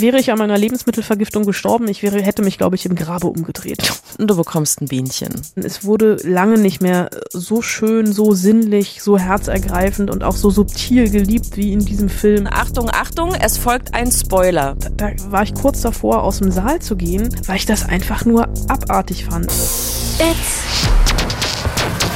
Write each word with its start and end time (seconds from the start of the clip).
wäre 0.00 0.18
ich 0.18 0.30
an 0.30 0.38
meiner 0.38 0.58
Lebensmittelvergiftung 0.58 1.44
gestorben, 1.44 1.88
ich 1.88 2.02
wäre, 2.02 2.20
hätte 2.20 2.42
mich, 2.42 2.58
glaube 2.58 2.76
ich, 2.76 2.86
im 2.86 2.94
Grabe 2.94 3.26
umgedreht. 3.26 3.92
Und 4.18 4.28
du 4.28 4.36
bekommst 4.36 4.80
ein 4.80 4.88
Bienchen. 4.88 5.30
Es 5.54 5.84
wurde 5.84 6.16
lange 6.22 6.58
nicht 6.58 6.80
mehr 6.80 7.10
so 7.30 7.62
schön, 7.62 8.12
so 8.12 8.32
sinnlich, 8.32 9.02
so 9.02 9.18
herzergreifend 9.18 10.10
und 10.10 10.24
auch 10.24 10.36
so 10.36 10.50
subtil 10.50 11.10
geliebt 11.10 11.56
wie 11.56 11.72
in 11.72 11.84
diesem 11.84 12.08
Film. 12.08 12.46
Achtung, 12.50 12.90
Achtung, 12.90 13.34
es 13.34 13.58
folgt 13.58 13.94
ein 13.94 14.10
Spoiler. 14.10 14.76
Da, 14.80 14.90
da 14.90 15.30
war 15.30 15.42
ich 15.42 15.54
kurz 15.54 15.80
davor, 15.80 16.22
aus 16.22 16.38
dem 16.38 16.50
Saal 16.50 16.80
zu 16.80 16.96
gehen, 16.96 17.34
weil 17.46 17.56
ich 17.56 17.66
das 17.66 17.84
einfach 17.84 18.24
nur 18.24 18.48
abartig 18.68 19.24
fand. 19.24 19.46
It's 19.46 20.62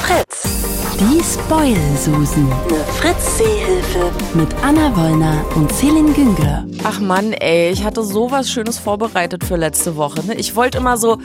Fritz. 0.03 0.66
Die 0.99 1.23
Spoil-Susen. 1.23 2.51
Eine 2.51 2.79
Fritz-Seehilfe. 2.85 4.11
Mit 4.33 4.49
Anna 4.63 4.97
Wollner 4.97 5.45
und 5.55 5.71
Celine 5.71 6.11
Günger. 6.13 6.67
Ach 6.85 7.01
Mann, 7.01 7.35
ey, 7.35 7.71
ich 7.71 7.85
hatte 7.85 8.03
sowas 8.03 8.51
Schönes 8.51 8.79
vorbereitet 8.79 9.45
für 9.45 9.57
letzte 9.57 9.97
Woche. 9.97 10.25
Ne? 10.27 10.37
Ich 10.37 10.57
wollte 10.57 10.79
immer 10.79 10.97
so 10.97 11.19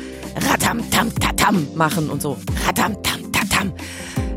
Ratam 0.49 0.89
tam 0.91 1.15
tatam 1.15 1.67
machen 1.75 2.09
und 2.09 2.21
so 2.21 2.35
Ratam 2.67 3.01
tam 3.01 3.31
tatam. 3.31 3.71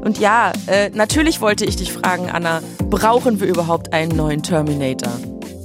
Und 0.03 0.19
ja, 0.19 0.53
äh, 0.69 0.91
natürlich 0.91 1.41
wollte 1.41 1.65
ich 1.65 1.75
dich 1.75 1.93
fragen, 1.93 2.31
Anna, 2.31 2.61
brauchen 2.89 3.41
wir 3.41 3.49
überhaupt 3.49 3.93
einen 3.93 4.17
neuen 4.17 4.45
Terminator? 4.45 5.13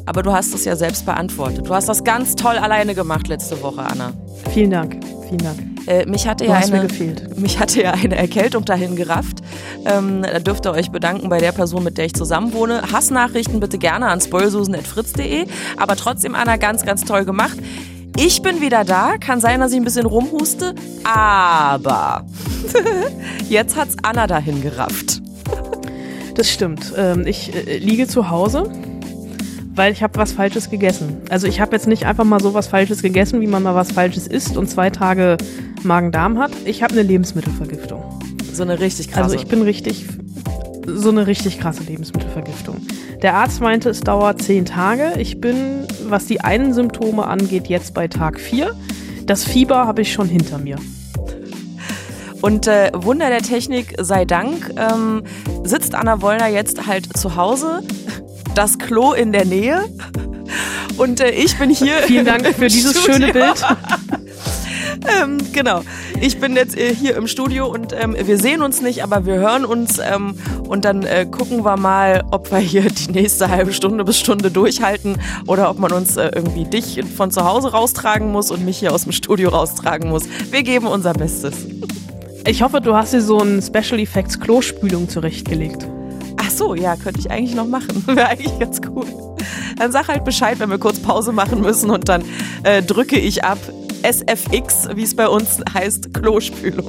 Aber 0.10 0.24
du 0.24 0.34
hast 0.34 0.56
es 0.56 0.66
ja 0.66 0.76
selbst 0.76 1.06
beantwortet. 1.06 1.68
Du 1.68 1.76
hast 1.76 1.88
das 1.88 2.04
ganz 2.04 2.36
toll 2.36 2.58
alleine 2.58 2.96
gemacht 2.96 3.28
letzte 3.28 3.62
Woche, 3.62 3.84
Anna. 3.84 4.12
Vielen 4.52 4.72
Dank, 4.72 4.98
vielen 5.28 5.38
Dank. 5.38 5.60
Äh, 5.86 6.08
mich, 6.08 6.28
hatte 6.28 6.46
ja 6.46 6.56
eine, 6.56 6.88
mich 7.36 7.60
hatte 7.60 7.84
ja 7.84 7.92
eine 7.92 8.16
Erkältung 8.16 8.66
dahin 8.66 8.96
gerafft. 8.96 9.44
Ähm, 9.86 10.24
da 10.24 10.40
dürft 10.40 10.66
ihr 10.66 10.72
euch 10.72 10.90
bedanken 10.90 11.30
bei 11.30 11.38
der 11.38 11.52
Person, 11.52 11.84
mit 11.84 12.00
der 12.00 12.06
ich 12.06 12.16
zusammen 12.16 12.54
wohne. 12.54 12.92
Hassnachrichten 12.92 13.60
bitte 13.60 13.78
gerne 13.78 14.08
an 14.08 14.20
spoilsusen.fritz.de. 14.20 15.46
Aber 15.78 15.96
trotzdem, 15.96 16.34
Anna, 16.34 16.58
ganz, 16.58 16.88
ganz 16.88 17.06
toll 17.06 17.24
gemacht. 17.24 17.60
Ich 18.18 18.42
bin 18.42 18.62
wieder 18.62 18.86
da. 18.86 19.20
Kann 19.20 19.40
sein, 19.42 19.60
dass 19.60 19.74
ich 19.74 19.78
ein 19.78 19.84
bisschen 19.84 20.08
rumhuste. 20.08 20.74
Aber 21.04 22.26
jetzt 23.48 23.76
hat's 23.76 23.96
Anna 24.02 24.26
dahin 24.26 24.64
gerafft. 24.64 25.22
Das 26.34 26.50
stimmt. 26.50 26.94
Ähm, 26.98 27.28
ich 27.28 27.54
äh, 27.54 27.78
liege 27.78 28.08
zu 28.08 28.32
Hause, 28.32 28.72
weil 29.80 29.94
ich 29.94 30.04
habe 30.04 30.20
was 30.20 30.34
Falsches 30.34 30.70
gegessen. 30.70 31.22
Also 31.30 31.48
ich 31.48 31.62
habe 31.62 31.72
jetzt 31.72 31.88
nicht 31.88 32.06
einfach 32.06 32.26
mal 32.26 32.42
so 32.42 32.54
was 32.54 32.68
Falsches 32.68 33.02
gegessen, 33.02 33.40
wie 33.40 33.48
man 33.48 33.64
mal 33.64 33.76
was 33.76 33.94
Falsches 33.94 34.28
isst 34.28 34.58
und 34.58 34.70
zwei 34.70 34.90
Tage 34.90 35.38
Magen-Darm 35.84 36.38
hat. 36.38 36.52
Ich 36.66 36.84
habe 36.84 36.92
eine 36.92 37.04
Lebensmittelvergiftung. 37.04 38.04
So 38.52 38.64
eine 38.64 38.82
richtig 38.82 39.08
krasse. 39.08 39.24
Also 39.24 39.36
ich 39.38 39.48
bin 39.48 39.62
richtig, 39.62 40.06
so 40.86 41.08
eine 41.08 41.28
richtig 41.28 41.62
krasse 41.62 41.84
Lebensmittelvergiftung. 41.84 42.86
Der 43.22 43.36
Arzt 43.36 43.62
meinte, 43.62 43.90
es 43.90 44.02
dauert 44.02 44.42
zehn 44.42 44.66
Tage. 44.66 45.14
Ich 45.18 45.40
bin, 45.40 45.88
was 46.10 46.26
die 46.26 46.42
einen 46.42 46.74
Symptome 46.74 47.26
angeht, 47.26 47.68
jetzt 47.68 47.94
bei 47.94 48.10
Tag 48.10 48.38
vier. 48.38 48.76
Das 49.28 49.46
Fieber 49.46 49.88
habe 49.88 50.02
ich 50.02 50.12
schon 50.12 50.28
hinter 50.28 50.58
mir. 50.58 50.76
Und 52.42 52.68
äh, 52.68 52.92
Wunder 52.94 53.30
der 53.30 53.42
Technik 53.42 53.96
sei 53.98 54.26
Dank 54.26 54.74
ähm, 54.78 55.24
sitzt 55.64 55.96
Anna 55.96 56.22
Wollner 56.22 56.48
jetzt 56.48 56.86
halt 56.86 57.18
zu 57.18 57.38
Hause, 57.38 57.82
das 58.56 58.78
Klo 58.78 59.14
in 59.14 59.32
der 59.32 59.46
Nähe. 59.46 59.86
Und 60.98 61.22
äh, 61.22 61.32
ich 61.32 61.58
bin 61.58 61.70
hier. 61.70 61.98
Vielen 62.06 62.26
Dank 62.26 62.46
für 62.48 62.68
dieses 62.68 63.02
Studio. 63.02 63.14
schöne 63.14 63.34
Bild. 63.34 63.66
ähm, 65.22 65.38
genau. 65.54 65.82
Ich 66.20 66.40
bin 66.40 66.56
jetzt 66.56 66.78
äh, 66.78 66.94
hier 66.94 67.16
im 67.16 67.28
Studio 67.28 67.68
und 67.68 67.94
ähm, 67.94 68.16
wir 68.22 68.38
sehen 68.38 68.62
uns 68.62 68.82
nicht, 68.82 69.04
aber 69.04 69.26
wir 69.26 69.36
hören 69.36 69.66
uns 69.66 70.00
ähm, 70.00 70.36
und 70.68 70.86
dann 70.86 71.04
äh, 71.04 71.26
gucken 71.26 71.64
wir 71.64 71.78
mal, 71.78 72.26
ob 72.32 72.52
wir 72.52 72.58
hier 72.58 72.84
die 72.84 73.12
nächste 73.12 73.50
halbe 73.50 73.72
Stunde 73.72 74.04
bis 74.04 74.20
Stunde 74.20 74.52
durchhalten 74.52 75.18
oder 75.48 75.70
ob 75.70 75.80
man 75.80 75.92
uns 75.92 76.18
äh, 76.18 76.32
irgendwie 76.36 76.66
dich 76.66 77.02
von 77.16 77.32
zu 77.32 77.46
Hause 77.46 77.72
raustragen 77.72 78.32
muss 78.32 78.52
und 78.52 78.66
mich 78.66 78.80
hier 78.80 78.94
aus 78.94 79.04
dem 79.04 79.14
Studio 79.14 79.50
raustragen 79.50 80.10
muss. 80.10 80.24
Wir 80.52 80.64
geben 80.64 80.88
unser 80.88 81.14
Bestes. 81.14 81.56
Ich 82.46 82.62
hoffe, 82.62 82.82
du 82.82 82.96
hast 82.96 83.14
dir 83.14 83.22
so 83.22 83.40
ein 83.40 83.62
Special 83.62 84.00
Effects 84.00 84.40
Klospülung 84.40 85.08
zurechtgelegt. 85.08 85.88
Ach 86.50 86.56
so, 86.56 86.74
ja, 86.74 86.96
könnte 86.96 87.20
ich 87.20 87.30
eigentlich 87.30 87.54
noch 87.54 87.68
machen. 87.68 88.04
Wäre 88.08 88.28
eigentlich 88.28 88.58
ganz 88.58 88.82
cool. 88.90 89.06
Dann 89.78 89.92
sag 89.92 90.08
halt 90.08 90.26
Bescheid, 90.26 90.60
wenn 90.60 90.72
wir 90.72 90.80
kurz 90.80 91.00
Pause 91.00 91.32
machen 91.32 91.62
müssen 91.62 91.92
und 91.92 92.10
dann 92.10 92.24
äh, 92.64 92.82
drücke 92.82 93.20
ich 93.20 93.44
ab 93.44 93.60
SFX, 94.02 94.90
wie 94.96 95.04
es 95.04 95.16
bei 95.16 95.28
uns 95.28 95.60
heißt, 95.72 96.12
Klospülung. 96.12 96.88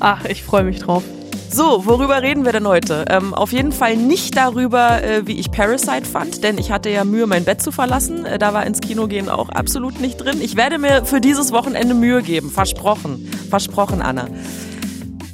Ach, 0.00 0.24
ich 0.28 0.42
freue 0.42 0.64
mich 0.64 0.78
drauf. 0.78 1.02
So, 1.50 1.84
worüber 1.84 2.22
reden 2.22 2.46
wir 2.46 2.52
denn 2.52 2.66
heute? 2.66 3.04
Ähm, 3.10 3.34
auf 3.34 3.52
jeden 3.52 3.72
Fall 3.72 3.98
nicht 3.98 4.38
darüber, 4.38 5.02
äh, 5.02 5.26
wie 5.26 5.38
ich 5.38 5.50
Parasite 5.50 6.06
fand, 6.06 6.42
denn 6.42 6.56
ich 6.56 6.72
hatte 6.72 6.88
ja 6.88 7.04
Mühe, 7.04 7.26
mein 7.26 7.44
Bett 7.44 7.60
zu 7.60 7.72
verlassen. 7.72 8.24
Äh, 8.24 8.38
da 8.38 8.54
war 8.54 8.64
ins 8.64 8.80
Kino 8.80 9.06
gehen 9.06 9.28
auch 9.28 9.50
absolut 9.50 10.00
nicht 10.00 10.16
drin. 10.16 10.40
Ich 10.40 10.56
werde 10.56 10.78
mir 10.78 11.04
für 11.04 11.20
dieses 11.20 11.52
Wochenende 11.52 11.92
Mühe 11.92 12.22
geben. 12.22 12.50
Versprochen. 12.50 13.28
Versprochen, 13.50 14.00
Anna. 14.00 14.28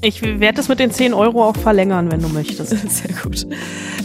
Ich 0.00 0.22
werde 0.22 0.60
es 0.60 0.69
mit 0.69 0.78
den 0.78 0.92
10 0.92 1.12
Euro 1.12 1.44
auch 1.44 1.56
verlängern, 1.56 2.12
wenn 2.12 2.22
du 2.22 2.28
möchtest. 2.28 2.70
Sehr 2.88 3.14
gut. 3.20 3.47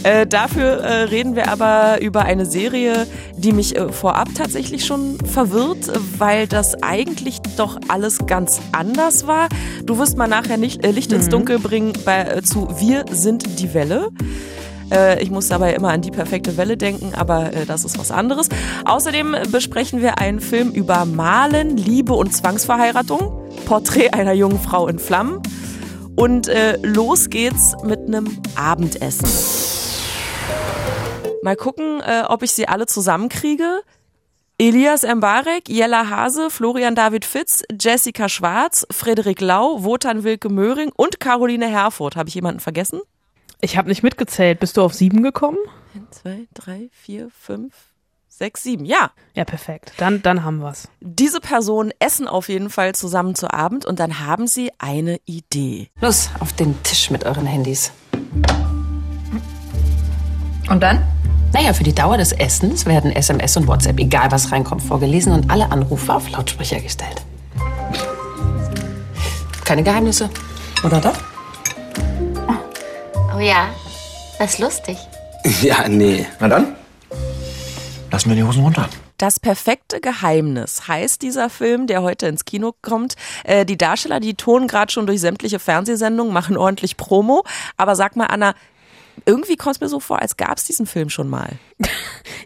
Äh, 0.02 0.26
dafür 0.26 0.80
äh, 0.80 1.02
reden 1.04 1.36
wir 1.36 1.48
aber 1.50 2.00
über 2.02 2.22
eine 2.22 2.46
Serie, 2.46 3.06
die 3.36 3.52
mich 3.52 3.76
äh, 3.76 3.92
vorab 3.92 4.28
tatsächlich 4.34 4.84
schon 4.84 5.18
verwirrt, 5.24 5.92
weil 6.18 6.48
das 6.48 6.82
eigentlich 6.82 7.40
doch 7.56 7.78
alles 7.86 8.26
ganz 8.26 8.60
anders 8.72 9.28
war. 9.28 9.48
Du 9.84 9.96
wirst 9.98 10.16
mal 10.16 10.26
nachher 10.26 10.56
nicht, 10.56 10.84
äh, 10.84 10.90
Licht 10.90 11.12
ins 11.12 11.28
Dunkel 11.28 11.60
bringen 11.60 11.92
bei, 12.04 12.22
äh, 12.22 12.42
zu 12.42 12.68
Wir 12.80 13.04
sind 13.12 13.60
die 13.60 13.72
Welle. 13.72 14.08
Äh, 14.90 15.22
Ich 15.22 15.30
muss 15.30 15.46
dabei 15.46 15.74
immer 15.74 15.90
an 15.90 16.02
die 16.02 16.10
perfekte 16.10 16.56
Welle 16.56 16.76
denken, 16.76 17.12
aber 17.14 17.52
das 17.68 17.84
ist 17.84 17.98
was 18.00 18.10
anderes. 18.10 18.48
Außerdem 18.84 19.36
besprechen 19.52 20.02
wir 20.02 20.18
einen 20.18 20.40
Film 20.40 20.72
über 20.72 21.04
Malen, 21.04 21.76
Liebe 21.76 22.14
und 22.14 22.34
Zwangsverheiratung. 22.34 23.32
Porträt 23.64 24.10
einer 24.10 24.32
jungen 24.32 24.58
Frau 24.58 24.88
in 24.88 24.98
Flammen. 24.98 25.40
Und 26.16 26.48
äh, 26.48 26.78
los 26.82 27.28
geht's 27.28 27.74
mit 27.82 28.00
einem 28.00 28.40
Abendessen. 28.54 29.28
Mal 31.42 31.56
gucken, 31.56 32.00
äh, 32.00 32.22
ob 32.28 32.42
ich 32.42 32.52
sie 32.52 32.68
alle 32.68 32.86
zusammenkriege. 32.86 33.82
Elias 34.56 35.02
Mbarek, 35.02 35.68
Jella 35.68 36.08
Hase, 36.08 36.48
Florian 36.50 36.94
David 36.94 37.24
Fitz, 37.24 37.64
Jessica 37.80 38.28
Schwarz, 38.28 38.86
Frederik 38.92 39.40
Lau, 39.40 39.82
Wotan 39.82 40.22
Wilke 40.22 40.48
Möhring 40.48 40.92
und 40.94 41.18
Caroline 41.18 41.66
Herfurth. 41.66 42.14
Habe 42.14 42.28
ich 42.28 42.36
jemanden 42.36 42.60
vergessen? 42.60 43.00
Ich 43.60 43.76
habe 43.76 43.88
nicht 43.88 44.04
mitgezählt. 44.04 44.60
Bist 44.60 44.76
du 44.76 44.82
auf 44.82 44.94
sieben 44.94 45.24
gekommen? 45.24 45.58
Eins, 45.94 46.22
zwei, 46.22 46.46
drei, 46.54 46.88
vier, 46.92 47.28
fünf, 47.30 47.74
sechs, 48.36 48.62
sieben. 48.62 48.84
Ja, 48.84 49.10
Ja, 49.34 49.44
perfekt. 49.44 49.92
Dann, 49.96 50.22
dann 50.22 50.44
haben 50.44 50.58
wir's. 50.60 50.88
diese 51.00 51.40
Personen 51.40 51.92
essen 51.98 52.26
auf 52.28 52.48
jeden 52.48 52.70
Fall 52.70 52.94
zusammen 52.94 53.34
zu 53.34 53.52
Abend 53.52 53.84
und 53.84 54.00
dann 54.00 54.20
haben 54.26 54.46
sie 54.46 54.70
eine 54.78 55.18
Idee. 55.24 55.88
Los, 56.00 56.30
auf 56.40 56.52
den 56.52 56.80
Tisch 56.82 57.10
mit 57.10 57.24
euren 57.24 57.46
Handys. 57.46 57.92
Und 60.68 60.82
dann? 60.82 61.02
Naja, 61.52 61.72
für 61.72 61.84
die 61.84 61.94
Dauer 61.94 62.16
des 62.16 62.32
Essens 62.32 62.84
werden 62.86 63.12
SMS 63.12 63.56
und 63.56 63.68
WhatsApp, 63.68 63.98
egal 64.00 64.30
was 64.32 64.50
reinkommt, 64.50 64.82
vorgelesen 64.82 65.32
und 65.32 65.50
alle 65.50 65.70
Anrufe 65.70 66.12
auf 66.12 66.28
Lautsprecher 66.30 66.80
gestellt. 66.80 67.22
Keine 69.64 69.82
Geheimnisse. 69.82 70.28
Oder 70.84 71.00
doch? 71.00 71.14
Oh 73.34 73.38
ja, 73.40 73.68
das 74.38 74.54
ist 74.54 74.58
lustig. 74.58 74.98
Ja, 75.62 75.88
nee. 75.88 76.26
Na 76.40 76.48
dann, 76.48 76.74
lassen 78.14 78.28
wir 78.28 78.36
die 78.36 78.44
Hosen 78.44 78.62
runter. 78.62 78.88
Das 79.18 79.40
perfekte 79.40 80.00
Geheimnis 80.00 80.86
heißt 80.86 81.20
dieser 81.20 81.50
Film, 81.50 81.88
der 81.88 82.02
heute 82.02 82.28
ins 82.28 82.44
Kino 82.44 82.72
kommt. 82.80 83.16
Äh, 83.42 83.66
die 83.66 83.76
Darsteller, 83.76 84.20
die 84.20 84.34
tonen 84.34 84.68
gerade 84.68 84.92
schon 84.92 85.08
durch 85.08 85.20
sämtliche 85.20 85.58
Fernsehsendungen, 85.58 86.32
machen 86.32 86.56
ordentlich 86.56 86.96
Promo. 86.96 87.44
Aber 87.76 87.96
sag 87.96 88.14
mal, 88.14 88.26
Anna, 88.26 88.54
irgendwie 89.26 89.56
kommt 89.56 89.76
es 89.76 89.80
mir 89.80 89.88
so 89.88 90.00
vor, 90.00 90.20
als 90.20 90.36
gab 90.36 90.58
es 90.58 90.64
diesen 90.64 90.86
Film 90.86 91.10
schon 91.10 91.28
mal. 91.28 91.50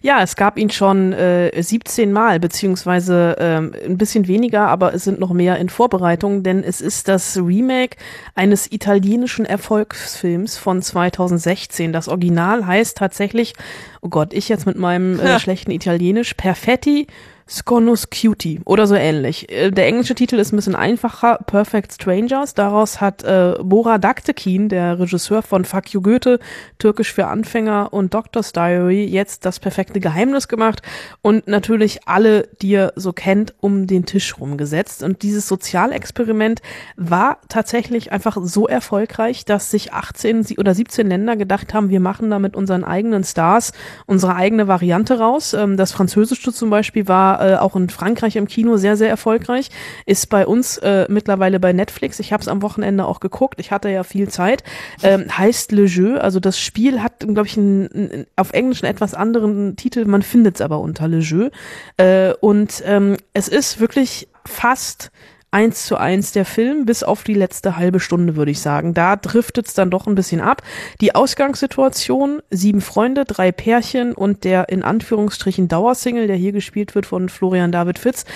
Ja, 0.01 0.23
es 0.23 0.37
gab 0.37 0.59
ihn 0.59 0.71
schon 0.71 1.13
äh, 1.13 1.61
17 1.61 2.13
Mal, 2.13 2.39
beziehungsweise 2.39 3.35
ähm, 3.41 3.75
ein 3.85 3.99
bisschen 3.99 4.29
weniger, 4.29 4.69
aber 4.69 4.95
es 4.95 5.03
sind 5.03 5.19
noch 5.19 5.33
mehr 5.33 5.57
in 5.59 5.69
Vorbereitung, 5.69 6.45
denn 6.45 6.63
es 6.63 6.81
ist 6.81 7.09
das 7.09 7.37
Remake 7.37 7.97
eines 8.37 8.71
italienischen 8.71 9.45
Erfolgsfilms 9.45 10.57
von 10.57 10.83
2016. 10.83 11.93
Das 11.93 12.07
Original 12.09 12.65
heißt 12.65 12.97
tatsächlich, 12.97 13.55
oh 14.01 14.09
Gott, 14.09 14.33
ich 14.33 14.49
jetzt 14.49 14.67
mit 14.67 14.79
meinem 14.79 15.19
äh, 15.19 15.39
schlechten 15.41 15.73
Italienisch, 15.73 16.35
Perfetti 16.35 17.09
Sconus 17.49 18.11
Cutie 18.11 18.61
oder 18.65 18.87
so 18.87 18.95
ähnlich. 18.95 19.51
Äh, 19.51 19.71
der 19.71 19.87
englische 19.87 20.15
Titel 20.15 20.37
ist 20.37 20.53
ein 20.53 20.57
bisschen 20.57 20.75
einfacher, 20.75 21.39
Perfect 21.47 21.93
Strangers. 21.93 22.55
Daraus 22.55 23.01
hat 23.01 23.25
äh, 23.25 23.55
Bora 23.63 23.99
Daktekin, 23.99 24.69
der 24.69 24.99
Regisseur 24.99 25.43
von 25.43 25.65
Fuck 25.65 25.93
You 25.93 26.03
Goethe, 26.03 26.39
Türkisch 26.79 27.13
für 27.13 27.27
Anfänger 27.27 27.93
und 27.93 28.13
Doctor's 28.13 28.53
Diary, 28.53 29.05
jetzt 29.05 29.45
das 29.45 29.61
perfekte 29.61 30.01
Geheimnis 30.01 30.49
gemacht 30.49 30.83
und 31.23 31.49
natürlich 31.49 32.07
alle, 32.07 32.49
die 32.61 32.69
ihr 32.69 32.93
so 32.97 33.13
kennt, 33.13 33.55
um 33.61 33.87
den 33.87 34.05
Tisch 34.05 34.39
rumgesetzt. 34.39 35.03
Und 35.03 35.23
dieses 35.23 35.49
Sozialexperiment 35.49 36.61
war 36.97 37.39
tatsächlich 37.49 38.13
einfach 38.13 38.37
so 38.43 38.69
erfolgreich, 38.69 39.45
dass 39.45 39.71
sich 39.71 39.93
18 39.93 40.47
oder 40.59 40.75
17 40.75 41.09
Länder 41.09 41.37
gedacht 41.37 41.73
haben, 41.73 41.89
wir 41.89 42.01
machen 42.01 42.31
da 42.31 42.39
mit 42.39 42.55
unseren 42.55 42.85
eigenen 42.85 43.25
Stars 43.25 43.73
unsere 44.07 44.35
eigene 44.35 44.69
Variante 44.69 45.19
raus. 45.19 45.55
Ähm, 45.55 45.77
das 45.77 45.93
Französische 45.93 46.53
zum 46.53 46.71
Beispiel 46.71 47.09
war 47.09 47.38
äh, 47.39 47.57
auch 47.57 47.77
in 47.77 47.89
Frankreich 47.89 48.37
im 48.37 48.47
Kino 48.47 48.77
sehr, 48.77 48.97
sehr 48.97 49.09
erfolgreich. 49.09 49.71
Ist 50.07 50.29
bei 50.29 50.47
uns 50.47 50.79
äh, 50.79 51.07
mittlerweile 51.09 51.61
bei 51.61 51.73
Netflix. 51.73 52.19
Ich 52.21 52.33
habe 52.33 52.41
es 52.41 52.49
am 52.49 52.63
Wochenende 52.63 53.07
auch 53.07 53.21
geguckt. 53.21 53.61
Ich 53.61 53.71
hatte 53.71 53.89
ja 53.89 54.03
viel 54.05 54.29
Zeit. 54.29 54.65
Ähm, 55.03 55.27
heißt 55.37 55.73
Le 55.73 55.85
Jeu. 55.85 56.19
Also 56.19 56.41
das 56.41 56.59
Spiel 56.59 57.03
hat, 57.03 57.21
glaube 57.21 57.47
ich, 57.47 57.57
einen, 57.57 57.89
einen, 57.93 58.27
auf 58.37 58.53
Englisch 58.53 58.83
einen 58.83 58.93
etwas 58.93 59.15
anderen 59.15 59.77
Titel. 59.77 60.05
Man 60.05 60.23
findet 60.23 60.57
es 60.57 60.61
aber 60.61 60.81
unter 60.81 61.09
Le 61.09 61.19
Jeu. 61.19 61.51
Äh, 61.97 62.33
und 62.41 62.83
ähm, 62.85 63.17
es 63.33 63.49
ist 63.49 63.81
wirklich 63.81 64.29
fast 64.45 65.11
eins 65.51 65.87
zu 65.87 65.97
eins 65.97 66.33
der 66.33 66.45
Film, 66.45 66.85
bis 66.85 67.03
auf 67.03 67.25
die 67.25 67.35
letzte 67.35 67.77
halbe 67.77 68.01
Stunde, 68.01 68.37
würde 68.37 68.51
ich 68.51 68.61
sagen. 68.61 68.93
Da 68.93 69.17
driftet 69.17 69.67
es 69.67 69.75
dann 69.75 69.91
doch 69.91 70.07
ein 70.07 70.15
bisschen 70.15 70.41
ab. 70.41 70.63
Die 71.01 71.15
Ausgangssituation, 71.15 72.43
sieben 72.51 72.83
Freunde, 72.83 73.25
drei 73.25 73.51
Pärchen 73.51 74.13
und 74.13 74.45
der 74.45 74.69
in 74.69 74.83
Anführungsstrichen 74.83 75.69
Dauersingle, 75.69 76.27
der 76.27 76.37
hier 76.37 76.53
gespielt 76.53 76.95
wird 76.95 77.07
von 77.07 77.31
Florian 77.31 77.73
David 77.73 77.99
Fitz, 77.99 78.27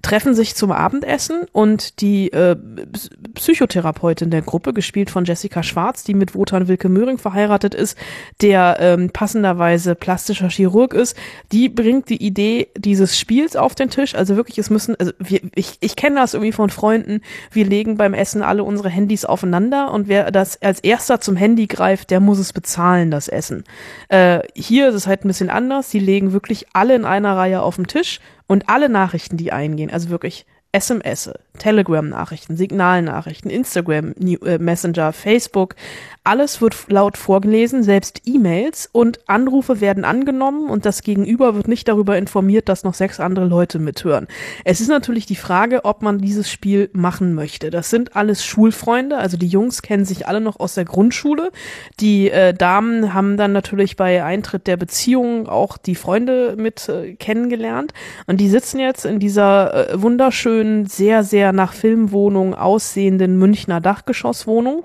treffen 0.00 0.34
sich 0.34 0.54
zum 0.54 0.72
Abendessen 0.72 1.42
und 1.52 2.00
die 2.00 2.32
äh, 2.32 2.56
Psychotherapeutin 3.34 4.30
der 4.30 4.42
Gruppe, 4.42 4.72
gespielt 4.72 5.10
von 5.10 5.24
Jessica 5.24 5.62
Schwarz, 5.62 6.04
die 6.04 6.14
mit 6.14 6.34
Wotan 6.34 6.68
Wilke 6.68 6.88
Möhring 6.88 7.18
verheiratet 7.18 7.74
ist, 7.74 7.98
der 8.40 8.76
ähm, 8.80 9.10
passenderweise 9.10 9.94
plastischer 9.94 10.48
Chirurg 10.48 10.94
ist, 10.94 11.16
die 11.52 11.68
bringt 11.68 12.08
die 12.08 12.24
Idee 12.24 12.68
dieses 12.76 13.18
Spiels 13.18 13.56
auf 13.56 13.74
den 13.74 13.90
Tisch. 13.90 14.14
Also 14.14 14.36
wirklich, 14.36 14.58
es 14.58 14.70
müssen, 14.70 14.96
also 14.98 15.12
wir, 15.18 15.40
ich, 15.54 15.76
ich 15.80 15.96
kenne 15.96 16.16
das 16.16 16.34
irgendwie 16.34 16.52
von 16.52 16.61
von 16.62 16.70
Freunden, 16.70 17.22
wir 17.50 17.66
legen 17.66 17.96
beim 17.96 18.14
Essen 18.14 18.40
alle 18.40 18.62
unsere 18.62 18.88
Handys 18.88 19.24
aufeinander 19.24 19.90
und 19.90 20.06
wer 20.06 20.30
das 20.30 20.62
als 20.62 20.78
erster 20.78 21.20
zum 21.20 21.34
Handy 21.34 21.66
greift, 21.66 22.12
der 22.12 22.20
muss 22.20 22.38
es 22.38 22.52
bezahlen, 22.52 23.10
das 23.10 23.26
Essen. 23.26 23.64
Äh, 24.08 24.42
hier 24.54 24.88
ist 24.88 24.94
es 24.94 25.08
halt 25.08 25.24
ein 25.24 25.28
bisschen 25.28 25.50
anders. 25.50 25.90
Sie 25.90 25.98
legen 25.98 26.32
wirklich 26.32 26.66
alle 26.72 26.94
in 26.94 27.04
einer 27.04 27.36
Reihe 27.36 27.62
auf 27.62 27.74
den 27.74 27.88
Tisch 27.88 28.20
und 28.46 28.68
alle 28.68 28.88
Nachrichten, 28.88 29.36
die 29.36 29.52
eingehen, 29.52 29.90
also 29.90 30.08
wirklich 30.08 30.46
SMS, 30.72 31.30
Telegram-Nachrichten, 31.58 32.56
Signalnachrichten, 32.56 33.50
Instagram, 33.50 34.14
äh, 34.18 34.56
Messenger, 34.58 35.12
Facebook, 35.12 35.76
alles 36.24 36.60
wird 36.62 36.76
laut 36.88 37.18
vorgelesen, 37.18 37.82
selbst 37.82 38.22
E-Mails 38.24 38.88
und 38.90 39.20
Anrufe 39.28 39.80
werden 39.80 40.04
angenommen 40.04 40.70
und 40.70 40.86
das 40.86 41.02
Gegenüber 41.02 41.54
wird 41.54 41.68
nicht 41.68 41.88
darüber 41.88 42.16
informiert, 42.16 42.68
dass 42.68 42.84
noch 42.84 42.94
sechs 42.94 43.20
andere 43.20 43.44
Leute 43.44 43.78
mithören. 43.78 44.28
Es 44.64 44.80
ist 44.80 44.88
natürlich 44.88 45.26
die 45.26 45.36
Frage, 45.36 45.84
ob 45.84 46.00
man 46.00 46.18
dieses 46.18 46.50
Spiel 46.50 46.88
machen 46.92 47.34
möchte. 47.34 47.70
Das 47.70 47.90
sind 47.90 48.16
alles 48.16 48.44
Schulfreunde, 48.44 49.18
also 49.18 49.36
die 49.36 49.48
Jungs 49.48 49.82
kennen 49.82 50.04
sich 50.04 50.26
alle 50.26 50.40
noch 50.40 50.58
aus 50.58 50.74
der 50.74 50.84
Grundschule. 50.84 51.50
Die 52.00 52.30
äh, 52.30 52.54
Damen 52.54 53.12
haben 53.12 53.36
dann 53.36 53.52
natürlich 53.52 53.96
bei 53.96 54.24
Eintritt 54.24 54.66
der 54.66 54.78
Beziehung 54.78 55.48
auch 55.48 55.76
die 55.76 55.96
Freunde 55.96 56.54
mit 56.56 56.88
äh, 56.88 57.14
kennengelernt 57.14 57.92
und 58.26 58.38
die 58.38 58.48
sitzen 58.48 58.78
jetzt 58.78 59.04
in 59.04 59.18
dieser 59.18 59.90
äh, 59.90 60.00
wunderschönen, 60.00 60.61
sehr, 60.86 61.24
sehr 61.24 61.52
nach 61.52 61.72
Filmwohnung 61.72 62.54
aussehenden 62.54 63.38
Münchner 63.38 63.80
Dachgeschosswohnung. 63.80 64.84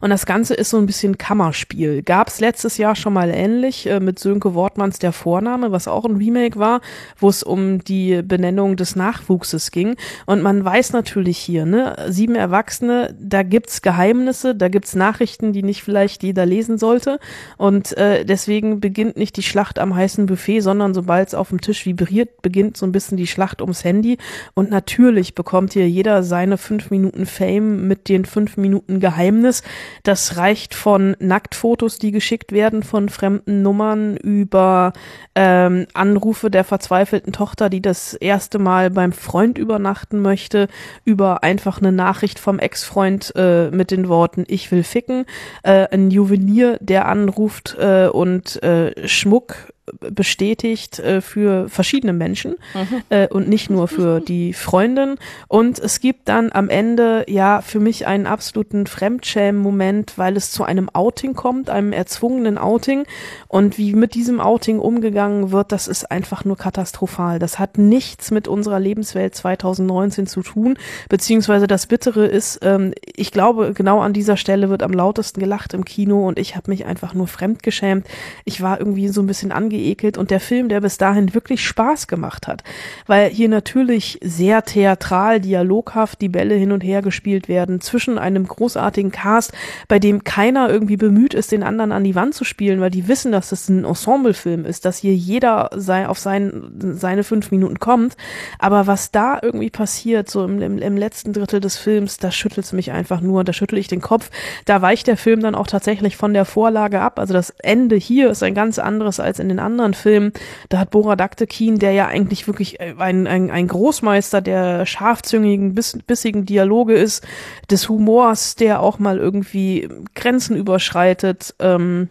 Und 0.00 0.10
das 0.10 0.26
Ganze 0.26 0.54
ist 0.54 0.70
so 0.70 0.78
ein 0.78 0.86
bisschen 0.86 1.18
Kammerspiel. 1.18 2.02
Gab 2.02 2.28
es 2.28 2.40
letztes 2.40 2.78
Jahr 2.78 2.96
schon 2.96 3.12
mal 3.12 3.30
ähnlich 3.30 3.86
äh, 3.86 4.00
mit 4.00 4.18
Sönke 4.18 4.54
Wortmanns 4.54 4.98
Der 4.98 5.12
Vorname, 5.12 5.72
was 5.72 5.88
auch 5.88 6.04
ein 6.04 6.16
Remake 6.16 6.58
war, 6.58 6.80
wo 7.18 7.28
es 7.28 7.42
um 7.42 7.82
die 7.84 8.22
Benennung 8.22 8.76
des 8.76 8.96
Nachwuchses 8.96 9.70
ging. 9.70 9.96
Und 10.26 10.42
man 10.42 10.64
weiß 10.64 10.92
natürlich 10.92 11.38
hier, 11.38 11.66
ne, 11.66 11.96
sieben 12.08 12.34
Erwachsene, 12.34 13.14
da 13.20 13.42
gibt's 13.42 13.82
Geheimnisse, 13.82 14.54
da 14.54 14.68
gibt's 14.68 14.94
Nachrichten, 14.94 15.52
die 15.52 15.62
nicht 15.62 15.82
vielleicht 15.82 16.22
jeder 16.22 16.46
lesen 16.46 16.78
sollte. 16.78 17.18
Und 17.56 17.96
äh, 17.96 18.24
deswegen 18.24 18.80
beginnt 18.80 19.16
nicht 19.16 19.36
die 19.36 19.42
Schlacht 19.42 19.78
am 19.78 19.94
heißen 19.94 20.26
Buffet, 20.26 20.60
sondern 20.60 20.94
sobald 20.94 21.28
es 21.28 21.34
auf 21.34 21.48
dem 21.48 21.60
Tisch 21.60 21.86
vibriert, 21.86 22.42
beginnt 22.42 22.76
so 22.76 22.86
ein 22.86 22.92
bisschen 22.92 23.16
die 23.16 23.26
Schlacht 23.26 23.60
ums 23.60 23.84
Handy. 23.84 24.18
Und 24.54 24.70
natürlich 24.70 25.34
bekommt 25.34 25.72
hier 25.72 25.88
jeder 25.88 26.22
seine 26.22 26.58
fünf 26.58 26.90
Minuten 26.90 27.26
Fame 27.26 27.86
mit 27.86 28.08
den 28.08 28.24
fünf 28.24 28.56
Minuten 28.56 29.00
Geheimnis 29.00 29.57
ist. 29.58 29.64
Das 30.02 30.36
reicht 30.36 30.74
von 30.74 31.16
Nacktfotos, 31.18 31.98
die 31.98 32.12
geschickt 32.12 32.52
werden 32.52 32.82
von 32.82 33.08
fremden 33.08 33.62
Nummern, 33.62 34.16
über 34.16 34.92
ähm, 35.34 35.86
Anrufe 35.94 36.50
der 36.50 36.64
verzweifelten 36.64 37.32
Tochter, 37.32 37.68
die 37.68 37.82
das 37.82 38.14
erste 38.14 38.58
Mal 38.58 38.90
beim 38.90 39.12
Freund 39.12 39.58
übernachten 39.58 40.20
möchte, 40.20 40.68
über 41.04 41.42
einfach 41.42 41.78
eine 41.78 41.92
Nachricht 41.92 42.38
vom 42.38 42.58
Ex-Freund 42.58 43.32
äh, 43.36 43.70
mit 43.70 43.90
den 43.90 44.08
Worten 44.08 44.44
Ich 44.48 44.70
will 44.70 44.82
ficken, 44.82 45.26
äh, 45.62 45.86
ein 45.90 46.10
Juwelier, 46.10 46.78
der 46.80 47.06
anruft 47.06 47.76
äh, 47.78 48.08
und 48.08 48.62
äh, 48.62 49.08
Schmuck 49.08 49.72
bestätigt 49.98 50.98
äh, 50.98 51.20
für 51.20 51.68
verschiedene 51.68 52.12
Menschen 52.12 52.56
mhm. 52.74 53.02
äh, 53.08 53.28
und 53.28 53.48
nicht 53.48 53.70
nur 53.70 53.88
für 53.88 54.20
die 54.20 54.52
Freundin. 54.52 55.16
Und 55.48 55.78
es 55.78 56.00
gibt 56.00 56.28
dann 56.28 56.52
am 56.52 56.68
Ende 56.68 57.24
ja 57.28 57.60
für 57.62 57.80
mich 57.80 58.06
einen 58.06 58.26
absoluten 58.26 58.86
Fremdschämen-Moment, 58.86 60.14
weil 60.16 60.36
es 60.36 60.50
zu 60.50 60.64
einem 60.64 60.88
Outing 60.92 61.34
kommt, 61.34 61.70
einem 61.70 61.92
erzwungenen 61.92 62.58
Outing. 62.58 63.04
Und 63.48 63.78
wie 63.78 63.94
mit 63.94 64.14
diesem 64.14 64.40
Outing 64.40 64.78
umgegangen 64.78 65.50
wird, 65.50 65.72
das 65.72 65.88
ist 65.88 66.10
einfach 66.10 66.44
nur 66.44 66.56
katastrophal. 66.56 67.38
Das 67.38 67.58
hat 67.58 67.78
nichts 67.78 68.30
mit 68.30 68.48
unserer 68.48 68.80
Lebenswelt 68.80 69.34
2019 69.34 70.26
zu 70.26 70.42
tun. 70.42 70.76
Beziehungsweise 71.08 71.66
das 71.66 71.86
Bittere 71.86 72.26
ist, 72.26 72.60
ähm, 72.62 72.92
ich 73.04 73.32
glaube, 73.32 73.72
genau 73.74 74.00
an 74.00 74.12
dieser 74.12 74.36
Stelle 74.36 74.70
wird 74.70 74.82
am 74.82 74.92
lautesten 74.92 75.40
gelacht 75.40 75.74
im 75.74 75.84
Kino 75.84 76.26
und 76.26 76.38
ich 76.38 76.56
habe 76.56 76.70
mich 76.70 76.84
einfach 76.84 77.14
nur 77.14 77.26
fremdgeschämt. 77.26 78.06
Ich 78.44 78.60
war 78.60 78.78
irgendwie 78.78 79.08
so 79.08 79.22
ein 79.22 79.26
bisschen 79.26 79.52
ange 79.52 79.76
angeekelt 79.78 80.18
und 80.18 80.30
der 80.30 80.40
Film, 80.40 80.68
der 80.68 80.80
bis 80.80 80.98
dahin 80.98 81.34
wirklich 81.34 81.64
Spaß 81.64 82.06
gemacht 82.06 82.46
hat, 82.46 82.64
weil 83.06 83.30
hier 83.30 83.48
natürlich 83.48 84.18
sehr 84.22 84.62
theatral, 84.62 85.40
dialoghaft 85.40 86.20
die 86.20 86.28
Bälle 86.28 86.54
hin 86.54 86.72
und 86.72 86.82
her 86.82 87.02
gespielt 87.02 87.48
werden 87.48 87.80
zwischen 87.80 88.18
einem 88.18 88.46
großartigen 88.46 89.12
Cast, 89.12 89.52
bei 89.86 89.98
dem 89.98 90.24
keiner 90.24 90.68
irgendwie 90.68 90.96
bemüht 90.96 91.34
ist, 91.34 91.52
den 91.52 91.62
anderen 91.62 91.92
an 91.92 92.04
die 92.04 92.14
Wand 92.14 92.34
zu 92.34 92.44
spielen, 92.44 92.80
weil 92.80 92.90
die 92.90 93.08
wissen, 93.08 93.32
dass 93.32 93.50
das 93.50 93.68
ein 93.68 93.84
Ensemblefilm 93.84 94.64
ist, 94.64 94.84
dass 94.84 94.98
hier 94.98 95.14
jeder 95.14 95.70
sei, 95.74 96.08
auf 96.08 96.18
sein, 96.18 96.70
seine 96.94 97.24
fünf 97.24 97.50
Minuten 97.50 97.78
kommt. 97.78 98.16
Aber 98.58 98.86
was 98.86 99.10
da 99.10 99.38
irgendwie 99.40 99.70
passiert, 99.70 100.28
so 100.28 100.44
im, 100.44 100.60
im, 100.60 100.78
im 100.78 100.96
letzten 100.96 101.32
Drittel 101.32 101.60
des 101.60 101.76
Films, 101.76 102.18
da 102.18 102.30
schüttelt 102.30 102.66
es 102.66 102.72
mich 102.72 102.92
einfach 102.92 103.20
nur, 103.20 103.44
da 103.44 103.52
schüttel 103.52 103.78
ich 103.78 103.88
den 103.88 104.00
Kopf. 104.00 104.30
Da 104.64 104.82
weicht 104.82 105.06
der 105.06 105.16
Film 105.16 105.40
dann 105.40 105.54
auch 105.54 105.66
tatsächlich 105.66 106.16
von 106.16 106.34
der 106.34 106.44
Vorlage 106.44 107.00
ab. 107.00 107.18
Also 107.18 107.34
das 107.34 107.50
Ende 107.50 107.96
hier 107.96 108.30
ist 108.30 108.42
ein 108.42 108.54
ganz 108.54 108.78
anderes 108.78 109.20
als 109.20 109.38
in 109.38 109.48
den 109.48 109.58
anderen 109.58 109.67
Filmen. 109.94 110.32
Da 110.68 110.78
hat 110.78 110.90
Bora 110.90 111.16
Daktekin, 111.16 111.78
der 111.78 111.92
ja 111.92 112.06
eigentlich 112.06 112.46
wirklich 112.46 112.80
äh, 112.80 112.94
ein, 112.98 113.26
ein, 113.26 113.50
ein 113.50 113.68
Großmeister 113.68 114.40
der 114.40 114.86
scharfzüngigen, 114.86 115.74
biss, 115.74 115.98
bissigen 116.06 116.46
Dialoge 116.46 116.94
ist, 116.94 117.26
des 117.70 117.88
Humors, 117.88 118.56
der 118.56 118.80
auch 118.80 118.98
mal 118.98 119.18
irgendwie 119.18 119.88
Grenzen 120.14 120.56
überschreitet, 120.56 121.54
ähm, 121.58 122.08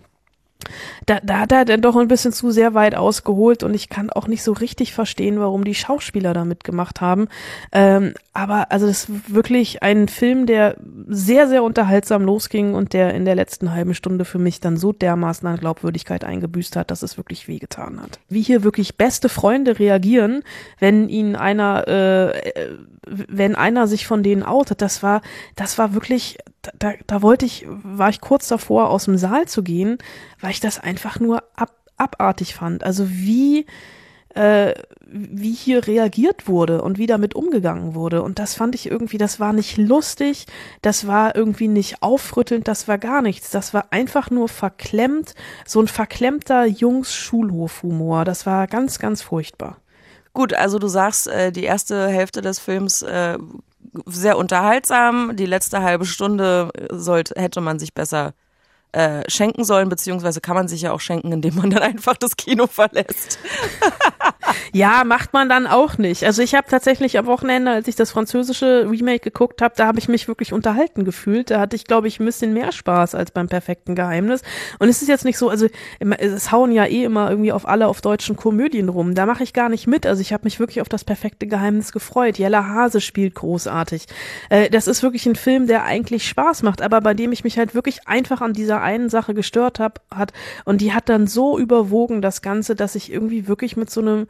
da, 1.05 1.19
da 1.23 1.39
hat 1.39 1.51
er 1.51 1.65
dann 1.65 1.81
doch 1.81 1.95
ein 1.95 2.07
bisschen 2.07 2.33
zu 2.33 2.51
sehr 2.51 2.73
weit 2.73 2.95
ausgeholt 2.95 3.63
und 3.63 3.73
ich 3.73 3.89
kann 3.89 4.09
auch 4.09 4.27
nicht 4.27 4.43
so 4.43 4.51
richtig 4.51 4.93
verstehen, 4.93 5.39
warum 5.39 5.63
die 5.63 5.75
Schauspieler 5.75 6.33
da 6.33 6.45
mitgemacht 6.45 7.01
haben. 7.01 7.27
Ähm, 7.71 8.13
aber 8.33 8.71
also 8.71 8.87
das 8.87 9.09
ist 9.09 9.33
wirklich 9.33 9.81
ein 9.83 10.07
Film, 10.07 10.45
der 10.45 10.75
sehr, 11.07 11.47
sehr 11.47 11.63
unterhaltsam 11.63 12.23
losging 12.23 12.73
und 12.73 12.93
der 12.93 13.13
in 13.13 13.25
der 13.25 13.35
letzten 13.35 13.73
halben 13.73 13.93
Stunde 13.93 14.25
für 14.25 14.39
mich 14.39 14.59
dann 14.59 14.77
so 14.77 14.93
dermaßen 14.93 15.47
an 15.47 15.57
Glaubwürdigkeit 15.57 16.23
eingebüßt 16.23 16.75
hat, 16.75 16.91
dass 16.91 17.01
es 17.01 17.17
wirklich 17.17 17.47
wehgetan 17.47 18.01
hat. 18.01 18.19
Wie 18.29 18.41
hier 18.41 18.63
wirklich 18.63 18.97
beste 18.97 19.29
Freunde 19.29 19.79
reagieren, 19.79 20.43
wenn 20.79 21.09
ihnen 21.09 21.35
einer, 21.35 21.87
äh, 21.87 22.53
wenn 23.07 23.55
einer 23.55 23.87
sich 23.87 24.05
von 24.05 24.23
denen 24.23 24.43
outet, 24.43 24.81
das 24.81 25.01
war, 25.03 25.21
das 25.55 25.77
war 25.77 25.93
wirklich, 25.93 26.37
da, 26.77 26.93
da 27.05 27.21
wollte 27.21 27.45
ich, 27.45 27.65
war 27.67 28.09
ich 28.09 28.21
kurz 28.21 28.47
davor, 28.47 28.89
aus 28.89 29.05
dem 29.05 29.17
Saal 29.17 29.47
zu 29.47 29.63
gehen, 29.63 29.97
weil 30.41 30.51
ich 30.51 30.59
das 30.59 30.79
einfach 30.79 31.19
nur 31.19 31.43
ab, 31.55 31.73
abartig 31.97 32.53
fand. 32.55 32.83
Also 32.83 33.09
wie, 33.09 33.65
äh, 34.35 34.73
wie 35.05 35.53
hier 35.53 35.87
reagiert 35.87 36.47
wurde 36.47 36.81
und 36.81 36.97
wie 36.97 37.07
damit 37.07 37.35
umgegangen 37.35 37.95
wurde. 37.95 38.21
Und 38.21 38.39
das 38.39 38.55
fand 38.55 38.75
ich 38.75 38.89
irgendwie, 38.89 39.17
das 39.17 39.39
war 39.39 39.53
nicht 39.53 39.77
lustig, 39.77 40.45
das 40.81 41.07
war 41.07 41.35
irgendwie 41.35 41.67
nicht 41.67 42.03
aufrüttelnd, 42.03 42.67
das 42.67 42.87
war 42.87 42.97
gar 42.97 43.21
nichts. 43.21 43.49
Das 43.49 43.73
war 43.73 43.87
einfach 43.91 44.29
nur 44.29 44.49
verklemmt, 44.49 45.33
so 45.65 45.81
ein 45.81 45.87
verklemmter 45.87 46.65
Jungs-Schulhofhumor. 46.65 48.25
Das 48.25 48.45
war 48.45 48.67
ganz, 48.67 48.99
ganz 48.99 49.21
furchtbar. 49.21 49.77
Gut, 50.33 50.53
also 50.53 50.77
du 50.77 50.87
sagst, 50.87 51.27
äh, 51.27 51.51
die 51.51 51.63
erste 51.63 52.09
Hälfte 52.09 52.41
des 52.41 52.59
Films 52.59 53.01
äh, 53.01 53.39
sehr 54.05 54.37
unterhaltsam, 54.37 55.35
die 55.35 55.45
letzte 55.45 55.81
halbe 55.81 56.05
Stunde 56.05 56.71
sollte, 56.91 57.39
hätte 57.39 57.61
man 57.61 57.79
sich 57.79 57.93
besser 57.93 58.33
äh, 58.91 59.29
schenken 59.29 59.63
sollen, 59.63 59.89
beziehungsweise 59.89 60.41
kann 60.41 60.55
man 60.55 60.67
sich 60.67 60.81
ja 60.81 60.91
auch 60.91 60.99
schenken, 60.99 61.31
indem 61.31 61.55
man 61.55 61.69
dann 61.69 61.83
einfach 61.83 62.17
das 62.17 62.37
Kino 62.37 62.67
verlässt. 62.67 63.39
ja, 64.73 65.03
macht 65.03 65.33
man 65.33 65.49
dann 65.49 65.67
auch 65.67 65.97
nicht. 65.97 66.23
Also 66.23 66.41
ich 66.41 66.55
habe 66.55 66.67
tatsächlich 66.69 67.17
am 67.17 67.25
Wochenende, 67.25 67.71
als 67.71 67.87
ich 67.87 67.95
das 67.95 68.11
französische 68.11 68.89
Remake 68.89 69.19
geguckt 69.19 69.61
habe, 69.61 69.73
da 69.77 69.87
habe 69.87 69.99
ich 69.99 70.07
mich 70.07 70.27
wirklich 70.27 70.53
unterhalten 70.53 71.05
gefühlt. 71.05 71.51
Da 71.51 71.59
hatte 71.59 71.75
ich, 71.75 71.85
glaube 71.85 72.07
ich, 72.07 72.19
ein 72.19 72.25
bisschen 72.25 72.53
mehr 72.53 72.71
Spaß 72.71 73.15
als 73.15 73.31
beim 73.31 73.47
perfekten 73.47 73.95
Geheimnis. 73.95 74.41
Und 74.79 74.89
es 74.89 75.01
ist 75.01 75.07
jetzt 75.07 75.25
nicht 75.25 75.37
so, 75.37 75.49
also 75.49 75.67
es 75.99 76.51
hauen 76.51 76.71
ja 76.71 76.85
eh 76.85 77.03
immer 77.03 77.29
irgendwie 77.29 77.51
auf 77.51 77.67
alle 77.67 77.87
auf 77.87 78.01
deutschen 78.01 78.35
Komödien 78.35 78.89
rum. 78.89 79.15
Da 79.15 79.25
mache 79.25 79.43
ich 79.43 79.53
gar 79.53 79.69
nicht 79.69 79.87
mit. 79.87 80.05
Also 80.05 80.21
ich 80.21 80.33
habe 80.33 80.43
mich 80.45 80.59
wirklich 80.59 80.81
auf 80.81 80.89
das 80.89 81.03
perfekte 81.03 81.47
Geheimnis 81.47 81.91
gefreut. 81.91 82.37
Jella 82.37 82.67
Hase 82.67 83.01
spielt 83.01 83.35
großartig. 83.35 84.05
Äh, 84.49 84.69
das 84.69 84.87
ist 84.87 85.03
wirklich 85.03 85.25
ein 85.25 85.35
Film, 85.35 85.67
der 85.67 85.83
eigentlich 85.83 86.27
Spaß 86.27 86.63
macht, 86.63 86.81
aber 86.81 87.01
bei 87.01 87.13
dem 87.13 87.31
ich 87.31 87.43
mich 87.43 87.57
halt 87.57 87.75
wirklich 87.75 88.07
einfach 88.07 88.41
an 88.41 88.53
dieser 88.53 88.81
einen 88.81 89.09
Sache 89.09 89.33
gestört 89.33 89.79
hab, 89.79 90.01
hat 90.13 90.33
und 90.65 90.81
die 90.81 90.93
hat 90.93 91.09
dann 91.09 91.27
so 91.27 91.57
überwogen 91.57 92.21
das 92.21 92.41
Ganze, 92.41 92.75
dass 92.75 92.95
ich 92.95 93.11
irgendwie 93.11 93.47
wirklich 93.47 93.77
mit 93.77 93.89
so 93.89 94.01
einem 94.01 94.27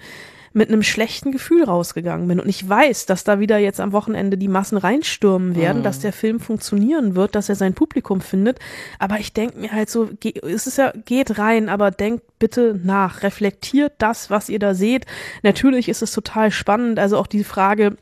mit 0.54 0.70
einem 0.70 0.84
schlechten 0.84 1.32
Gefühl 1.32 1.63
rausgegangen 1.63 2.27
bin. 2.27 2.39
Und 2.39 2.50
ich 2.50 2.68
weiß, 2.68 3.06
dass 3.06 3.24
da 3.24 3.39
wieder 3.39 3.58
jetzt 3.58 3.80
am 3.80 3.92
Wochenende 3.92 4.38
die 4.38 4.48
Massen 4.48 4.77
reinstürmen 4.77 5.56
werden, 5.56 5.80
mhm. 5.80 5.84
dass 5.84 6.00
der 6.00 6.13
Film 6.13 6.39
funktionieren 6.39 7.16
wird, 7.16 7.36
dass 7.36 7.50
er 7.50 7.56
sein 7.56 7.74
Publikum 7.74 8.22
findet. 8.22 8.60
Aber 9.00 9.20
ich 9.20 9.34
denke 9.34 9.60
mir 9.60 9.72
halt 9.72 9.89
so, 9.89 10.10
es 10.44 10.68
ist 10.68 10.77
ja, 10.77 10.92
geht 11.06 11.38
rein, 11.38 11.70
aber 11.70 11.92
denkt 11.92 12.24
bitte 12.39 12.80
nach, 12.84 13.24
reflektiert 13.24 13.94
das, 13.98 14.30
was 14.30 14.50
ihr 14.50 14.60
da 14.60 14.74
seht. 14.74 15.06
Natürlich 15.44 15.89
ist 15.89 16.01
es 16.01 16.12
total 16.12 16.51
spannend, 16.51 17.00
also 17.00 17.18
auch 17.18 17.27
die 17.27 17.44
Frage, 17.44 17.98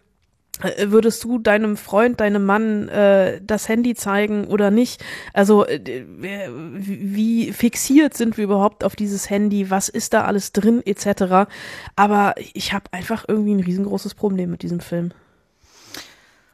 würdest 0.61 1.23
du 1.23 1.37
deinem 1.39 1.77
Freund, 1.77 2.19
deinem 2.19 2.45
Mann 2.45 2.87
äh, 2.89 3.41
das 3.43 3.67
Handy 3.67 3.95
zeigen 3.95 4.45
oder 4.45 4.71
nicht? 4.71 5.03
Also 5.33 5.65
äh, 5.65 6.05
wie 6.07 7.51
fixiert 7.51 8.15
sind 8.15 8.37
wir 8.37 8.45
überhaupt 8.45 8.83
auf 8.83 8.95
dieses 8.95 9.29
Handy? 9.29 9.69
Was 9.69 9.89
ist 9.89 10.13
da 10.13 10.23
alles 10.23 10.53
drin 10.53 10.81
etc. 10.85 11.49
Aber 11.95 12.35
ich 12.37 12.73
habe 12.73 12.85
einfach 12.91 13.25
irgendwie 13.27 13.53
ein 13.53 13.59
riesengroßes 13.59 14.15
Problem 14.15 14.49
mit 14.51 14.61
diesem 14.61 14.79
Film. 14.79 15.11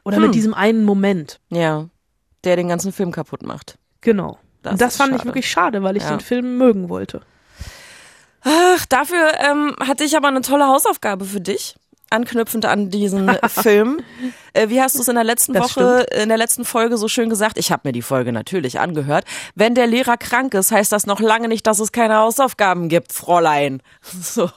Oder 0.04 0.16
hm. 0.16 0.24
mit 0.24 0.34
diesem 0.34 0.54
einen 0.54 0.84
Moment. 0.84 1.40
Ja, 1.50 1.88
der 2.44 2.56
den 2.56 2.68
ganzen 2.68 2.92
Film 2.92 3.12
kaputt 3.12 3.42
macht. 3.42 3.78
Genau. 4.00 4.38
Das, 4.62 4.78
das 4.78 4.96
fand 4.96 5.10
schade. 5.10 5.20
ich 5.20 5.26
wirklich 5.26 5.50
schade, 5.50 5.82
weil 5.82 5.96
ich 5.96 6.02
ja. 6.02 6.10
den 6.10 6.20
Film 6.20 6.58
mögen 6.58 6.88
wollte. 6.88 7.20
Ach, 8.44 8.86
dafür 8.86 9.32
ähm, 9.38 9.76
hatte 9.80 10.02
ich 10.02 10.16
aber 10.16 10.28
eine 10.28 10.40
tolle 10.40 10.66
Hausaufgabe 10.66 11.24
für 11.24 11.40
dich 11.40 11.76
anknüpfend 12.12 12.66
an 12.66 12.90
diesen 12.90 13.30
Film. 13.48 14.00
Äh, 14.52 14.68
wie 14.68 14.80
hast 14.80 14.96
du 14.96 15.00
es 15.00 15.08
in 15.08 15.14
der 15.14 15.24
letzten 15.24 15.54
das 15.54 15.76
Woche, 15.76 16.04
stimmt. 16.06 16.22
in 16.22 16.28
der 16.28 16.38
letzten 16.38 16.64
Folge 16.64 16.96
so 16.98 17.08
schön 17.08 17.30
gesagt? 17.30 17.58
Ich 17.58 17.72
habe 17.72 17.82
mir 17.88 17.92
die 17.92 18.02
Folge 18.02 18.32
natürlich 18.32 18.78
angehört. 18.80 19.24
Wenn 19.54 19.74
der 19.74 19.86
Lehrer 19.86 20.16
krank 20.16 20.54
ist, 20.54 20.70
heißt 20.70 20.92
das 20.92 21.06
noch 21.06 21.20
lange 21.20 21.48
nicht, 21.48 21.66
dass 21.66 21.80
es 21.80 21.92
keine 21.92 22.16
Hausaufgaben 22.16 22.88
gibt, 22.88 23.12
Fräulein. 23.12 23.82
So, 24.22 24.48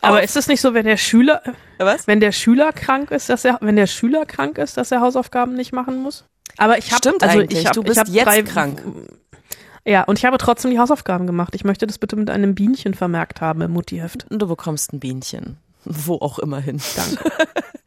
Aber 0.00 0.22
ist 0.22 0.36
es 0.36 0.46
nicht 0.46 0.60
so, 0.60 0.74
wenn 0.74 0.86
der 0.86 0.96
Schüler, 0.96 1.42
Was? 1.78 2.06
wenn 2.06 2.20
der 2.20 2.32
Schüler 2.32 2.72
krank 2.72 3.10
ist, 3.10 3.28
dass 3.28 3.44
er, 3.44 3.58
wenn 3.60 3.76
der 3.76 3.86
Schüler 3.86 4.26
krank 4.26 4.58
ist, 4.58 4.76
dass 4.76 4.90
er 4.92 5.00
Hausaufgaben 5.00 5.54
nicht 5.54 5.72
machen 5.72 6.02
muss? 6.02 6.24
Aber 6.56 6.78
ich 6.78 6.92
habe, 6.92 7.12
also 7.20 7.38
eigentlich. 7.38 7.60
ich 7.60 7.66
hab, 7.66 7.74
du 7.74 7.82
bist 7.82 8.02
ich 8.06 8.14
jetzt 8.14 8.26
drei, 8.26 8.42
krank. 8.42 8.82
Ja, 9.84 10.04
und 10.04 10.18
ich 10.18 10.24
habe 10.24 10.38
trotzdem 10.38 10.70
die 10.70 10.78
Hausaufgaben 10.78 11.26
gemacht. 11.26 11.54
Ich 11.54 11.64
möchte 11.64 11.86
das 11.86 11.98
bitte 11.98 12.16
mit 12.16 12.30
einem 12.30 12.54
Bienchen 12.54 12.94
vermerkt 12.94 13.40
haben 13.40 13.60
im 13.60 13.72
Muttiheft. 13.72 14.26
Du 14.30 14.46
bekommst 14.46 14.92
ein 14.92 15.00
Bienchen 15.00 15.58
wo 15.88 16.16
auch 16.16 16.38
immer 16.38 16.60
hin. 16.60 16.80
Danke. 16.96 17.30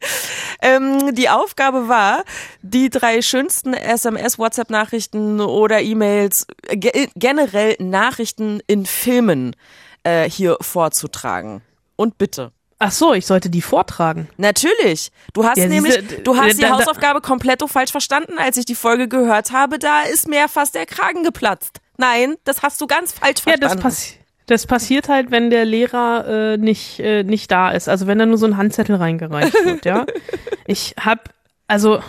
ähm, 0.62 1.14
die 1.14 1.28
Aufgabe 1.28 1.88
war, 1.88 2.24
die 2.62 2.90
drei 2.90 3.22
schönsten 3.22 3.74
SMS, 3.74 4.38
WhatsApp-Nachrichten 4.38 5.40
oder 5.40 5.80
E-Mails, 5.80 6.46
ge 6.70 7.08
generell 7.16 7.76
Nachrichten 7.78 8.60
in 8.66 8.86
Filmen 8.86 9.56
äh, 10.04 10.28
hier 10.28 10.56
vorzutragen. 10.60 11.62
Und 11.96 12.18
bitte. 12.18 12.52
Ach 12.82 12.92
so, 12.92 13.12
ich 13.12 13.26
sollte 13.26 13.50
die 13.50 13.60
vortragen. 13.60 14.26
Natürlich. 14.38 15.12
Du 15.34 15.44
hast 15.44 15.58
ja, 15.58 15.66
nämlich, 15.66 16.02
du 16.24 16.34
hast 16.34 16.58
die 16.58 16.66
Hausaufgabe 16.66 17.20
komplett 17.20 17.62
falsch 17.68 17.90
verstanden, 17.90 18.38
als 18.38 18.56
ich 18.56 18.64
die 18.64 18.74
Folge 18.74 19.06
gehört 19.06 19.52
habe. 19.52 19.78
Da 19.78 20.02
ist 20.02 20.26
mir 20.26 20.48
fast 20.48 20.74
der 20.74 20.86
Kragen 20.86 21.22
geplatzt. 21.22 21.80
Nein, 21.98 22.36
das 22.44 22.62
hast 22.62 22.80
du 22.80 22.86
ganz 22.86 23.12
falsch 23.12 23.42
verstanden. 23.42 23.62
Ja, 23.62 23.74
das 23.74 23.82
passiert. 23.82 24.19
Das 24.50 24.66
passiert 24.66 25.08
halt, 25.08 25.30
wenn 25.30 25.48
der 25.48 25.64
Lehrer 25.64 26.26
äh, 26.26 26.56
nicht, 26.56 26.98
äh, 26.98 27.22
nicht 27.22 27.52
da 27.52 27.70
ist. 27.70 27.88
Also 27.88 28.08
wenn 28.08 28.18
da 28.18 28.26
nur 28.26 28.36
so 28.36 28.46
ein 28.46 28.56
Handzettel 28.56 28.96
reingereicht 28.96 29.54
wird, 29.64 29.84
ja. 29.84 30.04
Ich 30.66 30.94
hab, 31.00 31.30
also 31.68 32.00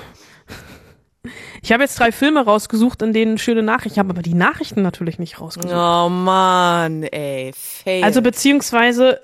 ich 1.62 1.72
habe 1.72 1.84
jetzt 1.84 2.00
drei 2.00 2.12
Filme 2.12 2.44
rausgesucht, 2.44 3.04
in 3.04 3.14
denen 3.14 3.38
schöne 3.38 3.62
Nachrichten. 3.62 3.94
Ich 3.94 4.00
habe 4.00 4.10
aber 4.10 4.24
die 4.24 4.34
Nachrichten 4.34 4.82
natürlich 4.82 5.20
nicht 5.20 5.40
rausgesucht. 5.40 5.72
Oh 5.72 6.10
Mann, 6.10 7.04
ey. 7.04 7.52
Fail. 7.56 8.04
Also 8.04 8.24
beziehungsweise 8.24 9.22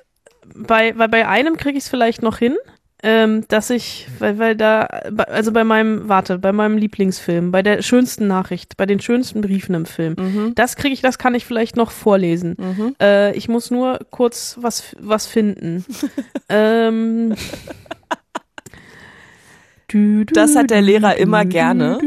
bei, 0.55 0.93
bei, 0.93 1.07
bei 1.07 1.27
einem 1.27 1.57
kriege 1.57 1.77
ich 1.77 1.85
es 1.85 1.89
vielleicht 1.89 2.21
noch 2.21 2.37
hin 2.37 2.55
ähm, 3.03 3.45
dass 3.47 3.69
ich, 3.69 4.07
weil, 4.17 4.39
weil 4.39 4.55
da, 4.55 4.83
also 5.27 5.51
bei 5.51 5.63
meinem, 5.63 6.09
warte, 6.09 6.39
bei 6.39 6.51
meinem 6.51 6.77
Lieblingsfilm, 6.77 7.51
bei 7.51 7.61
der 7.61 7.83
schönsten 7.83 8.27
Nachricht, 8.27 8.75
bei 8.75 8.87
den 8.87 8.99
schönsten 8.99 9.41
Briefen 9.41 9.75
im 9.75 9.85
Film, 9.85 10.15
mhm. 10.17 10.55
das 10.55 10.75
kriege 10.75 10.93
ich, 10.93 11.01
das 11.01 11.19
kann 11.19 11.35
ich 11.35 11.45
vielleicht 11.45 11.75
noch 11.75 11.91
vorlesen. 11.91 12.55
Mhm. 12.57 12.95
Äh, 12.99 13.35
ich 13.35 13.49
muss 13.49 13.69
nur 13.69 13.99
kurz 14.09 14.57
was, 14.59 14.95
was 14.99 15.27
finden. 15.27 15.85
ähm, 16.49 17.35
das 20.33 20.55
hat 20.55 20.71
der 20.71 20.81
Lehrer 20.81 21.17
immer 21.17 21.45
gerne. 21.45 21.99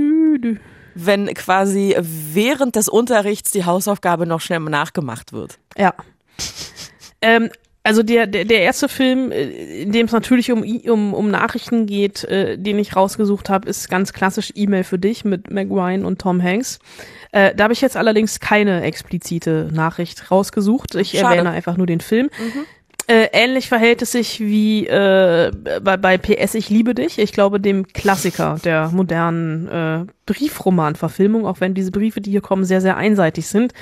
Wenn 0.94 1.32
quasi 1.34 1.96
während 2.00 2.74
des 2.76 2.88
Unterrichts 2.88 3.52
die 3.52 3.64
Hausaufgabe 3.64 4.26
noch 4.26 4.40
schnell 4.40 4.60
nachgemacht 4.60 5.32
wird. 5.32 5.58
Ja. 5.78 5.94
Ähm, 7.22 7.50
also 7.82 8.02
der, 8.02 8.26
der, 8.26 8.44
der 8.44 8.60
erste 8.60 8.88
Film, 8.88 9.32
äh, 9.32 9.82
in 9.82 9.92
dem 9.92 10.06
es 10.06 10.12
natürlich 10.12 10.52
um, 10.52 10.62
um, 10.62 11.14
um 11.14 11.30
Nachrichten 11.30 11.86
geht, 11.86 12.24
äh, 12.24 12.58
den 12.58 12.78
ich 12.78 12.94
rausgesucht 12.94 13.48
habe, 13.48 13.68
ist 13.68 13.88
ganz 13.88 14.12
klassisch 14.12 14.52
E-Mail 14.54 14.84
für 14.84 14.98
dich 14.98 15.24
mit 15.24 15.50
Meg 15.50 15.70
Ryan 15.70 16.04
und 16.04 16.20
Tom 16.20 16.42
Hanks. 16.42 16.78
Äh, 17.32 17.54
da 17.54 17.64
habe 17.64 17.72
ich 17.72 17.80
jetzt 17.80 17.96
allerdings 17.96 18.40
keine 18.40 18.82
explizite 18.82 19.70
Nachricht 19.72 20.30
rausgesucht. 20.30 20.94
Ich 20.94 21.10
Schade. 21.12 21.36
erwähne 21.36 21.50
einfach 21.50 21.76
nur 21.76 21.86
den 21.86 22.00
Film. 22.00 22.28
Mhm. 22.38 22.66
Äh, 23.10 23.30
ähnlich 23.32 23.68
verhält 23.68 24.02
es 24.02 24.12
sich 24.12 24.38
wie 24.38 24.86
äh, 24.86 25.50
bei, 25.82 25.96
bei 25.96 26.16
PS 26.16 26.54
Ich 26.54 26.70
liebe 26.70 26.94
dich. 26.94 27.18
Ich 27.18 27.32
glaube, 27.32 27.58
dem 27.58 27.88
Klassiker 27.88 28.56
der 28.62 28.90
modernen 28.90 29.66
äh, 29.66 30.04
Briefroman-Verfilmung, 30.26 31.44
auch 31.44 31.58
wenn 31.58 31.74
diese 31.74 31.90
Briefe, 31.90 32.20
die 32.20 32.30
hier 32.30 32.40
kommen, 32.40 32.64
sehr, 32.64 32.80
sehr 32.80 32.96
einseitig 32.96 33.48
sind, 33.48 33.72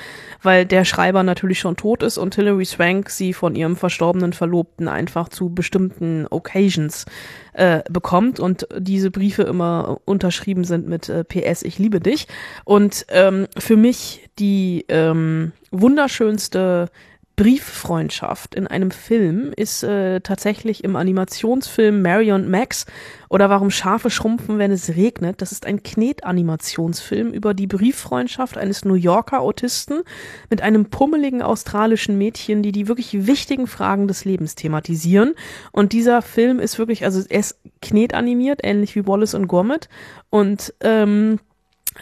weil 0.41 0.65
der 0.65 0.83
Schreiber 0.83 1.21
natürlich 1.21 1.59
schon 1.59 1.75
tot 1.75 2.01
ist 2.01 2.17
und 2.17 2.33
Hilary 2.33 2.65
Swank 2.65 3.11
sie 3.11 3.33
von 3.33 3.53
ihrem 3.53 3.75
verstorbenen 3.75 4.33
Verlobten 4.33 4.87
einfach 4.87 5.29
zu 5.29 5.53
bestimmten 5.53 6.25
Occasions 6.31 7.05
äh, 7.53 7.83
bekommt 7.87 8.39
und 8.39 8.67
diese 8.79 9.11
Briefe 9.11 9.43
immer 9.43 9.99
unterschrieben 10.05 10.63
sind 10.63 10.87
mit 10.87 11.07
äh, 11.07 11.23
PS 11.23 11.61
Ich 11.61 11.77
liebe 11.77 11.99
dich. 11.99 12.27
Und 12.65 13.05
ähm, 13.09 13.45
für 13.55 13.77
mich 13.77 14.27
die 14.39 14.85
ähm, 14.89 15.51
wunderschönste 15.69 16.89
Brieffreundschaft 17.39 18.53
in 18.53 18.67
einem 18.67 18.91
Film 18.91 19.53
ist 19.55 19.81
äh, 19.83 20.19
tatsächlich 20.19 20.83
im 20.83 20.97
Animationsfilm 20.97 22.01
Mary 22.01 22.33
und 22.33 22.49
Max 22.49 22.85
oder 23.29 23.49
Warum 23.49 23.71
Schafe 23.71 24.09
schrumpfen, 24.09 24.59
wenn 24.59 24.71
es 24.71 24.89
regnet. 24.89 25.41
Das 25.41 25.53
ist 25.53 25.65
ein 25.65 25.81
Knetanimationsfilm 25.81 27.31
über 27.31 27.53
die 27.53 27.65
Brieffreundschaft 27.65 28.57
eines 28.57 28.83
New 28.83 28.95
Yorker 28.95 29.39
Autisten 29.39 30.01
mit 30.49 30.61
einem 30.61 30.89
pummeligen 30.89 31.41
australischen 31.41 32.17
Mädchen, 32.17 32.61
die 32.61 32.73
die 32.73 32.89
wirklich 32.89 33.25
wichtigen 33.25 33.67
Fragen 33.67 34.09
des 34.09 34.25
Lebens 34.25 34.55
thematisieren. 34.55 35.33
Und 35.71 35.93
dieser 35.93 36.21
Film 36.21 36.59
ist 36.59 36.77
wirklich, 36.77 37.05
also 37.05 37.23
er 37.29 37.39
ist 37.39 37.57
knetanimiert, 37.81 38.59
ähnlich 38.63 38.97
wie 38.97 39.07
Wallace 39.07 39.35
und 39.35 39.47
Gromit. 39.47 39.87
Und 40.29 40.73
ähm, 40.81 41.39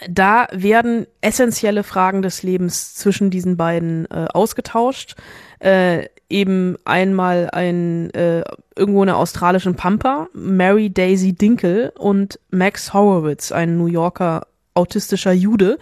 da 0.09 0.47
werden 0.51 1.07
essentielle 1.21 1.83
Fragen 1.83 2.21
des 2.21 2.43
Lebens 2.43 2.95
zwischen 2.95 3.29
diesen 3.29 3.57
beiden 3.57 4.05
äh, 4.11 4.27
ausgetauscht. 4.33 5.15
Äh, 5.59 6.07
eben 6.29 6.75
einmal 6.85 7.49
ein 7.51 8.09
äh, 8.11 8.43
irgendwo 8.75 9.01
in 9.03 9.07
der 9.07 9.17
australischen 9.17 9.75
Pampa, 9.75 10.27
Mary 10.33 10.89
Daisy 10.89 11.33
Dinkel 11.33 11.93
und 11.97 12.39
Max 12.51 12.93
Horowitz, 12.93 13.51
ein 13.51 13.77
New 13.77 13.87
Yorker 13.87 14.45
autistischer 14.73 15.31
Jude. 15.31 15.79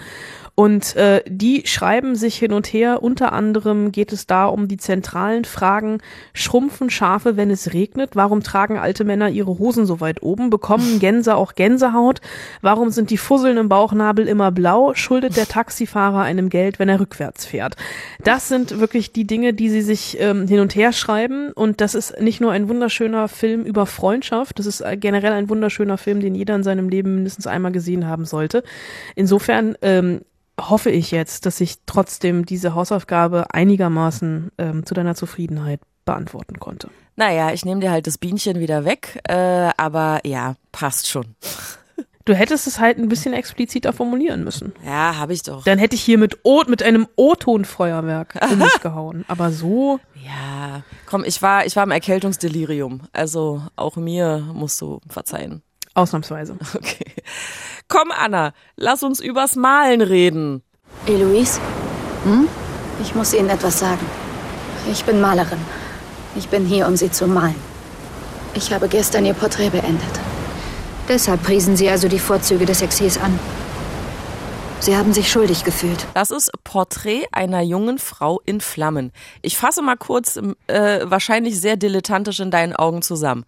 Und 0.56 0.96
äh, 0.96 1.22
die 1.28 1.64
schreiben 1.66 2.16
sich 2.16 2.38
hin 2.38 2.54
und 2.54 2.68
her. 2.68 3.04
Unter 3.04 3.34
anderem 3.34 3.92
geht 3.92 4.14
es 4.14 4.26
da 4.26 4.46
um 4.46 4.70
die 4.70 4.78
zentralen 4.78 5.44
Fragen. 5.44 5.98
Schrumpfen 6.34 6.90
Schafe, 6.90 7.36
wenn 7.36 7.52
es 7.52 7.74
regnet? 7.74 8.16
Warum 8.16 8.42
tragen 8.42 8.78
alte 8.78 9.04
Männer 9.04 9.30
ihre 9.30 9.60
Hosen 9.60 9.86
so 9.86 10.00
weit 10.00 10.24
oben? 10.24 10.50
Bekommen 10.50 11.00
Gänse 11.00 11.36
auch 11.36 11.56
Gänsehaut? 11.56 12.22
Warum 12.62 12.90
sind 12.90 13.10
die 13.10 13.18
Fusseln 13.18 13.58
im 13.58 13.68
Bauchnabel 13.68 14.30
immer 14.30 14.50
blau? 14.54 14.94
Schuldet 14.94 15.36
der 15.36 15.48
Taxifahrer 15.48 16.22
einem 16.22 16.48
Geld, 16.48 16.80
wenn 16.80 16.88
er 16.88 17.02
rückwärts 17.02 17.46
fährt? 17.46 17.76
Das 18.24 18.48
sind 18.48 18.80
wirklich 18.80 19.12
die 19.12 19.28
Dinge, 19.28 19.54
die 19.54 19.70
sie 19.70 19.82
sich 19.82 20.18
ähm, 20.22 20.48
hin 20.48 20.62
und 20.62 20.74
her 20.74 20.94
schreiben. 20.94 21.52
Und 21.52 21.82
das 21.82 21.96
ist 21.96 22.22
nicht 22.22 22.40
nur 22.40 22.54
ein 22.54 22.70
wunderschöner 22.70 23.28
Film 23.28 23.64
über 23.66 23.86
Freundschaft, 23.86 24.58
das 24.58 24.68
ist 24.68 24.84
generell 25.02 25.34
ein 25.34 25.50
wunderschöner 25.50 25.98
Film, 25.98 26.22
den 26.22 26.34
jeder 26.34 26.56
in 26.56 26.64
seinem 26.64 26.88
Leben 26.88 27.16
mindestens 27.16 27.46
einmal 27.46 27.74
gesehen 27.74 28.08
haben 28.08 28.24
sollte. 28.24 28.64
Insofern 29.16 29.76
ähm, 29.82 30.22
hoffe 30.60 30.90
ich 30.90 31.12
jetzt, 31.12 31.46
dass 31.46 31.62
ich 31.62 31.78
trotzdem 31.86 32.46
diese 32.46 32.76
Hausaufgabe 32.76 33.54
einigermaßen 33.54 34.52
ähm, 34.58 34.86
zu 34.86 34.94
deiner 34.94 35.16
Zufriedenheit 35.16 35.82
beantworten 36.06 36.60
konnte. 36.60 36.90
Naja, 37.16 37.52
ich 37.52 37.66
nehme 37.66 37.82
dir 37.82 37.92
halt 37.92 38.08
das 38.08 38.18
Bienchen 38.18 38.60
wieder 38.60 38.86
weg, 38.86 39.22
äh, 39.28 39.72
aber 39.78 40.22
ja, 40.26 40.56
passt 40.72 41.08
schon. 41.08 41.36
Du 42.26 42.34
hättest 42.34 42.66
es 42.66 42.80
halt 42.80 42.98
ein 42.98 43.08
bisschen 43.08 43.34
expliziter 43.34 43.94
formulieren 43.94 44.44
müssen. 44.44 44.74
Ja, 44.84 45.16
habe 45.16 45.34
ich 45.34 45.44
doch. 45.44 45.64
Dann 45.64 45.78
hätte 45.78 45.96
ich 45.96 46.02
hier 46.02 46.18
mit, 46.18 46.40
o 46.44 46.64
mit 46.68 46.82
einem 46.82 47.08
O-Ton-Feuerwerk 47.16 48.40
in 48.52 48.58
mich 48.58 48.80
gehauen. 48.82 49.26
Aber 49.28 49.52
so. 49.52 50.00
Ja, 50.26 50.82
komm, 51.06 51.24
ich 51.24 51.44
war, 51.44 51.68
ich 51.68 51.76
war 51.76 51.84
im 51.84 51.92
Erkältungsdelirium. 51.92 53.02
Also 53.14 53.62
auch 53.76 53.96
mir 53.96 54.40
musst 54.54 54.82
du 54.82 55.02
verzeihen. 55.08 55.62
Ausnahmsweise. 55.96 56.58
Okay. 56.76 57.14
Komm, 57.88 58.12
Anna, 58.12 58.54
lass 58.76 59.04
uns 59.04 59.20
übers 59.20 59.56
Malen 59.56 60.02
reden. 60.02 60.64
Eloise, 61.06 61.60
hm? 62.24 62.48
ich 63.02 63.14
muss 63.14 63.34
Ihnen 63.34 63.50
etwas 63.50 63.80
sagen. 63.80 64.06
Ich 64.92 65.04
bin 65.06 65.22
Malerin. 65.22 65.60
Ich 66.36 66.50
bin 66.50 66.66
hier, 66.66 66.88
um 66.88 66.96
Sie 66.96 67.12
zu 67.12 67.28
malen. 67.28 67.56
Ich 68.56 68.74
habe 68.74 68.88
gestern 68.88 69.26
Ihr 69.26 69.34
Porträt 69.34 69.70
beendet. 69.70 70.20
Deshalb 71.08 71.44
priesen 71.44 71.78
Sie 71.78 71.90
also 71.90 72.08
die 72.08 72.20
Vorzüge 72.20 72.66
des 72.66 72.82
Exils 72.82 73.18
an. 73.18 73.40
Sie 74.80 74.96
haben 74.96 75.14
sich 75.14 75.32
schuldig 75.32 75.64
gefühlt. 75.64 76.06
Das 76.14 76.30
ist 76.30 76.52
Porträt 76.64 77.26
einer 77.32 77.62
jungen 77.62 77.98
Frau 77.98 78.42
in 78.46 78.62
Flammen. 78.62 79.12
Ich 79.42 79.58
fasse 79.58 79.82
mal 79.82 79.96
kurz, 79.96 80.38
äh, 80.68 81.00
wahrscheinlich 81.04 81.60
sehr 81.60 81.76
dilettantisch 81.76 82.40
in 82.40 82.52
deinen 82.52 82.76
Augen 82.76 83.02
zusammen. 83.02 83.46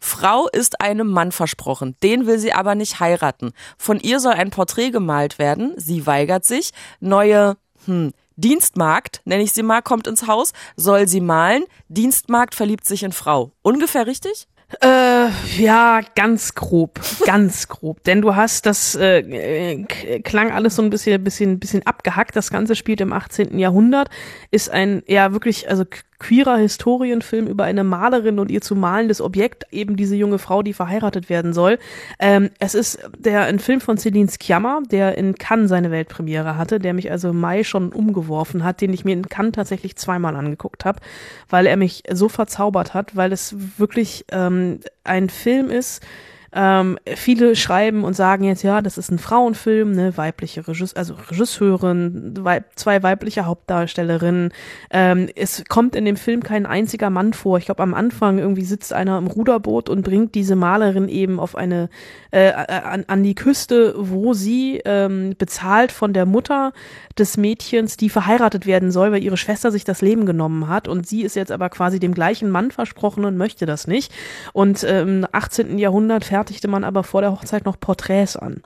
Frau 0.00 0.48
ist 0.48 0.80
einem 0.80 1.08
Mann 1.08 1.30
versprochen, 1.30 1.96
den 2.02 2.26
will 2.26 2.38
sie 2.38 2.52
aber 2.52 2.74
nicht 2.74 2.98
heiraten. 2.98 3.52
Von 3.78 4.00
ihr 4.00 4.18
soll 4.18 4.32
ein 4.32 4.50
Porträt 4.50 4.90
gemalt 4.90 5.38
werden, 5.38 5.74
sie 5.76 6.06
weigert 6.06 6.44
sich. 6.44 6.70
Neue, 6.98 7.56
hm, 7.84 8.12
Dienstmarkt, 8.36 9.20
nenne 9.24 9.42
ich 9.42 9.52
sie 9.52 9.62
mal, 9.62 9.82
kommt 9.82 10.06
ins 10.06 10.26
Haus, 10.26 10.52
soll 10.74 11.06
sie 11.06 11.20
malen. 11.20 11.64
Dienstmarkt 11.88 12.54
verliebt 12.54 12.86
sich 12.86 13.02
in 13.02 13.12
Frau. 13.12 13.52
Ungefähr 13.62 14.06
richtig? 14.06 14.48
Äh, 14.80 15.28
ja, 15.58 16.00
ganz 16.14 16.54
grob, 16.54 17.00
ganz 17.26 17.68
grob. 17.68 18.04
Denn 18.04 18.22
du 18.22 18.36
hast, 18.36 18.66
das 18.66 18.94
äh, 18.94 19.84
klang 20.22 20.52
alles 20.52 20.76
so 20.76 20.82
ein 20.82 20.90
bisschen, 20.90 21.22
bisschen, 21.24 21.58
bisschen 21.58 21.86
abgehackt. 21.86 22.36
Das 22.36 22.50
Ganze 22.50 22.76
spielt 22.76 23.00
im 23.00 23.12
18. 23.12 23.58
Jahrhundert, 23.58 24.10
ist 24.50 24.70
ein 24.70 25.02
ja 25.06 25.32
wirklich, 25.32 25.68
also 25.68 25.84
queerer 26.20 26.56
Historienfilm 26.56 27.48
über 27.48 27.64
eine 27.64 27.82
Malerin 27.82 28.38
und 28.38 28.50
ihr 28.50 28.60
zu 28.60 28.76
malendes 28.76 29.20
Objekt, 29.20 29.66
eben 29.72 29.96
diese 29.96 30.14
junge 30.14 30.38
Frau, 30.38 30.62
die 30.62 30.74
verheiratet 30.74 31.28
werden 31.28 31.52
soll. 31.52 31.78
Ähm, 32.20 32.50
es 32.60 32.74
ist 32.74 33.00
der 33.18 33.42
ein 33.42 33.58
Film 33.58 33.80
von 33.80 33.98
Celine 33.98 34.28
Sciamma, 34.28 34.82
der 34.90 35.18
in 35.18 35.34
Cannes 35.34 35.70
seine 35.70 35.90
Weltpremiere 35.90 36.56
hatte, 36.56 36.78
der 36.78 36.94
mich 36.94 37.10
also 37.10 37.30
im 37.30 37.40
Mai 37.40 37.64
schon 37.64 37.92
umgeworfen 37.92 38.62
hat, 38.62 38.80
den 38.80 38.92
ich 38.92 39.04
mir 39.04 39.14
in 39.14 39.28
Cannes 39.28 39.52
tatsächlich 39.52 39.96
zweimal 39.96 40.36
angeguckt 40.36 40.84
habe, 40.84 41.00
weil 41.48 41.66
er 41.66 41.76
mich 41.76 42.04
so 42.12 42.28
verzaubert 42.28 42.94
hat, 42.94 43.16
weil 43.16 43.32
es 43.32 43.56
wirklich 43.78 44.26
ähm, 44.30 44.80
ein 45.02 45.30
Film 45.30 45.70
ist, 45.70 46.02
ähm, 46.52 46.98
viele 47.14 47.54
schreiben 47.54 48.02
und 48.02 48.14
sagen 48.14 48.44
jetzt, 48.44 48.62
ja, 48.62 48.82
das 48.82 48.98
ist 48.98 49.10
ein 49.10 49.18
Frauenfilm, 49.18 49.92
ne, 49.92 50.16
weibliche 50.16 50.66
Regisse 50.66 50.96
also 50.96 51.14
Regisseurin, 51.30 52.34
weib 52.40 52.64
zwei 52.74 53.02
weibliche 53.02 53.46
Hauptdarstellerinnen. 53.46 54.52
Ähm, 54.90 55.28
es 55.36 55.64
kommt 55.68 55.94
in 55.94 56.04
dem 56.04 56.16
Film 56.16 56.42
kein 56.42 56.66
einziger 56.66 57.10
Mann 57.10 57.32
vor. 57.34 57.58
Ich 57.58 57.66
glaube, 57.66 57.82
am 57.82 57.94
Anfang 57.94 58.38
irgendwie 58.38 58.64
sitzt 58.64 58.92
einer 58.92 59.18
im 59.18 59.28
Ruderboot 59.28 59.88
und 59.88 60.02
bringt 60.02 60.34
diese 60.34 60.56
Malerin 60.56 61.08
eben 61.08 61.38
auf 61.38 61.54
eine 61.54 61.88
äh, 62.32 62.50
an, 62.52 63.04
an 63.06 63.22
die 63.22 63.34
Küste, 63.34 63.94
wo 63.96 64.34
sie 64.34 64.80
ähm, 64.84 65.34
bezahlt 65.38 65.92
von 65.92 66.12
der 66.12 66.26
Mutter 66.26 66.72
des 67.18 67.36
Mädchens, 67.36 67.96
die 67.96 68.08
verheiratet 68.08 68.66
werden 68.66 68.90
soll, 68.90 69.12
weil 69.12 69.22
ihre 69.22 69.36
Schwester 69.36 69.70
sich 69.70 69.84
das 69.84 70.02
Leben 70.02 70.26
genommen 70.26 70.68
hat 70.68 70.88
und 70.88 71.06
sie 71.06 71.22
ist 71.22 71.36
jetzt 71.36 71.52
aber 71.52 71.68
quasi 71.68 72.00
dem 72.00 72.14
gleichen 72.14 72.50
Mann 72.50 72.70
versprochen 72.70 73.24
und 73.24 73.36
möchte 73.36 73.66
das 73.66 73.86
nicht. 73.86 74.12
Und 74.52 74.84
ähm, 74.88 75.20
im 75.20 75.26
18. 75.32 75.78
Jahrhundert 75.78 76.24
fertigte 76.40 76.68
man 76.68 76.84
aber 76.84 77.04
vor 77.04 77.20
der 77.20 77.32
Hochzeit 77.32 77.66
noch 77.66 77.78
Porträts 77.78 78.34
an. 78.34 78.62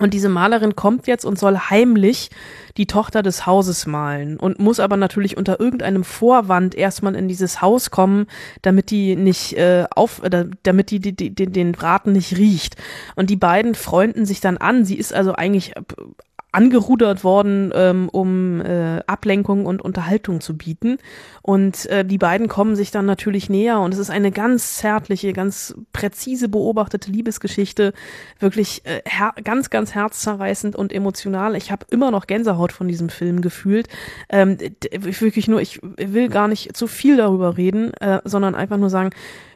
Und 0.00 0.12
diese 0.12 0.28
Malerin 0.28 0.74
kommt 0.74 1.06
jetzt 1.06 1.24
und 1.24 1.38
soll 1.38 1.56
heimlich 1.56 2.30
die 2.76 2.86
Tochter 2.86 3.22
des 3.22 3.46
Hauses 3.46 3.86
malen 3.86 4.38
und 4.38 4.58
muss 4.58 4.80
aber 4.80 4.96
natürlich 4.96 5.36
unter 5.36 5.60
irgendeinem 5.60 6.02
Vorwand 6.02 6.74
erstmal 6.74 7.14
in 7.14 7.28
dieses 7.28 7.62
Haus 7.62 7.92
kommen, 7.92 8.26
damit 8.60 8.90
die 8.90 9.14
nicht 9.14 9.56
äh, 9.56 9.86
auf, 9.94 10.20
äh, 10.24 10.46
damit 10.64 10.90
die, 10.90 10.98
die, 10.98 11.14
die 11.14 11.32
den 11.32 11.72
Braten 11.72 12.12
nicht 12.12 12.36
riecht. 12.36 12.74
Und 13.14 13.30
die 13.30 13.36
beiden 13.36 13.76
freunden 13.76 14.26
sich 14.26 14.40
dann 14.40 14.58
an. 14.58 14.84
Sie 14.84 14.96
ist 14.96 15.14
also 15.14 15.32
eigentlich 15.32 15.74
angerudert 16.56 17.22
worden, 17.22 17.70
ähm, 17.74 18.08
um 18.08 18.62
äh, 18.62 19.02
Ablenkung 19.06 19.66
und 19.66 19.82
Unterhaltung 19.82 20.40
zu 20.40 20.56
bieten. 20.56 20.96
Und 21.42 21.84
äh, 21.86 22.02
die 22.02 22.16
beiden 22.16 22.48
kommen 22.48 22.76
sich 22.76 22.90
dann 22.90 23.04
natürlich 23.04 23.50
näher 23.50 23.80
und 23.80 23.92
es 23.92 24.00
ist 24.00 24.08
eine 24.08 24.32
ganz 24.32 24.76
zärtliche, 24.76 25.34
ganz 25.34 25.74
präzise 25.92 26.48
beobachtete 26.48 27.10
Liebesgeschichte, 27.10 27.92
wirklich 28.38 28.82
äh, 28.86 29.02
ganz, 29.44 29.68
ganz 29.68 29.94
herzzerreißend 29.94 30.76
und 30.76 30.94
emotional. 30.94 31.56
Ich 31.56 31.70
habe 31.70 31.84
immer 31.90 32.10
noch 32.10 32.26
Gänsehaut 32.26 32.72
von 32.72 32.88
diesem 32.88 33.10
Film 33.10 33.42
gefühlt. 33.42 33.88
Ähm, 34.30 34.56
wirklich 34.92 35.48
nur, 35.48 35.60
ich 35.60 35.80
will 35.82 36.30
gar 36.30 36.48
nicht 36.48 36.74
zu 36.74 36.86
viel 36.86 37.18
darüber 37.18 37.58
reden, 37.58 37.92
äh, 37.94 38.22
sondern 38.24 38.54
einfach 38.54 38.78
nur 38.78 38.88
sagen, 38.88 39.10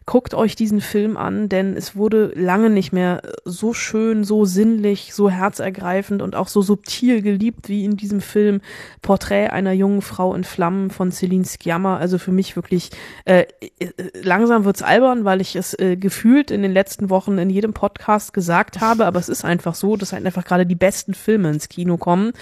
guckt 0.06 0.34
euch 0.34 0.56
diesen 0.56 0.80
Film 0.80 1.16
an, 1.16 1.48
denn 1.48 1.76
es 1.76 1.94
wurde 1.94 2.32
lange 2.34 2.70
nicht 2.70 2.92
mehr 2.92 3.22
so 3.44 3.72
schön, 3.74 4.24
so 4.24 4.44
sinnlich, 4.44 5.14
so 5.14 5.30
herzergreifend 5.30 6.22
und 6.22 6.34
auch 6.34 6.48
so 6.48 6.62
subtil 6.62 7.22
geliebt 7.22 7.68
wie 7.68 7.84
in 7.84 7.96
diesem 7.96 8.20
Film 8.20 8.60
Porträt 9.02 9.48
einer 9.48 9.72
jungen 9.72 10.02
Frau 10.02 10.34
in 10.34 10.44
Flammen 10.44 10.90
von 10.90 11.12
Celine 11.12 11.44
Sciamma. 11.44 11.98
Also 11.98 12.18
für 12.18 12.32
mich 12.32 12.56
wirklich 12.56 12.90
äh, 13.24 13.46
äh, 13.78 13.90
langsam 14.22 14.64
wird's 14.64 14.82
albern, 14.82 15.24
weil 15.24 15.40
ich 15.40 15.54
es 15.54 15.78
äh, 15.78 15.96
gefühlt 15.96 16.50
in 16.50 16.62
den 16.62 16.72
letzten 16.72 17.10
Wochen 17.10 17.38
in 17.38 17.50
jedem 17.50 17.72
Podcast 17.72 18.32
gesagt 18.32 18.80
habe, 18.80 19.06
aber 19.06 19.18
es 19.18 19.28
ist 19.28 19.44
einfach 19.44 19.74
so, 19.74 19.96
dass 19.96 20.12
halt 20.12 20.26
einfach 20.26 20.44
gerade 20.44 20.66
die 20.66 20.74
besten 20.74 21.14
Filme 21.14 21.50
ins 21.50 21.68
Kino 21.68 21.96
kommen. 21.96 22.32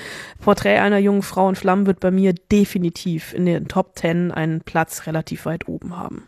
Porträt 0.40 0.78
einer 0.78 0.98
jungen 0.98 1.22
Frau 1.22 1.48
in 1.48 1.56
Flammen 1.56 1.86
wird 1.86 2.00
bei 2.00 2.10
mir 2.10 2.34
definitiv 2.50 3.34
in 3.34 3.46
den 3.46 3.68
Top 3.68 3.96
Ten 3.96 4.30
einen 4.30 4.60
Platz 4.60 5.06
relativ 5.06 5.44
weit 5.44 5.68
oben 5.68 5.96
haben. 5.96 6.27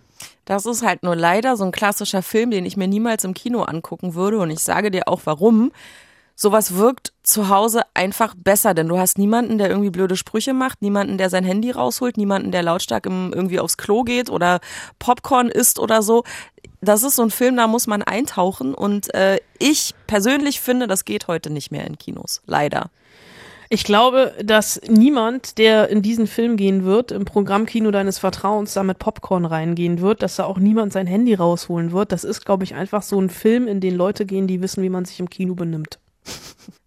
Das 0.51 0.67
ist 0.67 0.83
halt 0.83 1.05
nur 1.05 1.15
leider 1.15 1.57
so 1.57 1.63
ein 1.63 1.71
klassischer 1.71 2.25
Film, 2.25 2.51
den 2.51 2.67
ich 2.67 2.77
mir 2.77 2.89
niemals 2.89 3.23
im 3.23 3.35
Kino 3.35 3.63
angucken 3.63 4.17
würde. 4.17 4.41
Und 4.41 4.51
ich 4.51 4.59
sage 4.59 4.91
dir 4.91 5.07
auch 5.07 5.21
warum. 5.23 5.71
Sowas 6.35 6.75
wirkt 6.75 7.13
zu 7.23 7.49
Hause 7.51 7.83
einfach 7.95 8.35
besser, 8.37 8.75
denn 8.75 8.89
du 8.89 8.99
hast 8.99 9.17
niemanden, 9.17 9.59
der 9.59 9.69
irgendwie 9.69 9.91
blöde 9.91 10.17
Sprüche 10.17 10.53
macht, 10.53 10.83
niemanden, 10.83 11.19
der 11.19 11.31
sein 11.31 11.45
Handy 11.45 11.71
rausholt, 11.71 12.17
niemanden, 12.17 12.51
der 12.51 12.65
lautstark 12.65 13.07
im, 13.07 13.33
irgendwie 13.33 13.61
aufs 13.61 13.77
Klo 13.77 14.03
geht 14.03 14.29
oder 14.29 14.59
Popcorn 14.99 15.51
isst 15.51 15.79
oder 15.79 16.03
so. 16.03 16.25
Das 16.81 17.05
ist 17.05 17.15
so 17.15 17.23
ein 17.23 17.31
Film, 17.31 17.57
da 17.57 17.69
muss 17.69 17.87
man 17.87 18.03
eintauchen 18.03 18.75
und 18.75 19.15
äh, 19.15 19.39
ich 19.61 19.95
persönlich 20.09 20.61
finde, 20.61 20.89
das 20.89 21.05
geht 21.05 21.29
heute 21.29 21.51
nicht 21.51 21.71
mehr 21.71 21.87
in 21.87 21.97
Kinos. 21.97 22.43
Leider. 22.47 22.91
Ich 23.73 23.85
glaube, 23.85 24.35
dass 24.43 24.81
niemand, 24.89 25.57
der 25.57 25.91
in 25.91 26.03
diesen 26.03 26.27
Film 26.27 26.57
gehen 26.57 26.85
wird, 26.85 27.13
im 27.13 27.25
Programmkino 27.25 27.93
deines 27.93 28.19
Vertrauens 28.19 28.75
da 28.75 28.83
mit 28.83 28.99
Popcorn 28.99 29.45
reingehen 29.45 30.01
wird, 30.01 30.23
dass 30.23 30.35
da 30.35 30.45
auch 30.45 30.59
niemand 30.59 30.93
sein 30.93 31.07
Handy 31.07 31.35
rausholen 31.35 31.93
wird. 31.93 32.11
Das 32.11 32.25
ist, 32.25 32.45
glaube 32.45 32.65
ich, 32.65 32.75
einfach 32.75 33.03
so 33.03 33.21
ein 33.21 33.31
Film, 33.31 33.69
in 33.69 33.79
den 33.81 33.95
Leute 33.95 34.27
gehen, 34.27 34.49
die 34.49 34.61
wissen, 34.61 34.83
wie 34.83 34.89
man 34.89 35.05
sich 35.05 35.21
im 35.21 35.31
Kino 35.31 35.55
benimmt. 35.55 36.01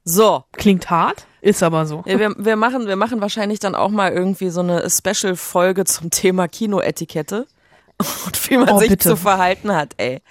So. 0.04 0.44
Klingt 0.52 0.90
hart, 0.90 1.26
ist 1.40 1.64
aber 1.64 1.86
so. 1.86 2.04
Ja, 2.06 2.20
wir, 2.20 2.36
wir, 2.38 2.58
machen, 2.58 2.86
wir 2.86 2.98
machen 2.98 3.22
wahrscheinlich 3.22 3.60
dann 3.60 3.76
auch 3.76 3.90
mal 3.90 4.12
irgendwie 4.12 4.50
so 4.50 4.60
eine 4.60 4.90
Special-Folge 4.90 5.86
zum 5.86 6.10
Thema 6.10 6.50
Kinoetikette 6.50 7.48
und 8.26 8.50
wie 8.50 8.58
man 8.58 8.72
oh, 8.72 8.80
sich 8.80 8.90
bitte. 8.90 9.08
zu 9.08 9.16
verhalten 9.16 9.74
hat, 9.74 9.94
ey. 9.96 10.22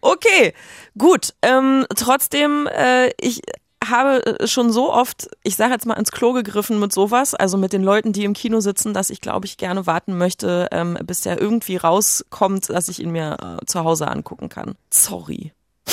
Okay, 0.00 0.54
gut. 0.96 1.34
Ähm, 1.42 1.84
trotzdem, 1.94 2.66
äh, 2.66 3.10
ich 3.20 3.42
habe 3.88 4.40
äh, 4.40 4.46
schon 4.46 4.72
so 4.72 4.92
oft, 4.92 5.28
ich 5.42 5.56
sage 5.56 5.72
jetzt 5.72 5.86
mal, 5.86 5.94
ins 5.94 6.12
Klo 6.12 6.32
gegriffen 6.32 6.78
mit 6.78 6.92
sowas, 6.92 7.34
also 7.34 7.56
mit 7.56 7.72
den 7.72 7.82
Leuten, 7.82 8.12
die 8.12 8.24
im 8.24 8.34
Kino 8.34 8.60
sitzen, 8.60 8.94
dass 8.94 9.10
ich, 9.10 9.20
glaube 9.20 9.46
ich, 9.46 9.56
gerne 9.56 9.86
warten 9.86 10.16
möchte, 10.18 10.68
ähm, 10.72 10.98
bis 11.04 11.22
der 11.22 11.40
irgendwie 11.40 11.76
rauskommt, 11.76 12.68
dass 12.70 12.88
ich 12.88 13.00
ihn 13.00 13.10
mir 13.10 13.36
äh, 13.60 13.66
zu 13.66 13.84
Hause 13.84 14.08
angucken 14.08 14.48
kann. 14.48 14.74
Sorry. 14.90 15.52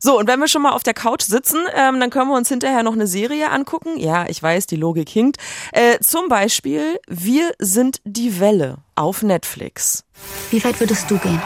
So, 0.00 0.18
und 0.18 0.28
wenn 0.28 0.38
wir 0.38 0.48
schon 0.48 0.60
mal 0.60 0.72
auf 0.72 0.82
der 0.82 0.92
Couch 0.92 1.22
sitzen, 1.22 1.60
ähm, 1.74 1.98
dann 1.98 2.10
können 2.10 2.28
wir 2.28 2.36
uns 2.36 2.50
hinterher 2.50 2.82
noch 2.82 2.92
eine 2.92 3.06
Serie 3.06 3.50
angucken. 3.50 3.98
Ja, 3.98 4.26
ich 4.28 4.42
weiß, 4.42 4.66
die 4.66 4.76
Logik 4.76 5.08
hinkt. 5.08 5.38
Äh, 5.72 5.98
zum 6.00 6.28
Beispiel 6.28 7.00
Wir 7.08 7.52
sind 7.58 8.02
die 8.04 8.38
Welle 8.38 8.76
auf 8.96 9.22
Netflix. 9.22 10.04
Wie 10.50 10.62
weit 10.62 10.78
würdest 10.78 11.10
du 11.10 11.16
gehen? 11.16 11.40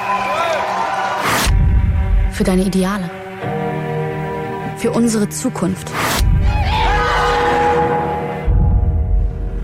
Für 2.33 2.43
deine 2.43 2.65
Ideale. 2.65 3.09
Für 4.79 4.93
unsere 4.93 5.29
Zukunft. 5.29 5.91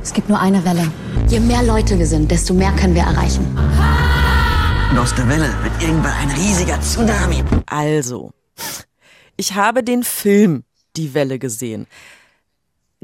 Es 0.03 0.13
gibt 0.13 0.29
nur 0.29 0.41
eine 0.41 0.65
Welle. 0.65 0.91
Je 1.29 1.39
mehr 1.39 1.63
Leute 1.63 1.97
wir 1.99 2.07
sind, 2.07 2.31
desto 2.31 2.53
mehr 2.53 2.73
können 2.73 2.97
wir 2.97 3.03
erreichen. 3.03 3.47
Und 4.91 4.99
aus 4.99 5.15
der 5.15 5.29
Welle 5.29 5.49
wird 5.63 5.81
irgendwann 5.81 6.13
ein 6.15 6.31
riesiger 6.31 6.81
Tsunami. 6.81 7.45
Also, 7.67 8.33
ich 9.37 9.55
habe 9.55 9.85
den 9.85 10.03
Film 10.03 10.65
Die 10.97 11.15
Welle 11.15 11.39
gesehen. 11.39 11.87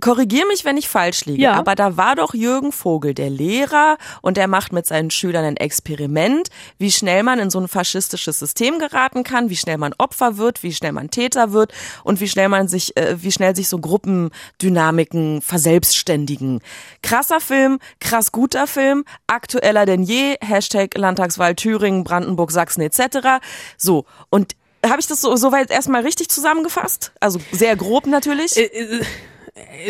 Korrigier 0.00 0.46
mich, 0.46 0.64
wenn 0.64 0.76
ich 0.76 0.88
falsch 0.88 1.24
liege, 1.26 1.42
Ja. 1.42 1.52
aber 1.54 1.74
da 1.74 1.96
war 1.96 2.16
doch 2.16 2.34
Jürgen 2.34 2.72
Vogel, 2.72 3.14
der 3.14 3.30
Lehrer, 3.30 3.96
und 4.22 4.38
er 4.38 4.48
macht 4.48 4.72
mit 4.72 4.86
seinen 4.86 5.10
Schülern 5.10 5.44
ein 5.44 5.56
Experiment, 5.56 6.48
wie 6.78 6.90
schnell 6.90 7.22
man 7.22 7.38
in 7.38 7.50
so 7.50 7.60
ein 7.60 7.68
faschistisches 7.68 8.38
System 8.38 8.78
geraten 8.78 9.22
kann, 9.24 9.50
wie 9.50 9.56
schnell 9.56 9.78
man 9.78 9.94
Opfer 9.98 10.36
wird, 10.36 10.62
wie 10.62 10.72
schnell 10.72 10.92
man 10.92 11.10
Täter 11.10 11.52
wird 11.52 11.72
und 12.04 12.20
wie 12.20 12.28
schnell 12.28 12.48
man 12.48 12.68
sich, 12.68 12.96
äh, 12.96 13.22
wie 13.22 13.32
schnell 13.32 13.54
sich 13.54 13.68
so 13.68 13.78
Gruppendynamiken 13.78 15.42
verselbstständigen. 15.42 16.60
Krasser 17.02 17.40
Film, 17.40 17.78
krass 18.00 18.32
guter 18.32 18.66
Film, 18.66 19.04
aktueller 19.26 19.86
denn 19.86 20.02
je, 20.02 20.36
Hashtag 20.40 20.96
Landtagswahl 20.96 21.54
Thüringen, 21.54 22.04
Brandenburg, 22.04 22.50
Sachsen 22.50 22.82
etc. 22.82 23.40
So, 23.76 24.04
und 24.30 24.54
habe 24.84 25.00
ich 25.00 25.06
das 25.06 25.20
so 25.20 25.36
soweit 25.36 25.70
erstmal 25.70 26.02
richtig 26.02 26.28
zusammengefasst? 26.30 27.12
Also 27.20 27.38
sehr 27.52 27.76
grob 27.76 28.06
natürlich. 28.06 28.56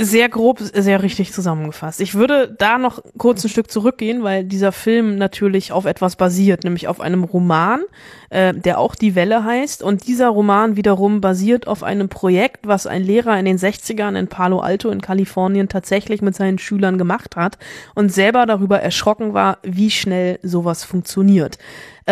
Sehr 0.01 0.29
grob, 0.29 0.59
sehr 0.61 1.03
richtig 1.03 1.33
zusammengefasst. 1.33 2.01
Ich 2.01 2.15
würde 2.15 2.55
da 2.59 2.79
noch 2.79 3.03
kurz 3.19 3.45
ein 3.45 3.49
Stück 3.49 3.71
zurückgehen, 3.71 4.23
weil 4.23 4.45
dieser 4.45 4.73
Film 4.73 5.17
natürlich 5.17 5.73
auf 5.73 5.85
etwas 5.85 6.17
basiert, 6.17 6.65
nämlich 6.65 6.89
auf 6.89 7.01
einem 7.01 7.25
Roman, 7.25 7.83
äh, 8.31 8.55
der 8.55 8.79
auch 8.79 8.95
Die 8.95 9.15
Welle 9.15 9.45
heißt. 9.45 9.83
Und 9.83 10.07
dieser 10.07 10.29
Roman 10.29 10.77
wiederum 10.77 11.21
basiert 11.21 11.67
auf 11.67 11.83
einem 11.83 12.09
Projekt, 12.09 12.67
was 12.67 12.87
ein 12.87 13.03
Lehrer 13.03 13.39
in 13.39 13.45
den 13.45 13.59
60ern 13.59 14.17
in 14.17 14.29
Palo 14.29 14.61
Alto 14.61 14.91
in 14.91 15.01
Kalifornien 15.01 15.69
tatsächlich 15.69 16.23
mit 16.23 16.35
seinen 16.35 16.59
Schülern 16.59 16.99
gemacht 16.99 17.37
hat 17.37 17.59
und 17.95 18.13
selber 18.13 18.47
darüber 18.47 18.81
erschrocken 18.81 19.35
war, 19.35 19.59
wie 19.63 19.91
schnell 19.91 20.39
sowas 20.43 20.85
funktioniert. 20.85 21.59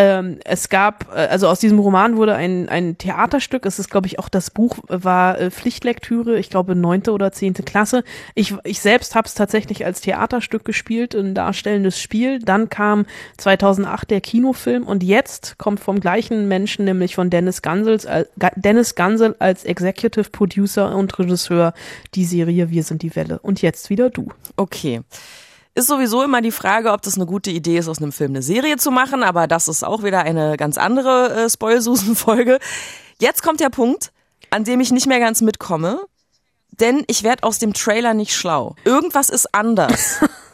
Ähm, 0.00 0.38
es 0.44 0.68
gab, 0.68 1.12
äh, 1.12 1.26
also 1.26 1.48
aus 1.48 1.58
diesem 1.58 1.80
Roman 1.80 2.16
wurde 2.16 2.37
ein, 2.37 2.68
ein 2.68 2.98
Theaterstück, 2.98 3.66
es 3.66 3.80
ist, 3.80 3.90
glaube 3.90 4.06
ich, 4.06 4.20
auch 4.20 4.28
das 4.28 4.52
Buch 4.52 4.78
war 4.87 5.40
äh, 5.40 5.50
Pflichtlektüre, 5.50 6.38
ich 6.38 6.50
glaube 6.50 6.76
neunte 6.76 7.11
oder 7.11 7.32
zehnte 7.32 7.64
Klasse. 7.64 8.04
Ich, 8.37 8.54
ich 8.62 8.80
selbst 8.80 9.16
habe 9.16 9.26
es 9.26 9.34
tatsächlich 9.34 9.84
als 9.84 10.00
Theaterstück 10.00 10.64
gespielt, 10.64 11.16
ein 11.16 11.34
darstellendes 11.34 12.00
Spiel. 12.00 12.38
Dann 12.38 12.68
kam 12.70 13.06
2008 13.38 14.12
der 14.12 14.20
Kinofilm 14.20 14.84
und 14.84 15.02
jetzt 15.02 15.58
kommt 15.58 15.80
vom 15.80 15.98
gleichen 15.98 16.46
Menschen, 16.46 16.84
nämlich 16.84 17.16
von 17.16 17.28
Dennis 17.28 17.61
Gansels, 17.61 18.04
äh, 18.04 18.24
Dennis 18.54 18.94
Gansel 18.94 19.34
als 19.40 19.64
Executive 19.64 20.30
Producer 20.30 20.94
und 20.94 21.18
Regisseur 21.18 21.74
die 22.14 22.24
Serie 22.24 22.70
Wir 22.70 22.84
sind 22.84 23.02
die 23.02 23.16
Welle. 23.16 23.40
Und 23.40 23.62
jetzt 23.62 23.90
wieder 23.90 24.11
du. 24.11 24.28
Okay. 24.54 25.00
Ist 25.74 25.87
sowieso 25.88 26.22
immer 26.22 26.40
die 26.40 26.50
Frage, 26.50 26.92
ob 26.92 27.02
das 27.02 27.16
eine 27.16 27.26
gute 27.26 27.50
Idee 27.50 27.78
ist, 27.78 27.88
aus 27.88 27.98
einem 27.98 28.12
Film 28.12 28.33
eine 28.33 28.42
Serie 28.42 28.76
zu 28.76 28.90
machen, 28.90 29.22
aber 29.22 29.46
das 29.46 29.68
ist 29.68 29.85
auch 29.85 30.02
wieder 30.02 30.22
eine 30.22 30.57
ganz 30.57 30.76
andere 30.76 31.44
äh, 31.44 31.50
Spoilsusen-Folge. 31.50 32.59
Jetzt 33.20 33.42
kommt 33.42 33.61
der 33.61 33.70
Punkt, 33.70 34.12
an 34.50 34.64
dem 34.64 34.81
ich 34.81 34.90
nicht 34.90 35.07
mehr 35.07 35.20
ganz 35.20 35.40
mitkomme, 35.40 36.00
denn 36.81 37.04
ich 37.07 37.22
werde 37.22 37.42
aus 37.42 37.59
dem 37.59 37.74
Trailer 37.74 38.14
nicht 38.14 38.35
schlau. 38.35 38.74
Irgendwas 38.85 39.28
ist 39.28 39.54
anders. 39.54 40.20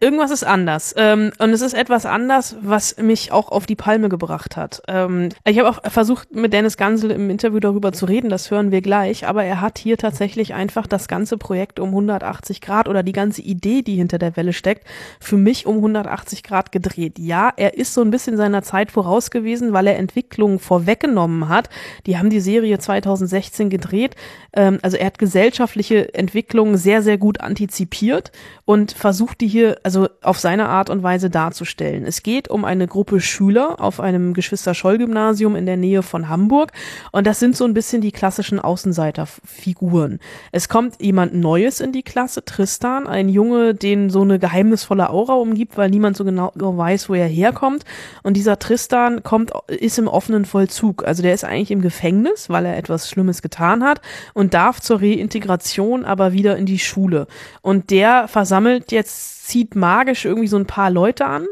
Irgendwas 0.00 0.30
ist 0.30 0.44
anders. 0.44 0.94
Ähm, 0.96 1.32
und 1.38 1.50
es 1.50 1.60
ist 1.60 1.74
etwas 1.74 2.06
anders, 2.06 2.56
was 2.60 2.96
mich 2.98 3.32
auch 3.32 3.50
auf 3.50 3.66
die 3.66 3.76
Palme 3.76 4.08
gebracht 4.08 4.56
hat. 4.56 4.82
Ähm, 4.88 5.30
ich 5.44 5.58
habe 5.58 5.68
auch 5.68 5.80
versucht, 5.90 6.34
mit 6.34 6.52
Dennis 6.52 6.76
Gansel 6.76 7.10
im 7.10 7.30
Interview 7.30 7.60
darüber 7.60 7.92
zu 7.92 8.06
reden, 8.06 8.30
das 8.30 8.50
hören 8.50 8.70
wir 8.70 8.80
gleich, 8.82 9.26
aber 9.26 9.44
er 9.44 9.60
hat 9.60 9.78
hier 9.78 9.96
tatsächlich 9.96 10.54
einfach 10.54 10.86
das 10.86 11.08
ganze 11.08 11.36
Projekt 11.36 11.80
um 11.80 11.90
180 11.90 12.60
Grad 12.60 12.88
oder 12.88 13.02
die 13.02 13.12
ganze 13.12 13.42
Idee, 13.42 13.82
die 13.82 13.96
hinter 13.96 14.18
der 14.18 14.36
Welle 14.36 14.52
steckt, 14.52 14.86
für 15.20 15.36
mich 15.36 15.66
um 15.66 15.76
180 15.76 16.42
Grad 16.42 16.72
gedreht. 16.72 17.18
Ja, 17.18 17.52
er 17.56 17.74
ist 17.74 17.94
so 17.94 18.02
ein 18.02 18.10
bisschen 18.10 18.36
seiner 18.36 18.62
Zeit 18.62 18.90
voraus 18.90 19.30
gewesen, 19.30 19.72
weil 19.72 19.86
er 19.86 19.96
Entwicklungen 19.96 20.58
vorweggenommen 20.58 21.48
hat. 21.48 21.68
Die 22.06 22.18
haben 22.18 22.30
die 22.30 22.40
Serie 22.40 22.78
2016 22.78 23.70
gedreht. 23.70 24.14
Ähm, 24.52 24.78
also 24.82 24.96
er 24.96 25.06
hat 25.06 25.18
gesellschaftliche 25.18 26.14
Entwicklungen 26.14 26.76
sehr, 26.76 27.02
sehr 27.02 27.18
gut 27.18 27.40
antizipiert 27.40 28.32
und 28.64 28.92
versucht 28.92 29.40
die 29.40 29.47
hier 29.48 29.78
also 29.82 30.08
auf 30.22 30.38
seine 30.38 30.68
Art 30.68 30.90
und 30.90 31.02
Weise 31.02 31.30
darzustellen. 31.30 32.04
Es 32.04 32.22
geht 32.22 32.48
um 32.48 32.64
eine 32.64 32.86
Gruppe 32.86 33.20
Schüler 33.20 33.80
auf 33.80 34.00
einem 34.00 34.34
Geschwister-Scholl-Gymnasium 34.34 35.56
in 35.56 35.66
der 35.66 35.76
Nähe 35.76 36.02
von 36.02 36.28
Hamburg 36.28 36.72
und 37.10 37.26
das 37.26 37.40
sind 37.40 37.56
so 37.56 37.64
ein 37.64 37.74
bisschen 37.74 38.00
die 38.00 38.12
klassischen 38.12 38.60
Außenseiterfiguren. 38.60 40.20
Es 40.52 40.68
kommt 40.68 41.00
jemand 41.00 41.34
Neues 41.34 41.80
in 41.80 41.92
die 41.92 42.02
Klasse, 42.02 42.44
Tristan, 42.44 43.06
ein 43.06 43.28
Junge, 43.28 43.74
den 43.74 44.10
so 44.10 44.22
eine 44.22 44.38
geheimnisvolle 44.38 45.10
Aura 45.10 45.34
umgibt, 45.34 45.76
weil 45.76 45.90
niemand 45.90 46.16
so 46.16 46.24
genau 46.24 46.52
weiß, 46.54 47.08
wo 47.08 47.14
er 47.14 47.26
herkommt 47.26 47.84
und 48.22 48.36
dieser 48.36 48.58
Tristan 48.58 49.22
kommt, 49.22 49.52
ist 49.68 49.98
im 49.98 50.08
offenen 50.08 50.44
Vollzug. 50.44 51.04
Also 51.04 51.22
der 51.22 51.34
ist 51.34 51.44
eigentlich 51.44 51.70
im 51.70 51.82
Gefängnis, 51.82 52.50
weil 52.50 52.66
er 52.66 52.76
etwas 52.76 53.08
Schlimmes 53.08 53.42
getan 53.42 53.82
hat 53.82 54.00
und 54.34 54.54
darf 54.54 54.80
zur 54.80 55.00
Reintegration 55.00 56.04
aber 56.04 56.32
wieder 56.32 56.56
in 56.56 56.66
die 56.66 56.78
Schule. 56.78 57.26
Und 57.62 57.90
der 57.90 58.28
versammelt 58.28 58.92
jetzt 58.92 59.37
zieht 59.48 59.74
magisch 59.74 60.24
irgendwie 60.24 60.48
so 60.48 60.58
ein 60.58 60.66
paar 60.66 60.90
Leute 60.90 61.24
an, 61.26 61.46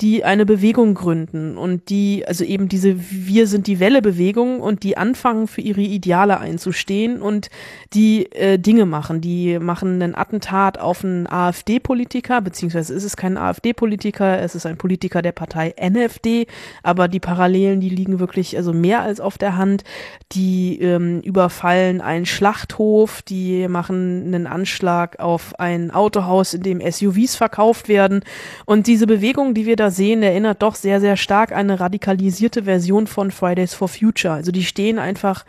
die 0.00 0.24
eine 0.24 0.46
Bewegung 0.46 0.94
gründen 0.94 1.58
und 1.58 1.90
die, 1.90 2.24
also 2.26 2.42
eben 2.42 2.68
diese 2.68 2.96
Wir 3.10 3.46
sind 3.46 3.66
die 3.66 3.80
Welle 3.80 4.00
Bewegung 4.00 4.60
und 4.60 4.82
die 4.82 4.96
anfangen 4.96 5.46
für 5.46 5.60
ihre 5.60 5.82
Ideale 5.82 6.40
einzustehen 6.40 7.20
und 7.20 7.50
die 7.92 8.32
äh, 8.32 8.58
Dinge 8.58 8.86
machen. 8.86 9.20
Die 9.20 9.58
machen 9.58 10.02
einen 10.02 10.14
Attentat 10.14 10.78
auf 10.78 11.04
einen 11.04 11.26
AfD-Politiker, 11.26 12.40
beziehungsweise 12.40 12.94
ist 12.94 13.04
es 13.04 13.16
kein 13.16 13.36
AfD-Politiker, 13.36 14.40
es 14.40 14.54
ist 14.54 14.64
ein 14.64 14.78
Politiker 14.78 15.20
der 15.20 15.32
Partei 15.32 15.74
NFD, 15.78 16.46
aber 16.82 17.08
die 17.08 17.20
Parallelen, 17.20 17.80
die 17.80 17.90
liegen 17.90 18.20
wirklich 18.20 18.56
also 18.56 18.72
mehr 18.72 19.02
als 19.02 19.20
auf 19.20 19.36
der 19.36 19.56
Hand. 19.56 19.84
Die 20.32 20.80
ähm, 20.80 21.20
überfallen 21.20 22.00
einen 22.00 22.26
Schlachthof, 22.26 23.20
die 23.22 23.68
machen 23.68 24.24
einen 24.26 24.46
Anschlag 24.46 25.18
auf 25.20 25.58
ein 25.58 25.90
Autohaus, 25.90 26.54
in 26.54 26.62
dem 26.62 26.80
SUVs 26.80 27.36
verkauft 27.36 27.88
werden. 27.88 28.22
Und 28.64 28.86
diese 28.86 29.06
Bewegung, 29.06 29.52
die 29.52 29.66
wir 29.66 29.76
da 29.76 29.89
sehen, 29.90 30.22
erinnert 30.22 30.62
doch 30.62 30.74
sehr, 30.74 31.00
sehr 31.00 31.16
stark 31.16 31.52
an 31.52 31.70
eine 31.70 31.80
radikalisierte 31.80 32.64
Version 32.64 33.06
von 33.06 33.30
Fridays 33.30 33.74
for 33.74 33.88
Future. 33.88 34.34
Also 34.34 34.52
die 34.52 34.64
stehen 34.64 34.98
einfach, 34.98 35.44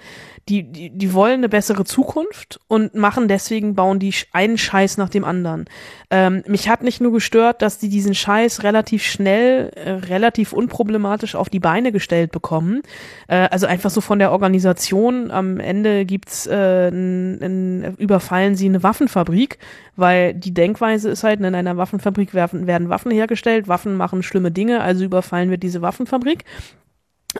die, 0.50 0.64
die, 0.64 0.90
die 0.90 1.14
wollen 1.14 1.36
eine 1.36 1.50
bessere 1.50 1.86
Zukunft 1.86 2.60
und 2.68 2.96
machen 2.96 3.28
deswegen, 3.28 3.76
bauen 3.76 4.00
die 4.00 4.14
einen 4.32 4.58
Scheiß 4.58 4.98
nach 4.98 5.10
dem 5.10 5.24
anderen. 5.24 5.66
Ähm, 6.10 6.44
mich 6.48 6.68
hat 6.68 6.84
nicht 6.84 7.00
nur 7.00 7.12
gestört, 7.12 7.62
dass 7.62 7.78
die 7.78 7.90
diesen 7.90 8.16
Scheiß 8.16 8.64
relativ 8.64 9.04
schnell, 9.04 9.72
äh, 9.76 9.92
relativ 9.92 10.54
unproblematisch 10.54 11.36
auf 11.36 11.50
die 11.50 11.60
Beine 11.60 11.92
gestellt 11.92 12.32
bekommen. 12.32 12.82
Äh, 13.28 13.48
also 13.52 13.68
einfach 13.68 13.92
so 13.92 14.02
von 14.02 14.20
der 14.20 14.32
Organisation. 14.32 15.32
Am 15.32 15.60
Ende 15.60 16.06
gibt's 16.06 16.48
äh, 16.48 16.88
n, 16.88 17.42
n, 17.42 17.96
überfallen 17.98 18.56
sie 18.56 18.68
eine 18.68 18.84
Waffenfabrik, 18.84 19.60
weil 19.96 20.34
die 20.34 20.54
Denkweise 20.54 21.10
ist 21.10 21.24
halt, 21.24 21.40
in 21.40 21.56
einer 21.56 21.78
Waffenfabrik 21.78 22.34
werden, 22.34 22.68
werden 22.68 22.90
Waffen 22.90 23.12
hergestellt, 23.12 23.68
Waffen 23.68 23.96
machen 23.96 24.24
schlimme 24.24 24.52
Dinge, 24.52 24.82
also 24.82 25.04
überfallen 25.04 25.50
wir 25.50 25.58
diese 25.58 25.82
Waffenfabrik. 25.82 26.46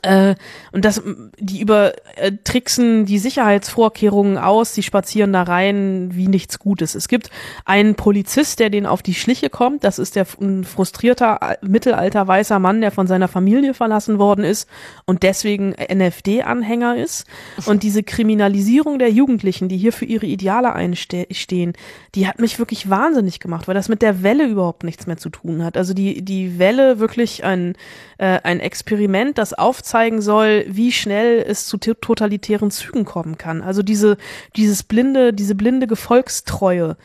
Äh, 0.02 0.36
und 0.72 0.84
das, 0.84 1.02
die 1.38 1.60
über 1.60 1.92
äh, 2.16 2.32
tricksen 2.44 3.04
die 3.04 3.18
Sicherheitsvorkehrungen 3.18 4.38
aus, 4.38 4.72
die 4.72 4.82
spazieren 4.82 5.32
da 5.32 5.42
rein 5.42 6.10
wie 6.14 6.28
nichts 6.28 6.58
Gutes. 6.58 6.94
Es 6.94 7.08
gibt 7.08 7.30
einen 7.66 7.94
Polizist, 7.94 8.58
der 8.58 8.70
denen 8.70 8.86
auf 8.86 9.02
die 9.02 9.14
Schliche 9.14 9.50
kommt. 9.50 9.84
Das 9.84 9.98
ist 9.98 10.16
der 10.16 10.26
ein 10.40 10.64
frustrierter 10.64 11.58
mittelalter 11.60 12.26
weißer 12.26 12.58
Mann, 12.58 12.80
der 12.80 12.90
von 12.90 13.06
seiner 13.06 13.28
Familie 13.28 13.74
verlassen 13.74 14.18
worden 14.18 14.44
ist 14.44 14.68
und 15.04 15.22
deswegen 15.22 15.70
NFD-Anhänger 15.72 16.96
ist. 16.96 17.26
Und 17.66 17.82
diese 17.82 18.02
Kriminalisierung 18.02 18.98
der 18.98 19.10
Jugendlichen, 19.10 19.68
die 19.68 19.76
hier 19.76 19.92
für 19.92 20.06
ihre 20.06 20.26
Ideale 20.26 20.72
einstehen, 20.72 21.74
die 22.14 22.26
hat 22.26 22.38
mich 22.40 22.58
wirklich 22.58 22.88
wahnsinnig 22.88 23.40
gemacht, 23.40 23.68
weil 23.68 23.74
das 23.74 23.88
mit 23.88 24.00
der 24.00 24.22
Welle 24.22 24.46
überhaupt 24.46 24.84
nichts 24.84 25.06
mehr 25.06 25.18
zu 25.18 25.28
tun 25.28 25.62
hat. 25.62 25.76
Also 25.76 25.92
die 25.92 26.22
die 26.22 26.58
Welle 26.58 26.98
wirklich 26.98 27.44
ein 27.44 27.74
äh, 28.18 28.40
ein 28.42 28.60
Experiment, 28.60 29.36
das 29.36 29.52
aufzeigen 29.82 30.22
soll, 30.22 30.64
wie 30.68 30.92
schnell 30.92 31.44
es 31.46 31.66
zu 31.66 31.76
totalitären 31.76 32.70
Zügen 32.70 33.04
kommen 33.04 33.36
kann. 33.36 33.62
Also 33.62 33.82
diese, 33.82 34.16
dieses 34.54 34.84
blinde, 34.84 35.32
diese 35.32 35.56
blinde 35.56 35.88
Gefolgstreue, 35.88 36.96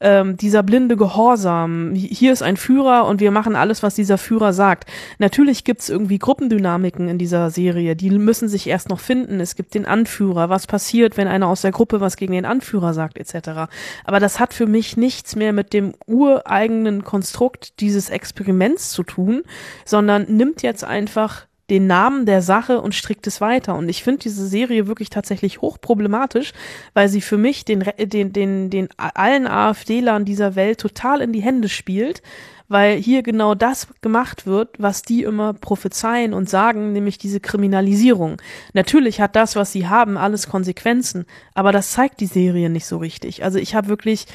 ähm, 0.00 0.36
dieser 0.36 0.64
blinde 0.64 0.96
Gehorsam. 0.96 1.94
Hier 1.94 2.32
ist 2.32 2.42
ein 2.42 2.56
Führer 2.56 3.06
und 3.06 3.20
wir 3.20 3.30
machen 3.30 3.54
alles, 3.54 3.84
was 3.84 3.94
dieser 3.94 4.18
Führer 4.18 4.52
sagt. 4.52 4.90
Natürlich 5.18 5.62
gibt's 5.62 5.88
irgendwie 5.88 6.18
Gruppendynamiken 6.18 7.08
in 7.08 7.18
dieser 7.18 7.50
Serie, 7.50 7.94
die 7.94 8.10
müssen 8.10 8.48
sich 8.48 8.66
erst 8.66 8.88
noch 8.88 8.98
finden. 8.98 9.38
Es 9.38 9.54
gibt 9.54 9.74
den 9.74 9.86
Anführer, 9.86 10.48
was 10.48 10.66
passiert, 10.66 11.16
wenn 11.16 11.28
einer 11.28 11.46
aus 11.46 11.62
der 11.62 11.70
Gruppe 11.70 12.00
was 12.00 12.16
gegen 12.16 12.32
den 12.32 12.44
Anführer 12.44 12.94
sagt, 12.94 13.16
etc. 13.16 13.70
Aber 14.04 14.18
das 14.18 14.40
hat 14.40 14.52
für 14.52 14.66
mich 14.66 14.96
nichts 14.96 15.36
mehr 15.36 15.52
mit 15.52 15.72
dem 15.72 15.94
ureigenen 16.06 17.04
Konstrukt 17.04 17.78
dieses 17.78 18.10
Experiments 18.10 18.90
zu 18.90 19.04
tun, 19.04 19.42
sondern 19.84 20.24
nimmt 20.24 20.62
jetzt 20.62 20.82
einfach 20.82 21.46
den 21.70 21.86
Namen 21.86 22.26
der 22.26 22.42
Sache 22.42 22.80
und 22.80 22.94
strickt 22.94 23.26
es 23.26 23.40
weiter. 23.40 23.74
Und 23.74 23.88
ich 23.88 24.02
finde 24.02 24.20
diese 24.20 24.46
Serie 24.46 24.86
wirklich 24.86 25.10
tatsächlich 25.10 25.60
hochproblematisch, 25.60 26.52
weil 26.92 27.08
sie 27.08 27.20
für 27.20 27.38
mich 27.38 27.64
den, 27.64 27.84
den, 27.98 28.32
den, 28.32 28.70
den 28.70 28.88
allen 28.96 29.46
AfD-Lern 29.46 30.24
dieser 30.24 30.56
Welt 30.56 30.78
total 30.78 31.22
in 31.22 31.32
die 31.32 31.42
Hände 31.42 31.68
spielt, 31.68 32.22
weil 32.68 32.96
hier 32.96 33.22
genau 33.22 33.54
das 33.54 33.88
gemacht 34.00 34.46
wird, 34.46 34.70
was 34.78 35.02
die 35.02 35.22
immer 35.22 35.54
prophezeien 35.54 36.34
und 36.34 36.48
sagen, 36.48 36.92
nämlich 36.92 37.18
diese 37.18 37.40
Kriminalisierung. 37.40 38.40
Natürlich 38.72 39.20
hat 39.20 39.36
das, 39.36 39.56
was 39.56 39.72
sie 39.72 39.86
haben, 39.88 40.16
alles 40.16 40.48
Konsequenzen, 40.48 41.26
aber 41.54 41.72
das 41.72 41.92
zeigt 41.92 42.20
die 42.20 42.26
Serie 42.26 42.70
nicht 42.70 42.86
so 42.86 42.98
richtig. 42.98 43.44
Also 43.44 43.58
ich 43.58 43.74
habe 43.74 43.88
wirklich 43.88 44.26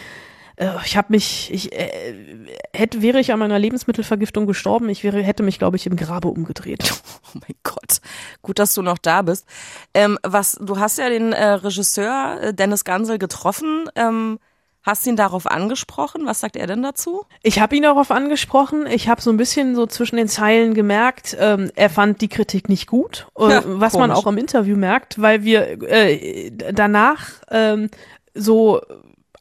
ich 0.85 0.97
habe 0.97 1.07
mich, 1.09 1.51
ich 1.53 1.71
äh, 1.71 2.25
hätte, 2.73 3.01
wäre 3.01 3.19
ich 3.19 3.31
an 3.31 3.39
meiner 3.39 3.59
Lebensmittelvergiftung 3.59 4.45
gestorben, 4.45 4.89
ich 4.89 5.03
wäre, 5.03 5.21
hätte 5.21 5.43
mich, 5.43 5.57
glaube 5.57 5.77
ich, 5.77 5.85
im 5.85 5.95
Grabe 5.95 6.27
umgedreht. 6.27 6.93
Oh 7.31 7.37
mein 7.47 7.55
Gott, 7.61 8.01
gut, 8.41 8.57
dass 8.57 8.73
du 8.73 8.81
noch 8.81 8.97
da 8.97 9.21
bist. 9.21 9.45
Ähm, 9.93 10.17
was, 10.23 10.53
du 10.59 10.79
hast 10.79 10.97
ja 10.97 11.09
den 11.09 11.31
äh, 11.31 11.45
Regisseur 11.45 12.39
äh, 12.41 12.53
Dennis 12.55 12.83
Gansel 12.83 13.19
getroffen. 13.19 13.87
Ähm, 13.93 14.39
Hast 14.81 15.05
ihn 15.05 15.17
darauf 15.17 15.45
angesprochen? 15.45 16.25
Was 16.25 16.39
sagt 16.39 16.55
er 16.55 16.65
denn 16.65 16.81
dazu? 16.81 17.25
Ich 17.43 17.59
habe 17.59 17.75
ihn 17.75 17.83
darauf 17.83 18.11
angesprochen. 18.11 18.87
Ich 18.87 19.09
habe 19.09 19.21
so 19.21 19.29
ein 19.29 19.35
bisschen 19.37 19.75
so 19.75 19.85
zwischen 19.85 20.15
den 20.15 20.29
Zeilen 20.29 20.73
gemerkt, 20.73 21.35
ähm, 21.39 21.69
er 21.75 21.89
fand 21.89 22.21
die 22.21 22.29
Kritik 22.29 22.69
nicht 22.69 22.87
gut, 22.87 23.27
äh, 23.37 23.49
ja, 23.49 23.63
was 23.65 23.93
komisch. 23.93 24.07
man 24.07 24.11
auch 24.11 24.25
im 24.25 24.37
Interview 24.37 24.77
merkt, 24.77 25.21
weil 25.21 25.43
wir 25.43 25.81
äh, 25.83 26.49
danach 26.73 27.29
ähm, 27.51 27.89
so 28.33 28.81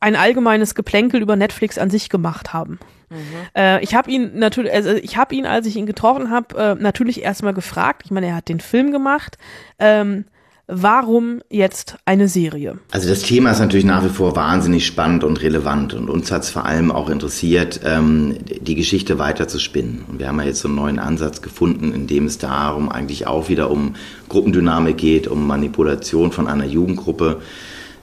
ein 0.01 0.17
allgemeines 0.17 0.75
Geplänkel 0.75 1.21
über 1.23 1.37
Netflix 1.37 1.79
an 1.79 1.91
sich 1.91 2.09
gemacht 2.09 2.53
haben. 2.53 2.79
Mhm. 3.11 3.17
Äh, 3.57 3.83
ich 3.83 3.95
habe 3.95 4.11
ihn 4.11 4.39
natürlich, 4.39 4.73
also 4.73 4.91
ich 4.91 5.17
habe 5.17 5.35
ihn, 5.35 5.47
als 5.47 5.67
ich 5.67 5.77
ihn 5.77 5.87
getroffen 5.87 6.31
habe, 6.31 6.57
äh, 6.57 6.75
natürlich 6.83 7.23
erstmal 7.23 7.55
gefragt. 7.55 8.03
Ich 8.05 8.11
meine, 8.11 8.27
er 8.27 8.37
hat 8.37 8.49
den 8.49 8.61
Film 8.61 8.93
gemacht. 8.93 9.39
Ähm, 9.79 10.25
warum 10.67 11.41
jetzt 11.49 11.97
eine 12.05 12.29
Serie? 12.29 12.79
Also 12.91 13.09
das 13.09 13.23
Thema 13.23 13.51
ist 13.51 13.59
natürlich 13.59 13.87
nach 13.87 14.05
wie 14.05 14.11
vor 14.11 14.37
wahnsinnig 14.37 14.87
spannend 14.87 15.25
und 15.25 15.41
relevant 15.43 15.95
und 15.95 16.11
uns 16.11 16.31
hat 16.31 16.43
es 16.43 16.51
vor 16.51 16.67
allem 16.67 16.93
auch 16.93 17.09
interessiert, 17.09 17.81
ähm, 17.85 18.37
die 18.61 18.75
Geschichte 18.75 19.19
weiter 19.19 19.49
zu 19.49 19.59
spinnen. 19.59 20.05
Und 20.09 20.19
wir 20.19 20.29
haben 20.29 20.39
ja 20.39 20.47
jetzt 20.47 20.61
so 20.61 20.69
einen 20.69 20.77
neuen 20.77 20.99
Ansatz 20.99 21.41
gefunden, 21.41 21.95
in 21.95 22.07
dem 22.07 22.27
es 22.27 22.37
darum 22.37 22.91
eigentlich 22.91 23.27
auch 23.27 23.49
wieder 23.49 23.71
um 23.71 23.95
Gruppendynamik 24.29 24.99
geht, 24.99 25.27
um 25.27 25.47
Manipulation 25.47 26.33
von 26.33 26.47
einer 26.47 26.67
Jugendgruppe. 26.67 27.41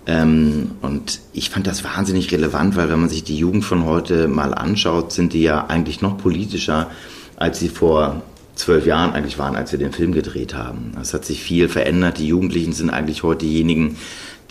Ähm, 0.07 0.71
und 0.81 1.19
ich 1.33 1.49
fand 1.49 1.67
das 1.67 1.83
wahnsinnig 1.83 2.31
relevant, 2.31 2.75
weil 2.75 2.89
wenn 2.89 2.99
man 2.99 3.09
sich 3.09 3.23
die 3.23 3.37
Jugend 3.37 3.65
von 3.65 3.85
heute 3.85 4.27
mal 4.27 4.53
anschaut, 4.53 5.11
sind 5.11 5.33
die 5.33 5.41
ja 5.41 5.65
eigentlich 5.67 6.01
noch 6.01 6.17
politischer, 6.17 6.91
als 7.37 7.59
sie 7.59 7.69
vor 7.69 8.21
zwölf 8.55 8.85
Jahren 8.85 9.13
eigentlich 9.13 9.37
waren, 9.37 9.55
als 9.55 9.71
wir 9.71 9.79
den 9.79 9.91
Film 9.91 10.13
gedreht 10.13 10.53
haben. 10.53 10.93
Es 11.01 11.13
hat 11.13 11.25
sich 11.25 11.41
viel 11.41 11.67
verändert. 11.67 12.19
Die 12.19 12.27
Jugendlichen 12.27 12.73
sind 12.73 12.89
eigentlich 12.89 13.23
heute 13.23 13.45
diejenigen, 13.45 13.97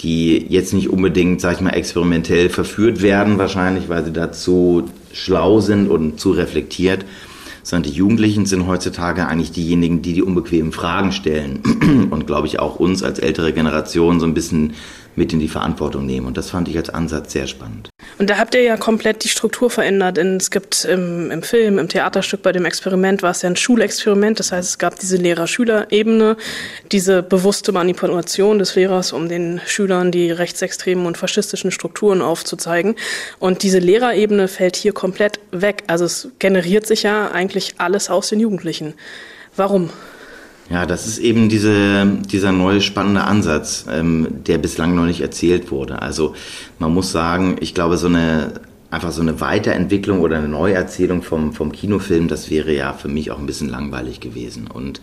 die 0.01 0.47
jetzt 0.49 0.75
nicht 0.75 0.91
unbedingt, 0.91 1.41
sag 1.41 1.55
ich 1.55 1.61
mal, 1.61 1.71
experimentell 1.71 2.51
verführt 2.51 3.01
werden, 3.01 3.39
wahrscheinlich, 3.39 3.89
weil 3.89 4.05
sie 4.05 4.13
dazu 4.13 4.91
schlau 5.13 5.61
sind 5.61 5.89
und 5.89 6.21
zu 6.21 6.33
reflektiert, 6.33 7.05
sondern 7.63 7.91
die 7.91 7.97
Jugendlichen 7.97 8.45
sind 8.45 8.67
heutzutage 8.67 9.27
eigentlich 9.27 9.53
diejenigen, 9.53 10.03
die 10.03 10.13
die 10.13 10.23
unbequemen 10.23 10.73
Fragen 10.73 11.13
stellen 11.13 12.09
und, 12.11 12.27
glaube 12.27 12.47
ich, 12.47 12.59
auch 12.59 12.77
uns 12.77 13.03
als 13.03 13.19
ältere 13.19 13.53
Generation 13.53 14.21
so 14.21 14.27
ein 14.27 14.35
bisschen 14.35 14.75
mit 15.17 15.33
in 15.33 15.41
die 15.41 15.49
Verantwortung 15.49 16.07
nehmen. 16.07 16.27
Und 16.27 16.37
das 16.37 16.51
fand 16.51 16.69
ich 16.69 16.77
als 16.77 16.91
Ansatz 16.91 17.33
sehr 17.33 17.47
spannend. 17.47 17.91
Und 18.19 18.31
da 18.31 18.39
habt 18.39 18.55
ihr 18.55 18.63
ja 18.63 18.77
komplett 18.77 19.25
die 19.25 19.29
Struktur 19.29 19.71
verändert. 19.71 20.19
Es 20.19 20.51
gibt 20.51 20.85
im, 20.85 21.31
im 21.31 21.43
Film, 21.43 21.79
im 21.79 21.89
Theaterstück, 21.89 22.43
bei 22.43 22.53
dem 22.53 22.65
Experiment 22.65 23.23
war 23.23 23.31
es 23.31 23.43
ja 23.43 23.51
ein 23.51 23.57
Schulexperiment. 23.57 24.39
Das 24.39 24.53
heißt, 24.53 24.69
es 24.69 24.79
gab 24.79 24.99
diese 24.99 25.17
Lehrer-Schüler-Ebene, 25.17 26.37
diese 26.93 27.23
bewusste 27.23 27.73
Manipulation 27.73 28.59
des 28.59 28.75
Lehrers, 28.75 29.13
um 29.13 29.29
den 29.29 29.61
Schülern 29.67 30.11
die 30.11 30.31
rechtsextremen 30.31 31.07
und 31.07 31.19
faschistischen 31.19 31.71
Strukturen 31.71 32.23
aufzuzeigen. 32.23 32.97
Und 33.39 33.63
diese 33.63 33.79
Lehrerebene 33.79 34.49
fällt 34.49 34.77
hier 34.77 34.93
komplett 34.93 35.41
weg. 35.51 35.85
Also 35.87 36.05
es 36.05 36.29
generiert 36.39 36.87
sich 36.87 37.03
ja 37.03 37.31
eigentlich 37.31 37.75
alles 37.79 38.11
aus 38.11 38.29
den 38.29 38.41
Jugendlichen. 38.41 38.95
Warum? 39.57 39.91
Ja, 40.75 40.87
das 40.87 41.07
ist 41.07 41.19
eben 41.19 41.49
diese, 41.49 42.05
dieser 42.33 42.51
neue 42.51 42.81
spannende 42.81 43.23
Ansatz, 43.23 43.87
ähm, 43.89 44.27
der 44.45 44.59
bislang 44.59 44.97
noch 44.97 45.05
nicht 45.05 45.21
erzählt 45.21 45.71
wurde. 45.71 46.03
Also 46.03 46.35
man 46.81 46.93
muss 46.93 47.13
sagen, 47.13 47.59
ich 47.61 47.75
glaube, 47.75 47.97
so 47.97 48.09
eine 48.09 48.55
einfach 48.91 49.13
so 49.13 49.23
eine 49.23 49.41
Weiterentwicklung 49.41 50.21
oder 50.21 50.37
eine 50.37 50.49
Neuerzählung 50.49 51.23
vom, 51.23 51.53
vom 51.53 51.71
Kinofilm, 51.71 52.27
das 52.27 52.51
wäre 52.51 52.75
ja 52.75 52.93
für 52.93 53.07
mich 53.07 53.31
auch 53.31 53.39
ein 53.39 53.47
bisschen 53.47 53.69
langweilig 53.69 54.19
gewesen. 54.19 54.67
Und 54.67 55.01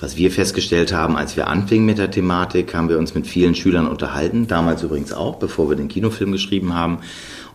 was 0.00 0.16
wir 0.16 0.32
festgestellt 0.32 0.92
haben, 0.92 1.16
als 1.16 1.36
wir 1.36 1.46
anfingen 1.46 1.86
mit 1.86 1.98
der 1.98 2.10
Thematik, 2.10 2.74
haben 2.74 2.88
wir 2.88 2.98
uns 2.98 3.14
mit 3.14 3.28
vielen 3.28 3.54
Schülern 3.54 3.86
unterhalten, 3.86 4.48
damals 4.48 4.82
übrigens 4.82 5.12
auch, 5.12 5.36
bevor 5.36 5.68
wir 5.68 5.76
den 5.76 5.86
Kinofilm 5.86 6.32
geschrieben 6.32 6.74
haben. 6.74 6.98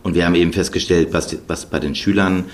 Und 0.02 0.14
wir 0.14 0.24
haben 0.24 0.36
eben 0.36 0.54
festgestellt, 0.54 1.08
was, 1.12 1.36
was 1.48 1.66
bei 1.66 1.80
den 1.80 1.94
Schülern 1.94 2.46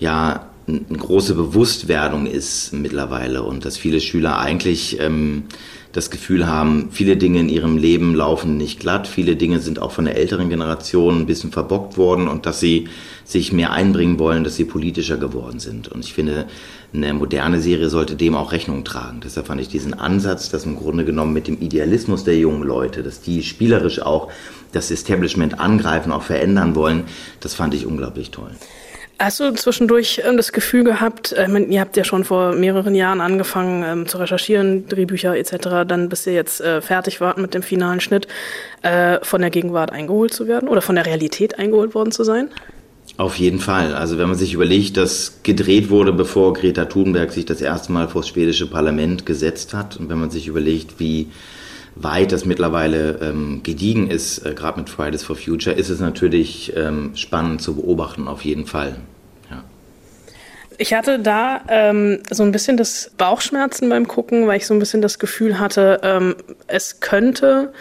ja 0.00 0.48
eine 0.68 0.98
große 0.98 1.34
Bewusstwerdung 1.34 2.26
ist 2.26 2.72
mittlerweile 2.72 3.42
und 3.42 3.64
dass 3.64 3.76
viele 3.76 4.00
Schüler 4.00 4.38
eigentlich 4.38 4.98
ähm, 5.00 5.44
das 5.92 6.10
Gefühl 6.10 6.46
haben, 6.46 6.88
viele 6.90 7.16
Dinge 7.16 7.40
in 7.40 7.48
ihrem 7.48 7.78
Leben 7.78 8.14
laufen 8.14 8.56
nicht 8.56 8.80
glatt, 8.80 9.06
viele 9.06 9.36
Dinge 9.36 9.60
sind 9.60 9.78
auch 9.78 9.92
von 9.92 10.04
der 10.04 10.16
älteren 10.16 10.50
Generation 10.50 11.20
ein 11.20 11.26
bisschen 11.26 11.52
verbockt 11.52 11.96
worden 11.96 12.28
und 12.28 12.44
dass 12.44 12.60
sie 12.60 12.88
sich 13.24 13.52
mehr 13.52 13.72
einbringen 13.72 14.18
wollen, 14.18 14.44
dass 14.44 14.56
sie 14.56 14.64
politischer 14.64 15.16
geworden 15.16 15.58
sind. 15.58 15.88
Und 15.88 16.04
ich 16.04 16.12
finde, 16.12 16.46
eine 16.92 17.14
moderne 17.14 17.60
Serie 17.60 17.88
sollte 17.88 18.14
dem 18.14 18.34
auch 18.34 18.52
Rechnung 18.52 18.84
tragen. 18.84 19.20
Deshalb 19.24 19.46
fand 19.46 19.60
ich 19.60 19.68
diesen 19.68 19.94
Ansatz, 19.94 20.50
dass 20.50 20.66
im 20.66 20.76
Grunde 20.76 21.04
genommen 21.04 21.32
mit 21.32 21.46
dem 21.46 21.60
Idealismus 21.60 22.24
der 22.24 22.36
jungen 22.36 22.62
Leute, 22.62 23.02
dass 23.02 23.22
die 23.22 23.42
spielerisch 23.42 24.02
auch 24.02 24.30
das 24.72 24.90
Establishment 24.90 25.60
angreifen, 25.60 26.12
auch 26.12 26.24
verändern 26.24 26.74
wollen, 26.74 27.04
das 27.40 27.54
fand 27.54 27.72
ich 27.72 27.86
unglaublich 27.86 28.32
toll. 28.32 28.50
Hast 29.18 29.40
du 29.40 29.50
zwischendurch 29.54 30.20
das 30.36 30.52
Gefühl 30.52 30.84
gehabt, 30.84 31.32
äh, 31.32 31.48
ihr 31.48 31.80
habt 31.80 31.96
ja 31.96 32.04
schon 32.04 32.24
vor 32.24 32.52
mehreren 32.52 32.94
Jahren 32.94 33.22
angefangen 33.22 33.82
ähm, 33.82 34.06
zu 34.06 34.18
recherchieren, 34.18 34.86
Drehbücher 34.88 35.34
etc., 35.36 35.86
dann 35.88 36.10
bis 36.10 36.26
ihr 36.26 36.34
jetzt 36.34 36.60
äh, 36.60 36.82
fertig 36.82 37.22
wart 37.22 37.38
mit 37.38 37.54
dem 37.54 37.62
finalen 37.62 38.00
Schnitt, 38.00 38.28
äh, 38.82 39.18
von 39.22 39.40
der 39.40 39.48
Gegenwart 39.48 39.90
eingeholt 39.90 40.34
zu 40.34 40.46
werden 40.48 40.68
oder 40.68 40.82
von 40.82 40.96
der 40.96 41.06
Realität 41.06 41.58
eingeholt 41.58 41.94
worden 41.94 42.12
zu 42.12 42.24
sein? 42.24 42.50
Auf 43.16 43.36
jeden 43.36 43.60
Fall. 43.60 43.94
Also 43.94 44.18
wenn 44.18 44.28
man 44.28 44.36
sich 44.36 44.52
überlegt, 44.52 44.98
dass 44.98 45.40
gedreht 45.42 45.88
wurde, 45.88 46.12
bevor 46.12 46.52
Greta 46.52 46.84
Thunberg 46.84 47.32
sich 47.32 47.46
das 47.46 47.62
erste 47.62 47.92
Mal 47.92 48.08
vor 48.08 48.20
das 48.20 48.28
schwedische 48.28 48.66
Parlament 48.66 49.24
gesetzt 49.24 49.72
hat 49.72 49.96
und 49.96 50.10
wenn 50.10 50.18
man 50.18 50.30
sich 50.30 50.46
überlegt, 50.46 51.00
wie 51.00 51.28
weit 51.96 52.30
das 52.30 52.44
mittlerweile 52.44 53.18
ähm, 53.22 53.62
gediegen 53.62 54.10
ist, 54.10 54.44
äh, 54.44 54.54
gerade 54.54 54.78
mit 54.78 54.90
Fridays 54.90 55.22
for 55.22 55.34
Future, 55.34 55.74
ist 55.74 55.88
es 55.88 55.98
natürlich 55.98 56.72
ähm, 56.76 57.12
spannend 57.14 57.62
zu 57.62 57.74
beobachten, 57.74 58.28
auf 58.28 58.42
jeden 58.42 58.66
Fall. 58.66 58.96
Ja. 59.50 59.64
Ich 60.76 60.92
hatte 60.92 61.18
da 61.18 61.62
ähm, 61.68 62.18
so 62.30 62.42
ein 62.42 62.52
bisschen 62.52 62.76
das 62.76 63.10
Bauchschmerzen 63.16 63.88
beim 63.88 64.06
Gucken, 64.06 64.46
weil 64.46 64.58
ich 64.58 64.66
so 64.66 64.74
ein 64.74 64.78
bisschen 64.78 65.00
das 65.00 65.18
Gefühl 65.18 65.58
hatte, 65.58 66.00
ähm, 66.02 66.36
es 66.66 67.00
könnte 67.00 67.72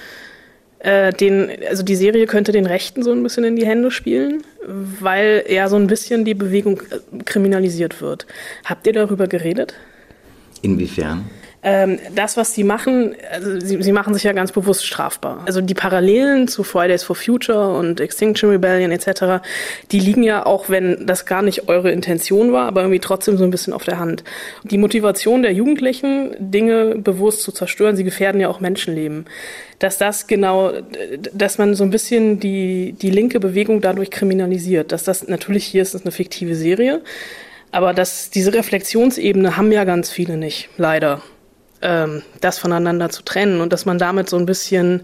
äh, 0.80 1.12
den, 1.12 1.50
also 1.70 1.84
die 1.84 1.96
Serie 1.96 2.26
könnte 2.26 2.54
den 2.54 2.66
Rechten 2.66 3.04
so 3.04 3.12
ein 3.12 3.22
bisschen 3.22 3.44
in 3.44 3.58
die 3.58 3.66
Hände 3.66 3.92
spielen, 3.92 4.44
weil 4.66 5.44
ja 5.50 5.68
so 5.68 5.76
ein 5.76 5.88
bisschen 5.88 6.24
die 6.24 6.36
Bewegung 6.36 6.80
äh, 6.80 7.24
kriminalisiert 7.26 8.02
wird. 8.02 8.26
Habt 8.64 8.88
ihr 8.88 8.94
darüber 8.94 9.28
geredet? 9.28 9.74
Inwiefern? 10.62 11.26
Ähm, 11.68 11.98
das, 12.14 12.38
was 12.38 12.54
sie 12.54 12.64
machen, 12.64 13.16
also 13.32 13.60
sie, 13.60 13.82
sie 13.82 13.92
machen 13.92 14.14
sich 14.14 14.22
ja 14.22 14.34
ganz 14.34 14.52
bewusst 14.52 14.86
strafbar. 14.86 15.42
Also 15.48 15.62
die 15.62 15.74
Parallelen 15.74 16.48
zu 16.48 16.64
Fridays 16.64 17.02
for 17.02 17.16
Future 17.16 17.76
und 17.76 18.00
Extinction 18.00 18.52
Rebellion 18.52 18.92
etc., 18.92 19.44
die 19.92 20.00
liegen 20.00 20.22
ja 20.22 20.46
auch, 20.46 20.70
wenn 20.70 21.08
das 21.08 21.26
gar 21.26 21.42
nicht 21.42 21.68
eure 21.68 21.90
Intention 21.90 22.54
war, 22.54 22.68
aber 22.68 22.82
irgendwie 22.82 23.00
trotzdem 23.00 23.40
so 23.40 23.44
ein 23.44 23.50
bisschen 23.50 23.74
auf 23.74 23.84
der 23.84 23.98
Hand. 23.98 24.24
Die 24.64 24.78
Motivation 24.78 25.42
der 25.42 25.54
Jugendlichen, 25.54 26.36
Dinge 26.38 26.98
bewusst 26.98 27.42
zu 27.42 27.52
zerstören, 27.52 27.96
sie 27.96 28.04
gefährden 28.04 28.40
ja 28.40 28.48
auch 28.48 28.60
Menschenleben. 28.60 29.26
Dass 29.80 29.98
das 29.98 30.28
genau, 30.28 30.72
dass 31.34 31.58
man 31.58 31.74
so 31.74 31.84
ein 31.84 31.90
bisschen 31.90 32.40
die, 32.40 32.94
die 32.94 33.10
linke 33.10 33.40
Bewegung 33.40 33.82
dadurch 33.82 34.12
kriminalisiert, 34.12 34.92
dass 34.92 35.04
das 35.04 35.28
natürlich 35.28 35.66
hier 35.66 35.82
ist 35.82 35.96
es 35.96 36.04
eine 36.04 36.12
fiktive 36.12 36.54
Serie, 36.54 37.02
aber 37.72 37.96
dass 37.96 38.30
diese 38.30 38.54
Reflexionsebene 38.54 39.58
haben 39.58 39.72
ja 39.72 39.84
ganz 39.84 40.12
viele 40.12 40.38
nicht, 40.38 40.70
leider 40.78 41.24
ähm, 41.86 42.24
das 42.42 42.58
voneinander 42.58 43.10
zu 43.10 43.24
trennen 43.24 43.62
und 43.62 43.72
dass 43.72 43.86
man 43.86 43.98
damit 43.98 44.30
so 44.30 44.38
ein 44.38 44.46
bisschen 44.46 45.02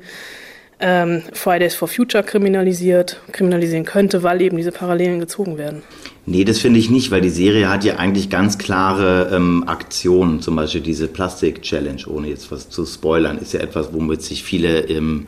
ähm, 0.80 1.22
Fridays 1.32 1.76
for 1.76 1.88
Future 1.88 2.24
kriminalisiert, 2.24 3.22
kriminalisieren 3.32 3.86
könnte, 3.86 4.24
weil 4.24 4.42
eben 4.42 4.58
diese 4.58 4.72
Parallelen 4.72 5.20
gezogen 5.20 5.58
werden. 5.58 5.84
Nee, 6.26 6.44
das 6.44 6.58
finde 6.58 6.80
ich 6.80 6.90
nicht, 6.90 7.12
weil 7.12 7.22
die 7.22 7.30
Serie 7.30 7.70
hat 7.70 7.84
ja 7.84 7.98
eigentlich 7.98 8.30
ganz 8.30 8.58
klare 8.58 9.32
ähm, 9.34 9.64
Aktionen, 9.68 10.42
zum 10.42 10.56
Beispiel 10.56 10.82
diese 10.82 11.08
Plastik-Challenge, 11.08 12.02
ohne 12.08 12.30
jetzt 12.30 12.52
was 12.52 12.70
zu 12.70 12.86
spoilern, 12.86 13.38
ist 13.38 13.54
ja 13.54 13.60
etwas, 13.60 13.94
womit 13.94 14.24
sich 14.24 14.44
viele 14.44 14.82
ähm, 14.82 15.28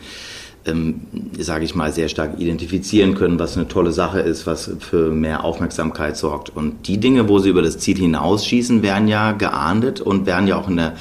ähm, 0.65 1.01
sage 1.37 1.65
ich 1.65 1.75
mal, 1.75 1.91
sehr 1.91 2.09
stark 2.09 2.39
identifizieren 2.39 3.15
können, 3.15 3.39
was 3.39 3.57
eine 3.57 3.67
tolle 3.67 3.91
Sache 3.91 4.19
ist, 4.19 4.47
was 4.47 4.71
für 4.79 5.11
mehr 5.11 5.43
Aufmerksamkeit 5.43 6.15
sorgt. 6.15 6.55
Und 6.55 6.87
die 6.87 6.99
Dinge, 6.99 7.27
wo 7.27 7.39
sie 7.39 7.49
über 7.49 7.61
das 7.61 7.79
Ziel 7.79 7.97
hinausschießen, 7.97 8.81
werden 8.81 9.07
ja 9.07 9.33
geahndet 9.33 9.99
und 9.99 10.25
werden 10.25 10.47
ja 10.47 10.57
auch 10.57 10.69
in 10.69 10.77
der, 10.77 10.93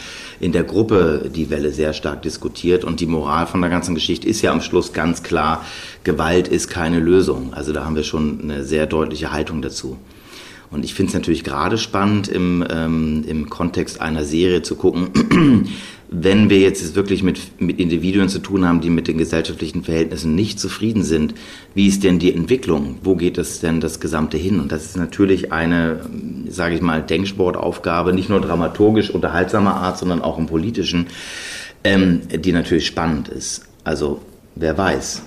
in 0.42 0.50
der 0.50 0.64
Gruppe 0.64 1.30
die 1.32 1.50
Welle 1.50 1.70
sehr 1.70 1.92
stark 1.92 2.22
diskutiert. 2.22 2.82
Und 2.82 2.98
die 2.98 3.06
Moral 3.06 3.46
von 3.46 3.60
der 3.60 3.70
ganzen 3.70 3.94
Geschichte 3.94 4.28
ist 4.28 4.42
ja 4.42 4.50
am 4.50 4.60
Schluss 4.60 4.92
ganz 4.92 5.22
klar, 5.22 5.64
Gewalt 6.02 6.48
ist 6.48 6.68
keine 6.68 6.98
Lösung. 6.98 7.54
Also 7.54 7.72
da 7.72 7.84
haben 7.84 7.94
wir 7.94 8.02
schon 8.02 8.40
eine 8.42 8.64
sehr 8.64 8.86
deutliche 8.86 9.32
Haltung 9.32 9.62
dazu. 9.62 9.98
Und 10.72 10.84
ich 10.84 10.94
finde 10.94 11.10
es 11.10 11.14
natürlich 11.14 11.44
gerade 11.44 11.78
spannend, 11.78 12.26
im, 12.26 12.64
ähm, 12.68 13.24
im 13.28 13.50
Kontext 13.50 14.00
einer 14.00 14.24
Serie 14.24 14.62
zu 14.62 14.74
gucken, 14.74 15.68
wenn 16.14 16.50
wir 16.50 16.58
jetzt 16.58 16.94
wirklich 16.94 17.22
mit, 17.22 17.60
mit 17.60 17.80
Individuen 17.80 18.28
zu 18.28 18.38
tun 18.38 18.66
haben, 18.66 18.80
die 18.80 18.90
mit 18.90 19.08
den 19.08 19.18
gesellschaftlichen 19.18 19.82
Verhältnissen 19.82 20.34
nicht 20.34 20.60
zufrieden 20.60 21.02
sind, 21.02 21.34
wie 21.74 21.88
ist 21.88 22.04
denn 22.04 22.18
die 22.18 22.34
Entwicklung? 22.34 22.98
Wo 23.02 23.16
geht 23.16 23.38
es 23.38 23.60
denn 23.60 23.80
das 23.80 23.98
Gesamte 23.98 24.36
hin? 24.36 24.60
Und 24.60 24.72
das 24.72 24.84
ist 24.84 24.96
natürlich 24.96 25.52
eine, 25.52 26.00
sage 26.48 26.74
ich 26.74 26.82
mal, 26.82 27.02
Denksportaufgabe, 27.02 28.12
nicht 28.12 28.28
nur 28.28 28.40
dramaturgisch 28.40 29.10
unterhaltsamer 29.10 29.76
Art, 29.76 29.98
sondern 29.98 30.20
auch 30.20 30.38
im 30.38 30.46
politischen, 30.46 31.06
ähm, 31.82 32.20
die 32.30 32.52
natürlich 32.52 32.86
spannend 32.86 33.28
ist. 33.28 33.62
Also 33.82 34.20
wer 34.54 34.76
weiß, 34.76 35.22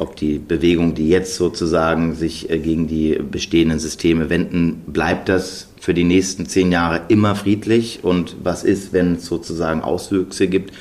ob 0.00 0.16
die 0.16 0.38
Bewegung, 0.38 0.94
die 0.94 1.08
jetzt 1.08 1.36
sozusagen 1.36 2.14
sich 2.14 2.50
äh, 2.50 2.58
gegen 2.58 2.88
die 2.88 3.18
bestehenden 3.18 3.78
Systeme 3.78 4.30
wenden, 4.30 4.82
bleibt 4.86 5.28
das 5.28 5.68
für 5.78 5.94
die 5.94 6.04
nächsten 6.04 6.46
zehn 6.46 6.72
Jahre 6.72 7.02
immer 7.08 7.34
friedlich 7.34 8.00
und 8.02 8.36
was 8.42 8.64
ist, 8.64 8.92
wenn 8.92 9.16
es 9.16 9.26
sozusagen 9.26 9.82
Auswüchse 9.82 10.48
gibt? 10.48 10.72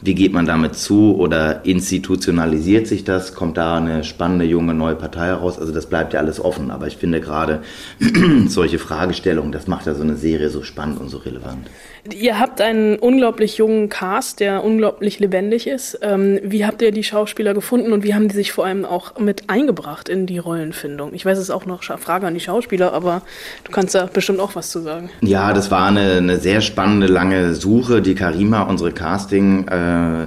Wie 0.00 0.14
geht 0.14 0.34
man 0.34 0.44
damit 0.44 0.74
zu 0.74 1.16
oder 1.16 1.64
institutionalisiert 1.64 2.86
sich 2.86 3.04
das? 3.04 3.34
Kommt 3.34 3.56
da 3.56 3.76
eine 3.76 4.04
spannende 4.04 4.44
junge 4.44 4.74
neue 4.74 4.96
Partei 4.96 5.26
heraus? 5.28 5.58
Also 5.58 5.72
das 5.72 5.86
bleibt 5.86 6.12
ja 6.12 6.20
alles 6.20 6.40
offen. 6.40 6.70
Aber 6.70 6.86
ich 6.86 6.98
finde 6.98 7.22
gerade 7.22 7.62
solche 8.48 8.78
Fragestellungen, 8.78 9.50
das 9.50 9.66
macht 9.66 9.86
ja 9.86 9.94
so 9.94 10.02
eine 10.02 10.16
Serie 10.16 10.50
so 10.50 10.62
spannend 10.62 11.00
und 11.00 11.08
so 11.08 11.16
relevant. 11.16 11.68
Ihr 12.12 12.38
habt 12.38 12.60
einen 12.60 12.96
unglaublich 12.96 13.56
jungen 13.56 13.88
Cast, 13.88 14.40
der 14.40 14.62
unglaublich 14.62 15.20
lebendig 15.20 15.66
ist. 15.66 15.98
Ähm, 16.02 16.38
wie 16.42 16.66
habt 16.66 16.82
ihr 16.82 16.92
die 16.92 17.02
Schauspieler 17.02 17.54
gefunden 17.54 17.92
und 17.92 18.04
wie 18.04 18.14
haben 18.14 18.28
die 18.28 18.34
sich 18.34 18.52
vor 18.52 18.66
allem 18.66 18.84
auch 18.84 19.18
mit 19.18 19.48
eingebracht 19.48 20.10
in 20.10 20.26
die 20.26 20.36
Rollenfindung? 20.38 21.14
Ich 21.14 21.24
weiß, 21.24 21.38
es 21.38 21.44
ist 21.44 21.50
auch 21.50 21.64
noch 21.64 21.82
Frage 21.82 22.26
an 22.26 22.34
die 22.34 22.40
Schauspieler, 22.40 22.92
aber 22.92 23.22
du 23.64 23.72
kannst 23.72 23.94
da 23.94 24.04
bestimmt 24.12 24.40
auch 24.40 24.54
was 24.54 24.70
zu 24.70 24.80
sagen. 24.80 25.08
Ja, 25.22 25.54
das 25.54 25.70
war 25.70 25.86
eine, 25.88 26.18
eine 26.18 26.38
sehr 26.38 26.60
spannende, 26.60 27.06
lange 27.06 27.54
Suche. 27.54 28.02
Die 28.02 28.14
Karima, 28.14 28.62
unsere 28.62 28.92
Casting- 28.92 29.66
äh, 29.68 30.26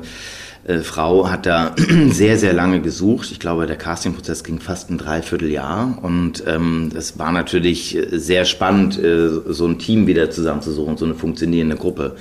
äh, 0.68 0.80
Frau 0.80 1.30
hat 1.30 1.46
da 1.46 1.74
sehr, 2.10 2.38
sehr 2.38 2.54
lange 2.54 2.82
gesucht. 2.82 3.32
Ich 3.32 3.40
glaube, 3.40 3.66
der 3.66 3.78
Castingprozess 3.78 4.44
ging 4.44 4.60
fast 4.60 4.90
ein 4.90 4.98
Dreivierteljahr 4.98 5.98
und 6.02 6.44
ähm, 6.46 6.92
es 6.96 7.18
war 7.18 7.32
natürlich 7.32 7.98
sehr 8.12 8.46
spannend, 8.46 9.02
äh, 9.02 9.30
so 9.48 9.66
ein 9.66 9.80
Team 9.80 10.08
wieder 10.08 10.30
zusammenzusuchen, 10.30 10.98
so 10.98 11.06
eine 11.06 11.16
funktionierende 11.16 11.78
Gruppe. 11.78 12.16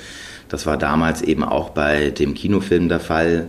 Das 0.49 0.65
war 0.65 0.77
damals 0.77 1.23
eben 1.23 1.43
auch 1.43 1.71
bei 1.71 2.11
dem 2.11 2.35
Kinofilm 2.35 2.89
der 2.89 3.01
Fall. 3.01 3.49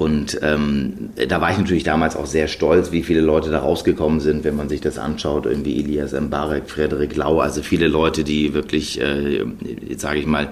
Und 0.00 0.40
ähm, 0.40 1.10
da 1.28 1.42
war 1.42 1.52
ich 1.52 1.58
natürlich 1.58 1.84
damals 1.84 2.16
auch 2.16 2.24
sehr 2.24 2.48
stolz, 2.48 2.90
wie 2.90 3.02
viele 3.02 3.20
Leute 3.20 3.50
da 3.50 3.58
rausgekommen 3.58 4.20
sind, 4.20 4.44
wenn 4.44 4.56
man 4.56 4.70
sich 4.70 4.80
das 4.80 4.96
anschaut, 4.96 5.44
irgendwie 5.44 5.78
Elias 5.78 6.18
Mbarek, 6.18 6.70
Frederik 6.70 7.16
Lau, 7.16 7.40
also 7.40 7.60
viele 7.62 7.86
Leute, 7.86 8.24
die 8.24 8.54
wirklich, 8.54 8.98
äh, 8.98 9.44
sage 9.98 10.20
ich 10.20 10.26
mal, 10.26 10.48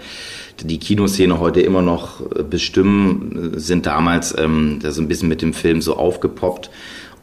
die 0.62 0.78
Kinoszene 0.78 1.40
heute 1.40 1.62
immer 1.62 1.80
noch 1.80 2.20
bestimmen, 2.50 3.52
sind 3.54 3.86
damals 3.86 4.36
ähm, 4.36 4.80
da 4.82 4.90
so 4.90 5.00
ein 5.00 5.08
bisschen 5.08 5.30
mit 5.30 5.40
dem 5.40 5.54
Film 5.54 5.80
so 5.80 5.96
aufgepoppt. 5.96 6.68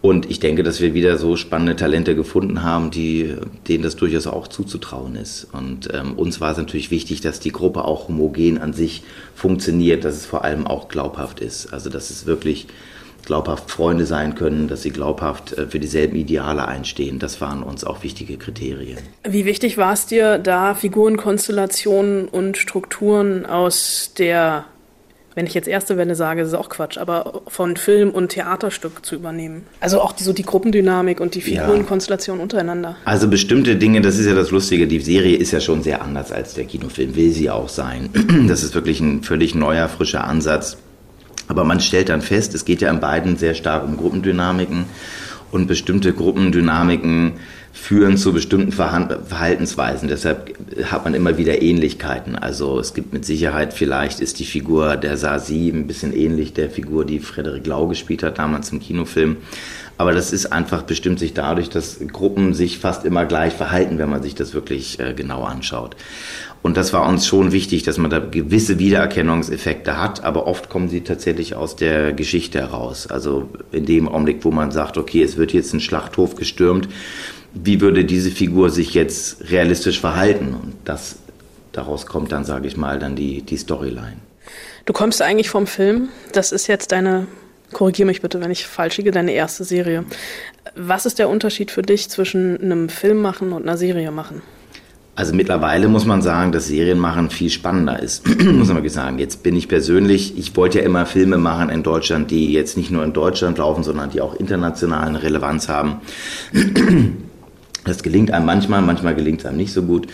Und 0.06 0.30
ich 0.30 0.40
denke, 0.40 0.62
dass 0.62 0.82
wir 0.82 0.94
wieder 0.94 1.18
so 1.18 1.36
spannende 1.36 1.76
Talente 1.76 2.16
gefunden 2.16 2.62
haben, 2.62 2.92
die, 2.92 3.34
denen 3.68 3.84
das 3.84 3.96
durchaus 3.96 4.28
auch 4.28 4.48
zuzutrauen 4.48 5.16
ist. 5.16 5.48
Und 5.52 5.90
ähm, 5.96 6.14
uns 6.14 6.40
war 6.40 6.52
es 6.52 6.60
natürlich 6.60 6.92
wichtig, 6.92 7.22
dass 7.22 7.40
die 7.40 7.52
Gruppe 7.52 7.86
auch 7.86 8.08
homogen 8.08 8.60
an 8.60 8.72
sich 8.72 9.02
funktioniert, 9.34 10.06
dass 10.06 10.14
es 10.14 10.28
vor 10.28 10.44
allem 10.44 10.68
auch 10.68 10.90
glaubhaft 10.90 11.40
ist. 11.40 11.74
Also 11.74 11.90
dass 11.90 12.12
es 12.12 12.28
wirklich 12.28 12.68
glaubhaft 13.26 13.72
Freunde 13.72 14.06
sein 14.06 14.36
können, 14.36 14.68
dass 14.68 14.84
sie 14.84 14.92
glaubhaft 14.92 15.54
äh, 15.54 15.66
für 15.66 15.80
dieselben 15.80 16.18
Ideale 16.18 16.68
einstehen. 16.68 17.18
Das 17.18 17.42
waren 17.42 17.64
uns 17.64 17.84
auch 17.84 18.04
wichtige 18.04 18.38
Kriterien. 18.38 19.00
Wie 19.28 19.46
wichtig 19.46 19.76
war 19.80 19.94
es 19.94 20.06
dir, 20.06 20.38
da 20.38 20.76
Figurenkonstellationen 20.76 22.28
und 22.28 22.58
Strukturen 22.58 23.48
aus 23.48 24.12
der 24.20 24.66
wenn 25.36 25.46
ich 25.46 25.54
jetzt 25.54 25.68
erste 25.68 25.98
Welle 25.98 26.16
sage, 26.16 26.42
ist 26.42 26.48
es 26.48 26.54
auch 26.54 26.70
Quatsch, 26.70 26.98
aber 26.98 27.42
von 27.48 27.76
Film 27.76 28.12
und 28.12 28.30
Theaterstück 28.30 29.06
zu 29.06 29.16
übernehmen. 29.16 29.64
Also 29.82 30.00
auch 30.00 30.14
die, 30.14 30.24
so 30.24 30.32
die 30.32 30.44
Gruppendynamik 30.44 31.20
und 31.20 31.36
die 31.36 31.42
Figurenkonstellation 31.42 32.38
ja. 32.38 32.44
untereinander. 32.44 32.96
Also 33.04 33.28
bestimmte 33.28 33.76
Dinge, 33.76 34.00
das 34.00 34.18
ist 34.18 34.26
ja 34.28 34.34
das 34.34 34.52
Lustige, 34.52 34.88
die 34.88 35.00
Serie 35.00 35.36
ist 35.36 35.52
ja 35.52 35.60
schon 35.60 35.84
sehr 35.84 36.02
anders 36.02 36.32
als 36.32 36.54
der 36.54 36.64
Kinofilm, 36.64 37.16
will 37.16 37.32
sie 37.32 37.50
auch 37.50 37.70
sein. 37.70 38.10
Das 38.48 38.64
ist 38.64 38.76
wirklich 38.76 39.00
ein 39.00 39.24
völlig 39.24 39.56
neuer, 39.56 39.90
frischer 39.90 40.24
Ansatz. 40.24 40.78
Aber 41.48 41.64
man 41.64 41.80
stellt 41.80 42.10
dann 42.10 42.22
fest, 42.22 42.54
es 42.54 42.64
geht 42.64 42.82
ja 42.82 42.90
in 42.90 43.00
beiden 43.00 43.38
sehr 43.38 43.54
stark 43.54 43.84
um 43.84 43.98
Gruppendynamiken 43.98 44.86
und 45.52 45.68
bestimmte 45.68 46.14
Gruppendynamiken 46.14 47.34
führen 47.76 48.16
zu 48.16 48.32
bestimmten 48.32 48.72
Verhaltensweisen. 48.72 50.08
Deshalb 50.08 50.54
hat 50.90 51.04
man 51.04 51.14
immer 51.14 51.38
wieder 51.38 51.62
Ähnlichkeiten. 51.62 52.36
Also 52.38 52.80
es 52.80 52.94
gibt 52.94 53.14
mit 53.14 53.26
Sicherheit, 53.26 53.74
vielleicht 53.74 54.22
ist 54.22 54.40
die 54.40 54.46
Figur 54.46 54.96
der 54.96 55.18
Sasi 55.18 55.70
ein 55.70 55.86
bisschen 55.86 56.16
ähnlich 56.16 56.54
der 56.54 56.70
Figur, 56.70 57.04
die 57.06 57.20
Frederik 57.20 57.68
Lau 57.68 57.88
gespielt 57.88 58.24
hat, 58.24 58.40
damals 58.40 58.72
im 58.72 58.80
Kinofilm. 58.80 59.38
Aber 59.98 60.14
das 60.14 60.34
ist 60.34 60.48
einfach 60.48 60.84
bestimmt 60.84 61.20
sich 61.20 61.34
dadurch, 61.34 61.70
dass 61.70 62.00
Gruppen 62.12 62.54
sich 62.54 62.80
fast 62.80 63.06
immer 63.06 63.26
gleich 63.26 63.54
verhalten, 63.54 63.98
wenn 63.98 64.10
man 64.10 64.24
sich 64.24 64.36
das 64.36 64.54
wirklich 64.54 65.00
äh, 65.00 65.14
genau 65.14 65.44
anschaut. 65.44 65.96
Und 66.62 66.78
das 66.78 66.94
war 66.94 67.08
uns 67.08 67.28
schon 67.28 67.52
wichtig, 67.52 67.84
dass 67.84 68.00
man 68.00 68.10
da 68.10 68.18
gewisse 68.18 68.80
Wiedererkennungseffekte 68.80 70.02
hat, 70.02 70.24
aber 70.24 70.48
oft 70.48 70.68
kommen 70.68 70.90
sie 70.90 71.02
tatsächlich 71.02 71.56
aus 71.56 71.76
der 71.76 72.12
Geschichte 72.12 72.60
heraus. 72.60 73.06
Also 73.06 73.50
in 73.72 73.86
dem 73.86 74.08
Augenblick, 74.08 74.44
wo 74.44 74.50
man 74.50 74.72
sagt, 74.72 74.98
okay, 74.98 75.22
es 75.22 75.38
wird 75.38 75.54
jetzt 75.54 75.74
ein 75.74 75.80
Schlachthof 75.80 76.36
gestürmt, 76.36 76.90
wie 77.56 77.82
würde 77.82 78.06
diese 78.06 78.32
Figur 78.32 78.70
sich 78.70 78.94
jetzt 78.94 79.50
realistisch 79.50 80.00
verhalten? 80.00 80.56
Und 80.62 80.74
das, 80.84 81.18
daraus 81.72 82.06
kommt 82.06 82.32
dann, 82.32 82.46
sage 82.46 82.68
ich 82.68 82.78
mal, 82.78 83.00
dann 83.00 83.16
die, 83.16 83.42
die 83.42 83.58
Storyline. 83.58 84.18
Du 84.86 84.94
kommst 84.94 85.22
eigentlich 85.22 85.50
vom 85.50 85.66
Film. 85.66 86.10
Das 86.34 86.52
ist 86.52 86.68
jetzt 86.68 86.92
deine, 86.92 87.28
korrigiere 87.74 88.06
mich 88.06 88.22
bitte, 88.22 88.42
wenn 88.42 88.52
ich 88.52 88.68
falsch 88.68 88.98
liege, 88.98 89.12
deine 89.12 89.32
erste 89.32 89.64
Serie. 89.64 90.06
Was 90.76 91.06
ist 91.06 91.18
der 91.18 91.30
Unterschied 91.30 91.72
für 91.72 91.82
dich 91.82 92.10
zwischen 92.10 92.62
einem 92.62 92.90
Film 92.90 93.22
machen 93.22 93.54
und 93.54 93.64
einer 93.64 93.78
Serie 93.78 94.12
machen? 94.12 94.42
Also 95.18 95.34
mittlerweile 95.34 95.88
muss 95.88 96.06
man 96.06 96.22
sagen, 96.22 96.52
dass 96.52 96.68
Serienmachen 96.68 97.30
viel 97.30 97.50
spannender 97.50 98.04
ist, 98.04 98.28
muss 98.44 98.68
man 98.68 98.78
wirklich 98.78 98.92
sagen. 98.92 99.18
Jetzt 99.18 99.44
bin 99.44 99.56
ich 99.56 99.70
persönlich, 99.70 100.38
ich 100.38 100.58
wollte 100.58 100.80
ja 100.80 100.86
immer 100.86 101.06
Filme 101.06 101.38
machen 101.38 101.70
in 101.70 101.84
Deutschland, 101.84 102.32
die 102.32 102.52
jetzt 102.52 102.76
nicht 102.76 102.92
nur 102.92 103.02
in 103.02 103.14
Deutschland 103.14 103.58
laufen, 103.58 103.84
sondern 103.84 104.10
die 104.10 104.20
auch 104.20 104.36
international 104.36 105.08
eine 105.08 105.24
Relevanz 105.24 105.70
haben. 105.70 106.02
Das 107.86 108.04
gelingt 108.04 108.32
einem 108.32 108.46
manchmal, 108.46 108.82
manchmal 108.82 109.16
gelingt 109.16 109.42
es 109.42 109.46
einem 109.46 109.58
nicht 109.58 109.72
so 109.72 109.84
gut. 109.84 110.08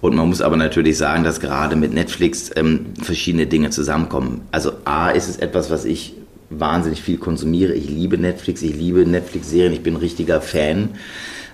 Und 0.00 0.16
man 0.16 0.28
muss 0.28 0.42
aber 0.42 0.58
natürlich 0.58 0.98
sagen, 0.98 1.24
dass 1.24 1.40
gerade 1.40 1.76
mit 1.76 1.94
Netflix 1.94 2.50
ähm, 2.56 2.86
verschiedene 3.00 3.46
Dinge 3.46 3.70
zusammenkommen. 3.70 4.42
Also 4.50 4.72
A 4.84 5.10
ist 5.10 5.28
es 5.28 5.38
etwas, 5.38 5.70
was 5.70 5.86
ich 5.86 6.14
wahnsinnig 6.50 7.00
viel 7.00 7.16
konsumiere. 7.16 7.72
Ich 7.72 7.88
liebe 7.88 8.18
Netflix, 8.18 8.60
ich 8.60 8.76
liebe 8.76 9.06
Netflix-Serien, 9.06 9.72
ich 9.72 9.82
bin 9.82 9.94
ein 9.94 10.00
richtiger 10.00 10.42
Fan. 10.42 10.90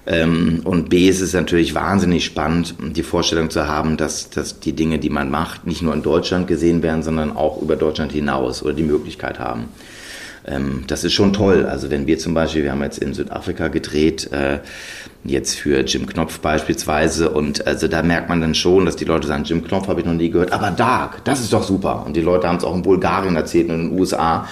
Ähm, 0.06 0.62
und 0.64 0.88
B 0.88 1.08
ist 1.08 1.20
es 1.20 1.32
natürlich 1.32 1.74
wahnsinnig 1.74 2.24
spannend, 2.24 2.74
die 2.80 3.02
Vorstellung 3.02 3.50
zu 3.50 3.68
haben, 3.68 3.96
dass, 3.96 4.30
dass 4.30 4.58
die 4.58 4.72
Dinge, 4.72 4.98
die 4.98 5.10
man 5.10 5.30
macht, 5.30 5.66
nicht 5.66 5.82
nur 5.82 5.94
in 5.94 6.02
Deutschland 6.02 6.48
gesehen 6.48 6.82
werden, 6.82 7.04
sondern 7.04 7.36
auch 7.36 7.62
über 7.62 7.76
Deutschland 7.76 8.10
hinaus 8.10 8.64
oder 8.64 8.72
die 8.72 8.82
Möglichkeit 8.82 9.38
haben 9.38 9.68
ähm, 10.50 10.84
das 10.86 11.04
ist 11.04 11.12
schon 11.12 11.32
toll. 11.32 11.66
Also 11.66 11.90
wenn 11.90 12.06
wir 12.06 12.18
zum 12.18 12.34
Beispiel, 12.34 12.64
wir 12.64 12.72
haben 12.72 12.82
jetzt 12.82 12.98
in 12.98 13.14
Südafrika 13.14 13.68
gedreht, 13.68 14.30
äh, 14.32 14.58
jetzt 15.24 15.54
für 15.54 15.80
Jim 15.80 16.06
Knopf 16.06 16.40
beispielsweise 16.40 17.30
und 17.30 17.66
also 17.66 17.88
da 17.88 18.02
merkt 18.02 18.28
man 18.28 18.40
dann 18.40 18.54
schon, 18.54 18.86
dass 18.86 18.96
die 18.96 19.04
Leute 19.04 19.26
sagen, 19.26 19.44
Jim 19.44 19.62
Knopf 19.62 19.88
habe 19.88 20.00
ich 20.00 20.06
noch 20.06 20.14
nie 20.14 20.30
gehört, 20.30 20.52
aber 20.52 20.70
Dark, 20.70 21.24
das 21.24 21.40
ist 21.40 21.52
doch 21.52 21.62
super. 21.62 22.04
Und 22.06 22.16
die 22.16 22.22
Leute 22.22 22.48
haben 22.48 22.56
es 22.56 22.64
auch 22.64 22.74
in 22.74 22.82
Bulgarien 22.82 23.36
erzählt 23.36 23.68
und 23.68 23.74
in 23.74 23.90
den 23.90 23.98
USA. 23.98 24.46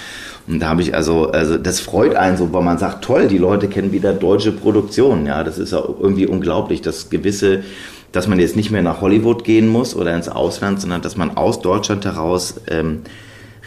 Und 0.47 0.61
da 0.61 0.69
habe 0.69 0.83
ich 0.83 0.95
also, 0.95 1.31
also 1.31 1.59
das 1.59 1.81
freut 1.81 2.15
einen 2.15 2.37
so, 2.37 2.53
weil 2.53 2.63
man 2.63 2.79
sagt, 2.79 3.05
toll, 3.05 3.29
die 3.29 3.39
Leute 3.39 3.69
kennen 3.69 3.93
wieder 3.93 4.13
deutsche 4.13 4.53
Produktionen. 4.53 5.27
Ja, 5.27 5.45
das 5.45 5.59
ist 5.59 5.73
ja 5.73 5.79
irgendwie 5.79 6.27
unglaublich, 6.27 6.81
dass 6.81 7.11
gewisse, 7.11 7.65
dass 8.13 8.29
man 8.29 8.39
jetzt 8.39 8.57
nicht 8.57 8.71
mehr 8.71 8.83
nach 8.83 9.01
Hollywood 9.01 9.45
gehen 9.45 9.69
muss 9.69 9.95
oder 9.95 10.15
ins 10.15 10.29
Ausland, 10.29 10.81
sondern 10.81 11.03
dass 11.03 11.17
man 11.17 11.37
aus 11.37 11.61
Deutschland 11.61 12.05
heraus 12.07 12.61
ähm, 12.71 13.03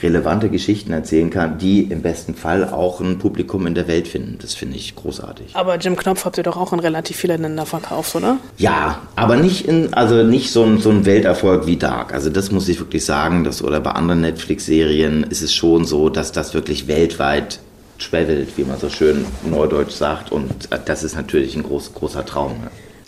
relevante 0.04 0.50
Geschichten 0.50 0.94
erzählen 0.94 1.30
kann, 1.30 1.58
die 1.58 1.84
im 1.84 2.02
besten 2.02 2.36
Fall 2.36 2.70
auch 2.70 3.00
ein 3.02 3.20
Publikum 3.20 3.68
in 3.68 3.76
der 3.76 3.88
Welt 3.88 4.08
finden. 4.08 4.38
Das 4.42 4.54
finde 4.54 4.78
ich 4.78 4.96
großartig. 4.96 5.56
Aber 5.56 5.78
Jim 5.78 5.96
Knopf 5.96 6.26
habt 6.26 6.38
ihr 6.38 6.44
doch 6.44 6.58
auch 6.58 6.74
in 6.74 6.80
relativ 6.80 7.18
viele 7.18 7.38
Länder 7.38 7.66
verkauft, 7.66 8.16
oder? 8.16 8.38
Ja, 8.58 9.02
aber 9.16 9.38
nicht 9.38 9.68
in, 9.68 9.94
also 9.94 10.24
nicht 10.24 10.52
so 10.52 10.64
ein, 10.64 10.80
so 10.80 10.90
ein 10.90 11.06
Welterfolg 11.06 11.66
wie 11.68 11.78
Dark. 11.78 12.14
Also 12.14 12.30
das 12.30 12.52
muss 12.52 12.68
ich 12.68 12.80
wirklich 12.80 13.06
sagen, 13.06 13.44
dass, 13.44 13.64
oder 13.64 13.80
bei 13.80 13.92
anderen 13.92 14.22
Netflix-Serien 14.22 15.24
ist 15.24 15.42
es 15.42 15.54
schon 15.54 15.86
so, 15.86 16.10
dass 16.10 16.32
das 16.32 16.54
wirklich 16.54 16.88
weltweit 16.88 17.60
travelt, 18.00 18.58
wie 18.58 18.64
man 18.64 18.80
so 18.80 18.90
schön 18.90 19.26
neudeutsch 19.44 19.94
sagt. 19.94 20.32
Und 20.32 20.70
das 20.86 21.04
ist 21.04 21.16
natürlich 21.16 21.56
ein 21.56 21.64
groß, 21.64 21.94
großer 21.94 22.26
Traum. 22.26 22.56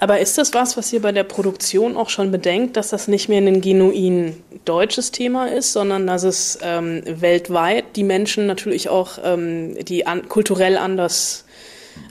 Aber 0.04 0.20
ist 0.20 0.38
das 0.38 0.54
was, 0.54 0.76
was 0.76 0.92
ihr 0.92 1.02
bei 1.02 1.14
der 1.14 1.24
Produktion 1.24 1.96
auch 1.96 2.10
schon 2.10 2.30
bedenkt, 2.30 2.76
dass 2.76 2.90
das 2.90 3.08
nicht 3.08 3.30
mehr 3.30 3.38
ein 3.38 3.62
genuin 3.62 4.36
deutsches 4.66 5.12
Thema 5.12 5.46
ist, 5.46 5.72
sondern 5.72 6.06
dass 6.06 6.24
es 6.24 6.60
ähm, 6.62 7.04
weltweit 7.06 7.96
die 7.96 8.04
Menschen 8.04 8.46
natürlich 8.46 8.90
auch, 8.90 9.18
ähm, 9.24 9.78
die 9.86 10.06
an, 10.06 10.28
kulturell 10.28 10.76
anders 10.76 11.46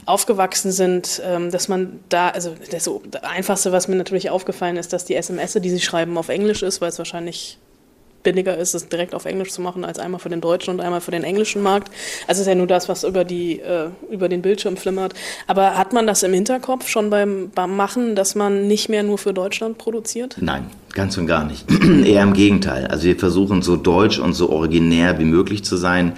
aufgewachsen 0.07 0.71
sind, 0.71 1.21
ähm, 1.23 1.51
dass 1.51 1.67
man 1.67 1.99
da, 2.09 2.29
also 2.29 2.55
das, 2.71 2.89
Einfachste, 3.21 3.71
was 3.71 3.87
mir 3.87 3.95
natürlich 3.95 4.31
aufgefallen 4.31 4.77
ist, 4.77 4.91
dass 4.91 5.05
die 5.05 5.13
SMS, 5.13 5.53
die 5.53 5.69
sie 5.69 5.79
schreiben, 5.79 6.17
auf 6.17 6.29
Englisch 6.29 6.63
ist, 6.63 6.81
weil 6.81 6.89
es 6.89 6.97
wahrscheinlich 6.97 7.59
billiger 8.23 8.57
ist, 8.57 8.73
es 8.73 8.89
direkt 8.89 9.13
auf 9.13 9.25
Englisch 9.25 9.51
zu 9.51 9.61
machen, 9.61 9.85
als 9.85 9.99
einmal 9.99 10.19
für 10.19 10.29
den 10.29 10.41
deutschen 10.41 10.71
und 10.71 10.81
einmal 10.81 11.01
für 11.01 11.11
den 11.11 11.23
englischen 11.23 11.61
Markt. 11.61 11.91
Also 12.27 12.41
ist 12.41 12.47
ja 12.47 12.55
nur 12.55 12.67
das, 12.67 12.89
was 12.89 13.03
über, 13.03 13.23
die, 13.23 13.59
äh, 13.59 13.89
über 14.09 14.29
den 14.29 14.41
Bildschirm 14.41 14.77
flimmert. 14.77 15.13
Aber 15.47 15.77
hat 15.77 15.93
man 15.93 16.07
das 16.07 16.23
im 16.23 16.33
Hinterkopf 16.33 16.87
schon 16.87 17.09
beim, 17.09 17.51
beim 17.53 17.75
Machen, 17.75 18.15
dass 18.15 18.35
man 18.35 18.67
nicht 18.67 18.89
mehr 18.89 19.03
nur 19.03 19.17
für 19.17 19.33
Deutschland 19.33 19.77
produziert? 19.77 20.37
Nein, 20.39 20.65
ganz 20.93 21.17
und 21.17 21.27
gar 21.27 21.43
nicht. 21.43 21.65
Eher 22.05 22.23
im 22.23 22.33
Gegenteil. 22.33 22.87
Also 22.87 23.03
wir 23.03 23.17
versuchen 23.17 23.61
so 23.61 23.75
deutsch 23.75 24.19
und 24.19 24.33
so 24.33 24.49
originär 24.49 25.19
wie 25.19 25.25
möglich 25.25 25.63
zu 25.63 25.77
sein 25.77 26.13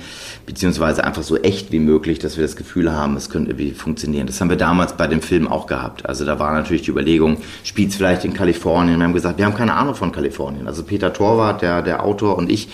beziehungsweise 0.46 1.04
einfach 1.04 1.24
so 1.24 1.38
echt 1.38 1.72
wie 1.72 1.80
möglich, 1.80 2.20
dass 2.20 2.38
wir 2.38 2.44
das 2.44 2.56
Gefühl 2.56 2.92
haben, 2.92 3.18
es 3.18 3.30
könnte 3.30 3.52
irgendwie 3.52 3.72
funktionieren. 3.72 4.28
Das 4.28 4.40
haben 4.42 4.50
wir 4.50 4.58
damals 4.58 4.94
bei 4.94 5.08
dem 5.08 5.22
Film 5.22 5.48
auch 5.48 5.66
gehabt. 5.66 6.06
Also 6.06 6.26
da 6.26 6.40
war 6.40 6.54
natürlich 6.54 6.84
die 6.84 6.92
Überlegung, 6.92 7.38
spielt 7.64 7.90
es 7.90 7.96
vielleicht 7.96 8.26
in 8.26 8.34
Kalifornien? 8.34 9.00
Wir 9.00 9.06
haben 9.06 9.14
gesagt, 9.14 9.38
wir 9.38 9.46
haben 9.46 9.56
keine 9.56 9.74
Ahnung 9.74 9.96
von 9.96 10.12
Kalifornien. 10.12 10.68
Also 10.68 10.84
Peter 10.84 11.12
Torwart, 11.12 11.62
der, 11.62 11.82
der 11.82 12.04
Autor 12.04 12.38
und 12.38 12.52
ich, 12.52 12.70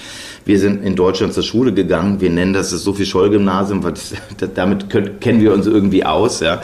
wir 0.45 0.59
sind 0.59 0.83
in 0.83 0.95
Deutschland 0.95 1.33
zur 1.33 1.43
Schule 1.43 1.73
gegangen. 1.73 2.19
Wir 2.19 2.29
nennen 2.29 2.53
das 2.53 2.71
das 2.71 2.83
Sophie-Scholl-Gymnasium, 2.83 3.83
weil 3.83 3.93
damit 4.55 4.89
können, 4.89 5.19
kennen 5.19 5.41
wir 5.41 5.53
uns 5.53 5.67
irgendwie 5.67 6.05
aus. 6.05 6.41
Ja. 6.41 6.61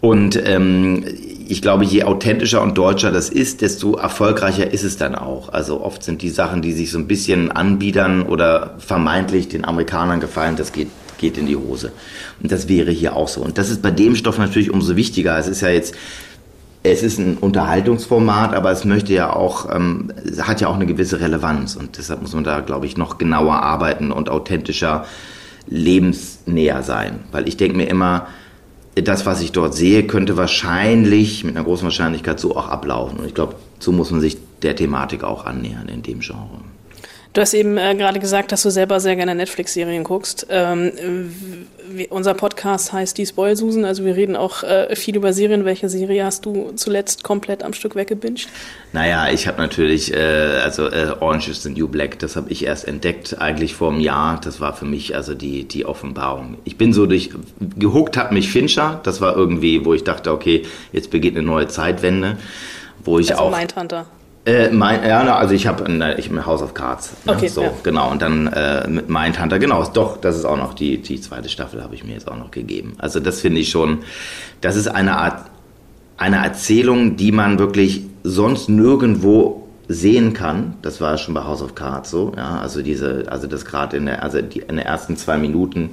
Und 0.00 0.40
ähm, 0.44 1.04
ich 1.48 1.62
glaube, 1.62 1.84
je 1.84 2.04
authentischer 2.04 2.62
und 2.62 2.76
deutscher 2.76 3.12
das 3.12 3.28
ist, 3.28 3.60
desto 3.60 3.96
erfolgreicher 3.96 4.72
ist 4.72 4.84
es 4.84 4.96
dann 4.96 5.14
auch. 5.14 5.52
Also 5.52 5.82
oft 5.82 6.02
sind 6.02 6.22
die 6.22 6.30
Sachen, 6.30 6.62
die 6.62 6.72
sich 6.72 6.90
so 6.90 6.98
ein 6.98 7.06
bisschen 7.06 7.50
anbiedern 7.50 8.22
oder 8.22 8.74
vermeintlich 8.78 9.48
den 9.48 9.64
Amerikanern 9.64 10.20
gefallen, 10.20 10.56
das 10.56 10.72
geht, 10.72 10.88
geht 11.18 11.38
in 11.38 11.46
die 11.46 11.56
Hose. 11.56 11.92
Und 12.42 12.52
das 12.52 12.68
wäre 12.68 12.90
hier 12.90 13.16
auch 13.16 13.28
so. 13.28 13.40
Und 13.40 13.58
das 13.58 13.70
ist 13.70 13.82
bei 13.82 13.90
dem 13.90 14.16
Stoff 14.16 14.38
natürlich 14.38 14.70
umso 14.70 14.96
wichtiger. 14.96 15.38
Es 15.38 15.48
ist 15.48 15.60
ja 15.60 15.68
jetzt, 15.68 15.94
es 16.82 17.02
ist 17.02 17.18
ein 17.18 17.36
Unterhaltungsformat, 17.38 18.54
aber 18.54 18.70
es 18.72 18.84
möchte 18.84 19.12
ja 19.12 19.32
auch, 19.32 19.72
ähm, 19.74 20.12
hat 20.40 20.60
ja 20.60 20.68
auch 20.68 20.74
eine 20.74 20.86
gewisse 20.86 21.20
Relevanz. 21.20 21.76
Und 21.76 21.98
deshalb 21.98 22.22
muss 22.22 22.34
man 22.34 22.44
da, 22.44 22.60
glaube 22.60 22.86
ich, 22.86 22.96
noch 22.96 23.18
genauer 23.18 23.62
arbeiten 23.62 24.12
und 24.12 24.28
authentischer 24.28 25.06
lebensnäher 25.68 26.82
sein. 26.82 27.20
Weil 27.30 27.46
ich 27.46 27.56
denke 27.56 27.76
mir 27.76 27.88
immer, 27.88 28.26
das, 28.94 29.24
was 29.24 29.40
ich 29.40 29.52
dort 29.52 29.74
sehe, 29.74 30.06
könnte 30.06 30.36
wahrscheinlich 30.36 31.44
mit 31.44 31.56
einer 31.56 31.64
großen 31.64 31.84
Wahrscheinlichkeit 31.84 32.38
so 32.38 32.56
auch 32.56 32.68
ablaufen. 32.68 33.18
Und 33.20 33.26
ich 33.26 33.34
glaube, 33.34 33.54
so 33.78 33.90
muss 33.92 34.10
man 34.10 34.20
sich 34.20 34.36
der 34.62 34.76
Thematik 34.76 35.24
auch 35.24 35.46
annähern 35.46 35.88
in 35.88 36.02
dem 36.02 36.20
Genre. 36.20 36.60
Du 37.32 37.40
hast 37.40 37.54
eben 37.54 37.78
äh, 37.78 37.94
gerade 37.94 38.20
gesagt, 38.20 38.52
dass 38.52 38.62
du 38.62 38.70
selber 38.70 39.00
sehr 39.00 39.16
gerne 39.16 39.34
Netflix-Serien 39.34 40.04
guckst. 40.04 40.46
Ähm, 40.50 40.92
unser 42.10 42.34
Podcast 42.34 42.92
heißt 42.92 43.16
Die 43.16 43.24
Spoil-Susan, 43.24 43.86
also 43.86 44.04
wir 44.04 44.16
reden 44.16 44.36
auch 44.36 44.62
äh, 44.62 44.94
viel 44.96 45.16
über 45.16 45.32
Serien. 45.32 45.64
Welche 45.64 45.88
Serie 45.88 46.26
hast 46.26 46.44
du 46.44 46.72
zuletzt 46.76 47.24
komplett 47.24 47.62
am 47.62 47.72
Stück 47.72 47.96
weggebinged? 47.96 48.48
Naja, 48.92 49.30
ich 49.32 49.46
habe 49.46 49.62
natürlich, 49.62 50.12
äh, 50.12 50.18
also 50.62 50.88
äh, 50.88 51.14
Orange 51.20 51.48
is 51.48 51.62
the 51.62 51.70
New 51.70 51.88
Black, 51.88 52.18
das 52.18 52.36
habe 52.36 52.50
ich 52.50 52.66
erst 52.66 52.86
entdeckt, 52.86 53.40
eigentlich 53.40 53.74
vor 53.74 53.90
einem 53.90 54.00
Jahr. 54.00 54.38
Das 54.38 54.60
war 54.60 54.74
für 54.74 54.84
mich 54.84 55.16
also 55.16 55.34
die, 55.34 55.64
die 55.64 55.86
Offenbarung. 55.86 56.58
Ich 56.64 56.76
bin 56.76 56.92
so 56.92 57.06
durch, 57.06 57.30
gehuckt 57.78 58.18
hat 58.18 58.32
mich 58.32 58.50
Fincher, 58.50 59.00
das 59.04 59.22
war 59.22 59.34
irgendwie, 59.34 59.86
wo 59.86 59.94
ich 59.94 60.04
dachte, 60.04 60.32
okay, 60.32 60.66
jetzt 60.92 61.10
beginnt 61.10 61.38
eine 61.38 61.46
neue 61.46 61.68
Zeitwende. 61.68 62.36
Wo 63.04 63.18
ich 63.18 63.30
also 63.30 63.44
auch. 63.44 63.56
Mindhunter. 63.56 64.06
Äh, 64.44 64.70
mein, 64.70 65.06
ja, 65.06 65.36
also 65.36 65.54
ich 65.54 65.68
habe 65.68 65.84
ich 66.18 66.28
hab 66.28 66.46
House 66.46 66.62
of 66.62 66.74
Cards. 66.74 67.12
Ne? 67.24 67.32
Okay, 67.32 67.48
so, 67.48 67.62
ja. 67.62 67.72
genau. 67.84 68.10
Und 68.10 68.22
dann 68.22 68.48
äh, 68.48 68.88
mit 68.88 69.08
Mindhunter, 69.08 69.60
genau, 69.60 69.84
doch, 69.84 70.16
das 70.16 70.36
ist 70.36 70.44
auch 70.44 70.56
noch 70.56 70.74
die, 70.74 70.98
die 70.98 71.20
zweite 71.20 71.48
Staffel, 71.48 71.82
habe 71.82 71.94
ich 71.94 72.02
mir 72.02 72.14
jetzt 72.14 72.28
auch 72.28 72.36
noch 72.36 72.50
gegeben. 72.50 72.94
Also 72.98 73.20
das 73.20 73.40
finde 73.40 73.60
ich 73.60 73.70
schon, 73.70 73.98
das 74.60 74.74
ist 74.74 74.88
eine 74.88 75.16
Art, 75.16 75.44
eine 76.16 76.44
Erzählung, 76.44 77.16
die 77.16 77.30
man 77.30 77.60
wirklich 77.60 78.02
sonst 78.24 78.68
nirgendwo 78.68 79.61
sehen 79.88 80.32
kann. 80.32 80.74
Das 80.82 81.00
war 81.00 81.18
schon 81.18 81.34
bei 81.34 81.42
House 81.42 81.62
of 81.62 81.74
Cards 81.74 82.10
so. 82.10 82.32
Ja, 82.36 82.60
also 82.60 82.82
diese, 82.82 83.24
also 83.28 83.46
das 83.46 83.64
gerade 83.64 83.96
in 83.96 84.06
der, 84.06 84.22
also 84.22 84.40
die, 84.40 84.60
in 84.60 84.76
den 84.76 84.78
ersten 84.78 85.16
zwei 85.16 85.36
Minuten 85.36 85.90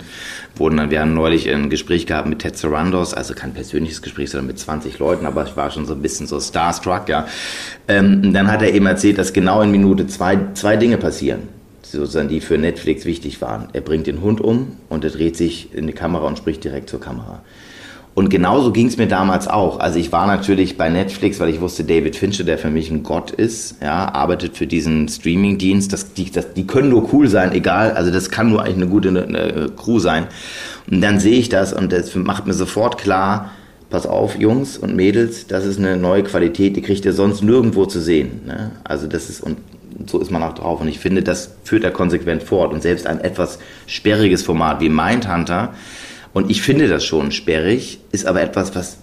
wurden 0.56 0.78
dann, 0.78 0.92
wir 0.92 1.02
haben 1.02 1.14
neulich 1.14 1.50
ein 1.50 1.70
Gespräch 1.70 2.06
gehabt 2.06 2.28
mit 2.28 2.40
Ted 2.40 2.58
Sarandos, 2.58 3.14
also 3.14 3.34
kein 3.34 3.54
persönliches 3.54 4.02
Gespräch, 4.02 4.30
sondern 4.30 4.48
mit 4.48 4.60
20 4.60 5.00
Leuten, 5.00 5.26
aber 5.26 5.46
ich 5.46 5.58
war 5.58 5.72
schon 5.72 5.86
so 5.86 5.94
ein 5.94 6.02
bisschen 6.02 6.28
so 6.28 6.40
starstruck, 6.40 7.10
ja. 7.10 7.28
Ähm, 7.88 8.34
dann 8.34 8.52
hat 8.52 8.62
er 8.62 8.74
eben 8.74 8.86
erzählt, 8.86 9.18
dass 9.18 9.34
genau 9.34 9.62
in 9.62 9.72
Minute 9.72 10.08
zwei, 10.08 10.38
zwei 10.54 10.78
Dinge 10.78 10.98
passieren 10.98 11.60
sozusagen, 11.92 12.30
die 12.30 12.42
für 12.42 12.58
Netflix 12.58 13.06
wichtig 13.06 13.42
waren. 13.42 13.70
Er 13.74 13.82
bringt 13.82 14.08
den 14.08 14.22
Hund 14.22 14.42
um 14.42 14.78
und 14.90 15.04
er 15.04 15.10
dreht 15.10 15.36
sich 15.36 15.74
in 15.74 15.88
die 15.88 15.94
Kamera 15.94 16.28
und 16.28 16.38
spricht 16.38 16.64
direkt 16.64 16.90
zur 16.90 17.00
Kamera. 17.00 17.42
Und 18.16 18.30
genauso 18.30 18.74
ging 18.74 18.88
es 18.88 18.98
mir 18.98 19.08
damals 19.08 19.48
auch. 19.48 19.80
Also 19.80 19.98
ich 19.98 20.12
war 20.12 20.28
natürlich 20.28 20.78
bei 20.78 20.90
Netflix, 20.90 21.40
weil 21.40 21.50
ich 21.50 21.62
wusste, 21.62 21.84
David 21.84 22.16
Fincher, 22.16 22.44
der 22.44 22.58
für 22.58 22.70
mich 22.70 22.92
ein 22.92 23.04
Gott 23.04 23.32
ist, 23.32 23.78
ja, 23.82 24.14
arbeitet 24.14 24.58
für 24.58 24.68
diesen 24.68 25.08
Streaming-Dienst. 25.08 25.94
Das, 25.94 26.14
die, 26.14 26.30
das, 26.30 26.54
die 26.54 26.68
können 26.68 26.90
nur 26.90 27.14
cool 27.14 27.30
sein, 27.30 27.54
egal. 27.54 27.94
Also 27.94 28.12
das 28.12 28.30
kann 28.30 28.50
nur 28.50 28.64
eigentlich 28.64 28.76
eine 28.76 28.88
gute 28.88 29.10
eine, 29.10 29.24
eine 29.24 29.70
Crew 29.70 30.00
sein. 30.00 30.28
Und 30.92 31.02
dann 31.02 31.20
sehe 31.20 31.40
ich 31.40 31.50
das 31.50 31.72
und 31.72 31.94
das 31.94 32.14
macht 32.16 32.46
mir 32.46 32.54
sofort 32.54 32.98
klar, 32.98 33.52
pass 33.90 34.06
auf, 34.06 34.36
Jungs 34.38 34.78
und 34.78 34.96
Mädels, 34.96 35.48
das 35.48 35.66
ist 35.66 35.80
eine 35.80 35.98
neue 35.98 36.24
Qualität, 36.24 36.76
die 36.76 36.82
kriegt 36.82 37.06
ihr 37.06 37.14
sonst 37.14 37.42
nirgendwo 37.42 37.86
zu 37.86 38.00
sehen. 38.00 38.42
Ne? 38.46 38.72
Also 38.84 39.08
das 39.08 39.30
ist, 39.30 39.42
und 39.42 39.58
so 40.08 40.20
ist 40.20 40.32
man 40.32 40.44
auch 40.44 40.54
drauf. 40.54 40.82
Und 40.82 40.88
ich 40.88 41.00
finde, 41.00 41.24
das 41.24 41.56
führt 41.64 41.84
er 41.84 41.92
konsequent 41.92 42.44
fort. 42.44 42.74
Und 42.74 42.82
selbst 42.82 43.08
ein 43.08 43.20
etwas 43.20 43.60
sperriges 43.88 44.44
Format 44.44 44.80
wie 44.82 44.90
Mindhunter, 44.90 45.74
und 46.34 46.52
ich 46.52 46.62
finde 46.62 46.88
das 46.88 47.04
schon 47.04 47.32
sperrig, 47.32 48.00
ist 48.12 48.26
aber 48.26 48.42
etwas, 48.42 48.76
was, 48.76 48.98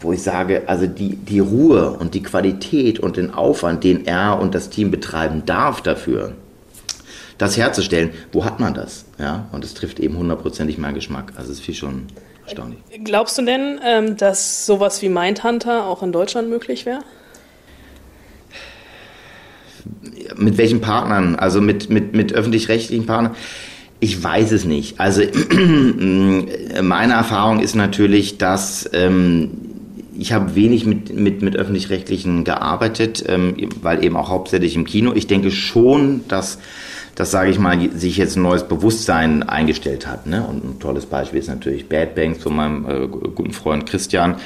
wo 0.00 0.12
ich 0.12 0.22
sage, 0.22 0.62
also 0.66 0.86
die, 0.86 1.16
die 1.16 1.40
Ruhe 1.40 1.90
und 1.90 2.14
die 2.14 2.22
Qualität 2.22 2.98
und 3.00 3.16
den 3.16 3.34
Aufwand, 3.34 3.84
den 3.84 4.06
er 4.06 4.38
und 4.40 4.54
das 4.54 4.70
Team 4.70 4.90
betreiben 4.90 5.42
darf 5.44 5.82
dafür, 5.82 6.32
das 7.38 7.56
herzustellen, 7.56 8.10
wo 8.32 8.44
hat 8.44 8.60
man 8.60 8.74
das? 8.74 9.06
Ja, 9.18 9.48
und 9.52 9.64
es 9.64 9.74
trifft 9.74 9.98
eben 9.98 10.16
hundertprozentig 10.16 10.78
meinen 10.78 10.94
Geschmack. 10.94 11.32
Also 11.36 11.52
es 11.52 11.58
ist 11.58 11.64
viel 11.64 11.74
schon 11.74 12.06
erstaunlich. 12.44 12.78
Glaubst 13.04 13.38
du 13.38 13.42
denn, 13.42 13.80
ähm, 13.84 14.16
dass 14.16 14.66
sowas 14.66 15.00
wie 15.00 15.08
Mindhunter 15.08 15.86
auch 15.86 16.02
in 16.02 16.12
Deutschland 16.12 16.50
möglich 16.50 16.84
wäre? 16.84 17.00
Mit 20.36 20.58
welchen 20.58 20.80
Partnern? 20.80 21.36
Also 21.36 21.60
mit, 21.60 21.88
mit, 21.88 22.14
mit 22.14 22.32
öffentlich-rechtlichen 22.32 23.06
Partnern? 23.06 23.34
Ich 24.00 24.22
weiß 24.22 24.52
es 24.52 24.64
nicht. 24.64 24.98
Also 24.98 25.22
meine 26.82 27.12
Erfahrung 27.12 27.60
ist 27.60 27.74
natürlich, 27.74 28.38
dass 28.38 28.88
ähm, 28.94 29.50
ich 30.18 30.32
habe 30.32 30.54
wenig 30.54 30.86
mit, 30.86 31.14
mit, 31.14 31.42
mit 31.42 31.56
öffentlich-rechtlichen 31.56 32.44
gearbeitet, 32.44 33.24
ähm, 33.26 33.54
weil 33.82 34.02
eben 34.02 34.16
auch 34.16 34.30
hauptsächlich 34.30 34.74
im 34.74 34.84
Kino. 34.84 35.12
Ich 35.14 35.26
denke 35.26 35.50
schon, 35.50 36.22
dass 36.28 36.58
das 37.14 37.30
sage 37.30 37.50
ich 37.50 37.58
mal, 37.58 37.78
sich 37.92 38.16
jetzt 38.16 38.36
ein 38.36 38.42
neues 38.42 38.64
Bewusstsein 38.64 39.42
eingestellt 39.42 40.06
hat. 40.06 40.26
Ne? 40.26 40.44
Und 40.46 40.64
ein 40.64 40.78
tolles 40.80 41.06
Beispiel 41.06 41.38
ist 41.38 41.48
natürlich 41.48 41.88
Bad 41.88 42.14
Banks 42.14 42.42
von 42.42 42.56
meinem 42.56 42.86
äh, 42.88 43.06
guten 43.08 43.52
Freund 43.52 43.86
Christian. 43.86 44.36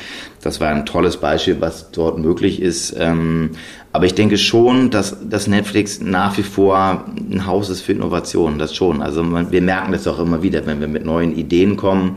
Das 0.42 0.60
war 0.60 0.68
ein 0.68 0.86
tolles 0.86 1.18
Beispiel, 1.18 1.60
was 1.60 1.90
dort 1.90 2.18
möglich 2.18 2.60
ist. 2.60 2.94
Ähm, 2.98 3.50
aber 3.92 4.06
ich 4.06 4.14
denke 4.14 4.38
schon, 4.38 4.90
dass, 4.90 5.16
dass 5.28 5.46
Netflix 5.46 6.00
nach 6.00 6.36
wie 6.36 6.42
vor 6.42 7.04
ein 7.16 7.46
Haus 7.46 7.70
ist 7.70 7.82
für 7.82 7.92
Innovation. 7.92 8.58
Das 8.58 8.74
schon. 8.74 9.02
Also 9.02 9.22
man, 9.22 9.52
wir 9.52 9.62
merken 9.62 9.92
das 9.92 10.06
auch 10.08 10.18
immer 10.18 10.42
wieder, 10.42 10.66
wenn 10.66 10.80
wir 10.80 10.88
mit 10.88 11.04
neuen 11.04 11.36
Ideen 11.36 11.76
kommen 11.76 12.16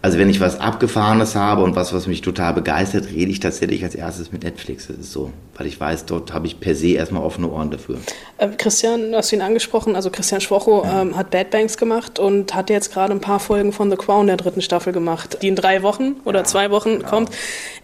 also 0.00 0.18
wenn 0.18 0.30
ich 0.30 0.40
was 0.40 0.60
Abgefahrenes 0.60 1.34
habe 1.34 1.62
und 1.64 1.74
was, 1.74 1.92
was 1.92 2.06
mich 2.06 2.20
total 2.20 2.54
begeistert, 2.54 3.10
rede 3.10 3.30
ich 3.30 3.40
tatsächlich 3.40 3.82
als 3.82 3.94
erstes 3.94 4.30
mit 4.30 4.44
Netflix. 4.44 4.86
Das 4.86 4.96
ist 4.96 5.12
so, 5.12 5.32
weil 5.56 5.66
ich 5.66 5.78
weiß, 5.80 6.06
dort 6.06 6.32
habe 6.32 6.46
ich 6.46 6.60
per 6.60 6.74
se 6.74 6.90
erstmal 6.90 7.22
offene 7.22 7.50
Ohren 7.50 7.70
dafür. 7.70 7.98
Äh, 8.38 8.48
Christian, 8.56 9.12
hast 9.14 9.32
du 9.32 9.36
ihn 9.36 9.42
angesprochen, 9.42 9.96
also 9.96 10.10
Christian 10.10 10.40
Schwocho 10.40 10.84
ja. 10.84 11.02
ähm, 11.02 11.16
hat 11.16 11.30
Bad 11.30 11.50
Banks 11.50 11.76
gemacht 11.76 12.18
und 12.18 12.54
hat 12.54 12.70
jetzt 12.70 12.92
gerade 12.92 13.12
ein 13.12 13.20
paar 13.20 13.40
Folgen 13.40 13.72
von 13.72 13.90
The 13.90 13.96
Crown 13.96 14.28
der 14.28 14.36
dritten 14.36 14.62
Staffel 14.62 14.92
gemacht, 14.92 15.38
die 15.42 15.48
in 15.48 15.56
drei 15.56 15.82
Wochen 15.82 16.16
oder 16.24 16.40
ja, 16.40 16.44
zwei 16.44 16.70
Wochen 16.70 16.98
genau. 16.98 17.08
kommt. 17.08 17.30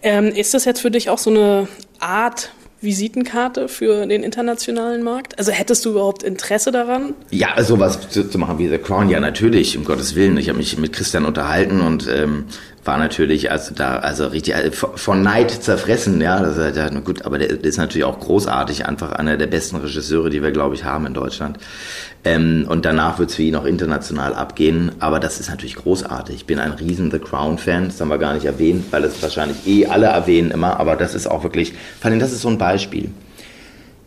Ähm, 0.01 0.27
ist 0.27 0.53
das 0.53 0.65
jetzt 0.65 0.79
für 0.79 0.91
dich 0.91 1.09
auch 1.09 1.17
so 1.17 1.29
eine 1.29 1.67
Art, 1.99 2.51
Visitenkarte 2.85 3.67
für 3.67 4.05
den 4.07 4.23
internationalen 4.23 5.03
Markt? 5.03 5.37
Also 5.37 5.51
hättest 5.51 5.83
du 5.83 5.91
überhaupt 5.91 6.23
Interesse 6.23 6.71
daran? 6.71 7.13
Ja, 7.31 7.61
sowas 7.63 7.99
zu, 8.09 8.29
zu 8.29 8.37
machen 8.37 8.57
wie 8.59 8.69
The 8.69 8.77
Crown, 8.77 9.09
ja 9.09 9.19
natürlich, 9.19 9.77
um 9.77 9.83
Gottes 9.83 10.15
Willen. 10.15 10.37
Ich 10.37 10.47
habe 10.47 10.57
mich 10.57 10.77
mit 10.77 10.93
Christian 10.93 11.25
unterhalten 11.25 11.81
und 11.81 12.07
ähm, 12.07 12.45
war 12.85 12.97
natürlich 12.97 13.51
also 13.51 13.73
da 13.73 13.97
also 13.97 14.27
richtig 14.27 14.55
also 14.55 14.87
von 14.95 15.21
Neid 15.21 15.51
zerfressen, 15.51 16.21
ja, 16.21 16.39
das 16.39 16.57
ist 16.57 16.77
ja 16.77 16.89
gut, 16.89 17.25
aber 17.25 17.39
der, 17.39 17.49
der 17.49 17.65
ist 17.65 17.77
natürlich 17.77 18.05
auch 18.05 18.19
großartig, 18.19 18.85
einfach 18.85 19.11
einer 19.13 19.37
der 19.37 19.47
besten 19.47 19.77
Regisseure, 19.77 20.29
die 20.29 20.43
wir 20.43 20.51
glaube 20.51 20.75
ich 20.75 20.83
haben 20.83 21.05
in 21.07 21.13
Deutschland. 21.13 21.57
Ähm, 22.25 22.65
und 22.67 22.85
danach 22.85 23.19
wird 23.19 23.29
es 23.29 23.35
für 23.35 23.43
ihn 23.43 23.55
auch 23.55 23.65
international 23.65 24.33
abgehen, 24.33 24.91
aber 24.99 25.19
das 25.19 25.39
ist 25.39 25.47
natürlich 25.47 25.75
großartig. 25.75 26.35
Ich 26.35 26.45
bin 26.45 26.57
ein 26.57 26.71
riesen 26.71 27.11
The 27.11 27.19
Crown 27.19 27.59
Fan, 27.59 27.85
das 27.85 28.01
haben 28.01 28.07
wir 28.09 28.17
gar 28.17 28.33
nicht 28.33 28.45
erwähnt, 28.45 28.85
weil 28.89 29.03
es 29.03 29.21
wahrscheinlich 29.21 29.67
eh 29.67 29.85
alle 29.85 30.07
erwähnen 30.07 30.49
immer, 30.49 30.79
aber 30.79 30.95
das 30.95 31.13
ist 31.13 31.27
auch 31.27 31.43
wirklich, 31.43 31.73
vor 32.01 32.09
allem 32.09 32.19
das 32.19 32.33
ist 32.33 32.41
so 32.41 32.49
ein 32.49 32.57
Beispiel. 32.57 33.11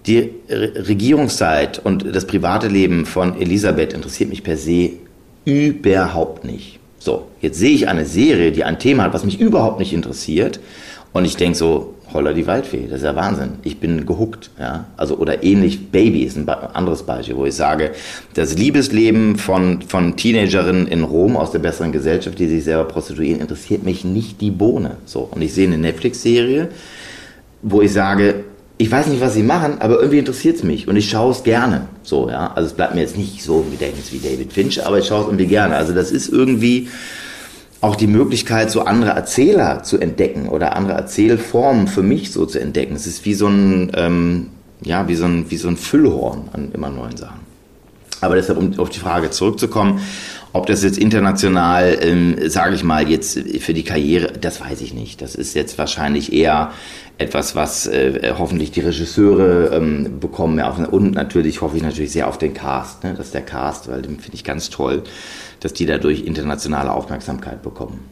Die 0.06 0.30
Regierungszeit 0.50 1.78
und 1.78 2.14
das 2.14 2.26
private 2.26 2.66
Leben 2.66 3.06
von 3.06 3.40
Elisabeth 3.40 3.92
interessiert 3.92 4.30
mich 4.30 4.42
per 4.42 4.56
se 4.56 4.92
überhaupt 5.44 6.44
nicht. 6.44 6.80
So, 6.98 7.28
jetzt 7.40 7.58
sehe 7.58 7.74
ich 7.74 7.88
eine 7.88 8.04
Serie, 8.04 8.50
die 8.50 8.64
ein 8.64 8.80
Thema 8.80 9.04
hat, 9.04 9.14
was 9.14 9.24
mich 9.24 9.38
überhaupt 9.38 9.78
nicht 9.78 9.92
interessiert. 9.92 10.58
Und 11.12 11.24
ich 11.24 11.36
denke 11.36 11.56
so, 11.56 11.94
Holla 12.12 12.32
die 12.32 12.46
Waldfee, 12.46 12.86
das 12.88 12.98
ist 12.98 13.04
ja 13.04 13.14
Wahnsinn. 13.14 13.54
Ich 13.64 13.80
bin 13.80 14.06
gehuckt, 14.06 14.50
ja. 14.58 14.86
Also, 14.96 15.16
oder 15.18 15.42
ähnlich, 15.42 15.90
Baby 15.90 16.22
ist 16.22 16.36
ein 16.36 16.48
anderes 16.48 17.02
Beispiel, 17.02 17.36
wo 17.36 17.44
ich 17.44 17.54
sage, 17.54 17.92
das 18.34 18.56
Liebesleben 18.56 19.36
von, 19.36 19.82
von 19.82 20.16
Teenagerinnen 20.16 20.86
in 20.86 21.04
Rom 21.04 21.36
aus 21.36 21.50
der 21.50 21.58
besseren 21.58 21.92
Gesellschaft, 21.92 22.38
die 22.38 22.48
sich 22.48 22.64
selber 22.64 22.84
prostituieren, 22.84 23.40
interessiert 23.40 23.84
mich 23.84 24.04
nicht 24.04 24.40
die 24.40 24.50
Bohne. 24.50 24.96
So. 25.04 25.28
Und 25.30 25.42
ich 25.42 25.52
sehe 25.52 25.66
eine 25.66 25.78
Netflix-Serie, 25.78 26.68
wo 27.62 27.82
ich 27.82 27.92
sage, 27.92 28.44
ich 28.78 28.90
weiß 28.90 29.08
nicht, 29.08 29.20
was 29.20 29.34
sie 29.34 29.42
machen, 29.42 29.80
aber 29.80 29.98
irgendwie 29.98 30.20
interessiert 30.20 30.56
es 30.56 30.62
mich 30.62 30.86
und 30.86 30.96
ich 30.96 31.10
schaue 31.10 31.32
es 31.32 31.42
gerne. 31.42 31.88
So, 32.04 32.30
ja. 32.30 32.52
Also 32.54 32.68
es 32.68 32.74
bleibt 32.74 32.94
mir 32.94 33.00
jetzt 33.00 33.18
nicht 33.18 33.42
so 33.42 33.64
im 33.66 33.72
Gedächtnis 33.72 34.12
wie 34.12 34.18
David 34.18 34.52
Finch, 34.52 34.86
aber 34.86 34.98
ich 34.98 35.06
schaue 35.06 35.22
es 35.22 35.26
irgendwie 35.26 35.46
gerne. 35.46 35.74
Also 35.74 35.92
das 35.92 36.12
ist 36.12 36.28
irgendwie 36.28 36.88
auch 37.80 37.96
die 37.96 38.06
Möglichkeit, 38.06 38.70
so 38.70 38.82
andere 38.82 39.10
Erzähler 39.10 39.82
zu 39.82 39.98
entdecken 39.98 40.48
oder 40.48 40.74
andere 40.74 40.96
Erzählformen 40.96 41.86
für 41.86 42.02
mich 42.02 42.32
so 42.32 42.44
zu 42.44 42.60
entdecken. 42.60 42.96
Es 42.96 43.06
ist 43.06 43.24
wie 43.24 43.34
so 43.34 43.46
ein, 43.46 43.92
ähm, 43.94 44.48
ja, 44.82 45.06
wie 45.08 45.14
so 45.14 45.26
ein, 45.26 45.50
wie 45.50 45.56
so 45.56 45.68
ein 45.68 45.76
Füllhorn 45.76 46.48
an 46.52 46.72
immer 46.72 46.90
neuen 46.90 47.16
Sachen. 47.16 47.40
Aber 48.20 48.34
deshalb, 48.34 48.58
um 48.58 48.76
auf 48.78 48.90
die 48.90 48.98
Frage 48.98 49.30
zurückzukommen, 49.30 50.00
ob 50.52 50.66
das 50.66 50.82
jetzt 50.82 50.98
international, 50.98 51.98
ähm, 52.00 52.36
sage 52.48 52.74
ich 52.74 52.82
mal, 52.82 53.08
jetzt 53.08 53.38
für 53.60 53.74
die 53.74 53.84
Karriere, 53.84 54.32
das 54.32 54.60
weiß 54.60 54.80
ich 54.80 54.94
nicht. 54.94 55.20
Das 55.20 55.34
ist 55.34 55.54
jetzt 55.54 55.78
wahrscheinlich 55.78 56.32
eher 56.32 56.72
etwas, 57.18 57.54
was 57.54 57.86
äh, 57.86 58.32
hoffentlich 58.38 58.70
die 58.70 58.80
Regisseure 58.80 59.76
ähm, 59.76 60.18
bekommen 60.20 60.58
und 60.60 61.14
natürlich 61.14 61.60
hoffe 61.60 61.76
ich 61.76 61.82
natürlich 61.82 62.12
sehr 62.12 62.28
auf 62.28 62.38
den 62.38 62.54
Cast, 62.54 63.04
ne? 63.04 63.14
dass 63.14 63.30
der 63.30 63.42
Cast, 63.42 63.88
weil 63.88 64.02
den 64.02 64.20
finde 64.20 64.36
ich 64.36 64.44
ganz 64.44 64.70
toll, 64.70 65.02
dass 65.60 65.72
die 65.72 65.86
dadurch 65.86 66.22
internationale 66.22 66.92
Aufmerksamkeit 66.92 67.62
bekommen. 67.62 68.04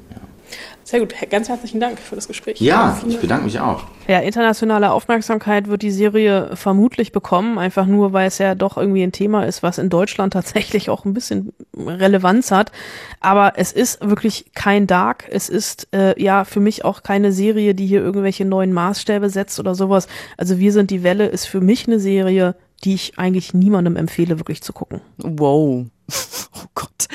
Sehr 0.87 1.01
gut, 1.01 1.15
ganz 1.31 1.49
herzlichen 1.49 1.81
Dank 1.81 1.99
für 1.99 2.15
das 2.15 2.29
Gespräch. 2.29 2.61
Ja, 2.61 2.97
ich 3.09 3.19
bedanke 3.19 3.47
mich 3.47 3.59
auch. 3.59 3.83
Ja, 4.07 4.21
internationale 4.21 4.93
Aufmerksamkeit 4.93 5.67
wird 5.67 5.83
die 5.83 5.91
Serie 5.91 6.51
vermutlich 6.55 7.11
bekommen, 7.11 7.59
einfach 7.59 7.87
nur, 7.87 8.13
weil 8.13 8.29
es 8.29 8.39
ja 8.39 8.55
doch 8.55 8.77
irgendwie 8.77 9.03
ein 9.03 9.11
Thema 9.11 9.45
ist, 9.45 9.65
was 9.65 9.79
in 9.79 9.89
Deutschland 9.89 10.33
tatsächlich 10.33 10.89
auch 10.89 11.05
ein 11.05 11.13
bisschen 11.13 11.53
Relevanz 11.77 12.53
hat. 12.53 12.71
Aber 13.19 13.55
es 13.57 13.73
ist 13.73 14.09
wirklich 14.09 14.53
kein 14.55 14.87
Dark. 14.87 15.25
Es 15.29 15.49
ist 15.49 15.89
äh, 15.93 16.23
ja 16.23 16.45
für 16.45 16.61
mich 16.61 16.85
auch 16.85 17.03
keine 17.03 17.33
Serie, 17.33 17.75
die 17.75 17.87
hier 17.89 18.01
irgendwelche 18.01 18.45
neuen 18.45 18.73
Maßstäbe 18.73 19.29
setzt 19.29 19.59
oder 19.59 19.75
sowas. 19.75 20.07
Also 20.37 20.61
Wir 20.61 20.71
sind 20.71 20.93
die 20.93 21.03
Welle 21.03 21.27
ist 21.27 21.47
für 21.47 21.61
mich 21.61 21.89
eine 21.89 21.99
Serie, 21.99 22.55
die 22.85 22.95
ich 22.95 23.19
eigentlich 23.19 23.55
niemandem 23.55 23.97
empfehle, 23.97 24.39
wirklich 24.39 24.63
zu 24.63 24.73
gucken. 24.73 25.01
Wow. 25.17 25.87
Oh 26.59 26.69
Gott. 26.75 27.09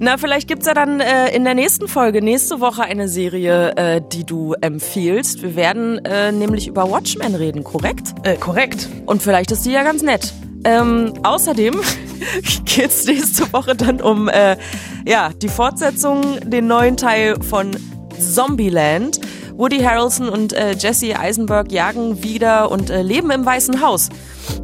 Na, 0.00 0.16
vielleicht 0.16 0.46
gibt's 0.46 0.66
ja 0.66 0.74
dann 0.74 1.00
äh, 1.00 1.34
in 1.34 1.42
der 1.42 1.54
nächsten 1.54 1.88
Folge, 1.88 2.22
nächste 2.22 2.60
Woche 2.60 2.82
eine 2.82 3.08
Serie, 3.08 3.76
äh, 3.76 4.00
die 4.00 4.24
du 4.24 4.54
empfiehlst. 4.60 5.42
Wir 5.42 5.56
werden 5.56 6.04
äh, 6.04 6.30
nämlich 6.30 6.68
über 6.68 6.88
Watchmen 6.88 7.34
reden, 7.34 7.64
korrekt? 7.64 8.14
Äh, 8.22 8.36
korrekt. 8.36 8.88
Und 9.06 9.22
vielleicht 9.22 9.50
ist 9.50 9.66
die 9.66 9.72
ja 9.72 9.82
ganz 9.82 10.02
nett. 10.02 10.32
Ähm, 10.62 11.14
außerdem 11.24 11.80
geht's 12.64 13.06
nächste 13.06 13.52
Woche 13.52 13.74
dann 13.74 14.00
um 14.00 14.28
äh, 14.28 14.56
ja, 15.04 15.30
die 15.42 15.48
Fortsetzung, 15.48 16.38
den 16.48 16.68
neuen 16.68 16.96
Teil 16.96 17.42
von 17.42 17.72
Zombieland. 18.20 19.20
Woody 19.58 19.80
Harrelson 19.80 20.28
und 20.28 20.52
äh, 20.52 20.76
Jesse 20.78 21.18
Eisenberg 21.18 21.72
jagen 21.72 22.22
wieder 22.22 22.70
und 22.70 22.90
äh, 22.90 23.02
leben 23.02 23.30
im 23.32 23.44
Weißen 23.44 23.82
Haus. 23.82 24.08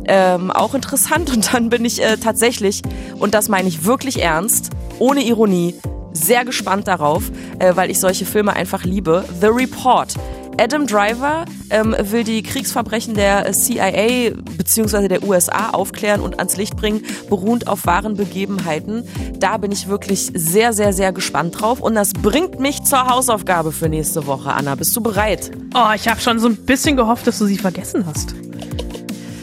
Ähm, 0.06 0.52
auch 0.52 0.74
interessant. 0.74 1.30
Und 1.30 1.52
dann 1.52 1.68
bin 1.68 1.84
ich 1.84 2.00
äh, 2.00 2.16
tatsächlich, 2.16 2.82
und 3.18 3.34
das 3.34 3.48
meine 3.48 3.68
ich 3.68 3.84
wirklich 3.84 4.22
ernst, 4.22 4.70
ohne 5.00 5.22
Ironie, 5.22 5.74
sehr 6.12 6.44
gespannt 6.44 6.86
darauf, 6.86 7.24
äh, 7.58 7.74
weil 7.74 7.90
ich 7.90 7.98
solche 7.98 8.24
Filme 8.24 8.52
einfach 8.52 8.84
liebe. 8.84 9.24
The 9.40 9.48
Report. 9.48 10.14
Adam 10.58 10.86
Driver 10.86 11.44
ähm, 11.70 11.96
will 11.98 12.24
die 12.24 12.42
Kriegsverbrechen 12.42 13.14
der 13.14 13.50
CIA 13.52 14.30
bzw. 14.56 15.08
der 15.08 15.22
USA 15.24 15.70
aufklären 15.70 16.20
und 16.20 16.38
ans 16.38 16.56
Licht 16.56 16.76
bringen, 16.76 17.02
beruhend 17.28 17.66
auf 17.66 17.86
wahren 17.86 18.16
Begebenheiten. 18.16 19.04
Da 19.38 19.56
bin 19.56 19.72
ich 19.72 19.88
wirklich 19.88 20.30
sehr, 20.34 20.72
sehr, 20.72 20.92
sehr 20.92 21.12
gespannt 21.12 21.60
drauf. 21.60 21.80
Und 21.80 21.94
das 21.94 22.12
bringt 22.12 22.60
mich 22.60 22.82
zur 22.84 23.08
Hausaufgabe 23.08 23.72
für 23.72 23.88
nächste 23.88 24.26
Woche. 24.26 24.52
Anna, 24.52 24.74
bist 24.74 24.94
du 24.96 25.00
bereit? 25.00 25.50
Oh, 25.74 25.92
ich 25.94 26.08
habe 26.08 26.20
schon 26.20 26.38
so 26.38 26.48
ein 26.48 26.56
bisschen 26.56 26.96
gehofft, 26.96 27.26
dass 27.26 27.38
du 27.38 27.46
sie 27.46 27.58
vergessen 27.58 28.06
hast. 28.06 28.34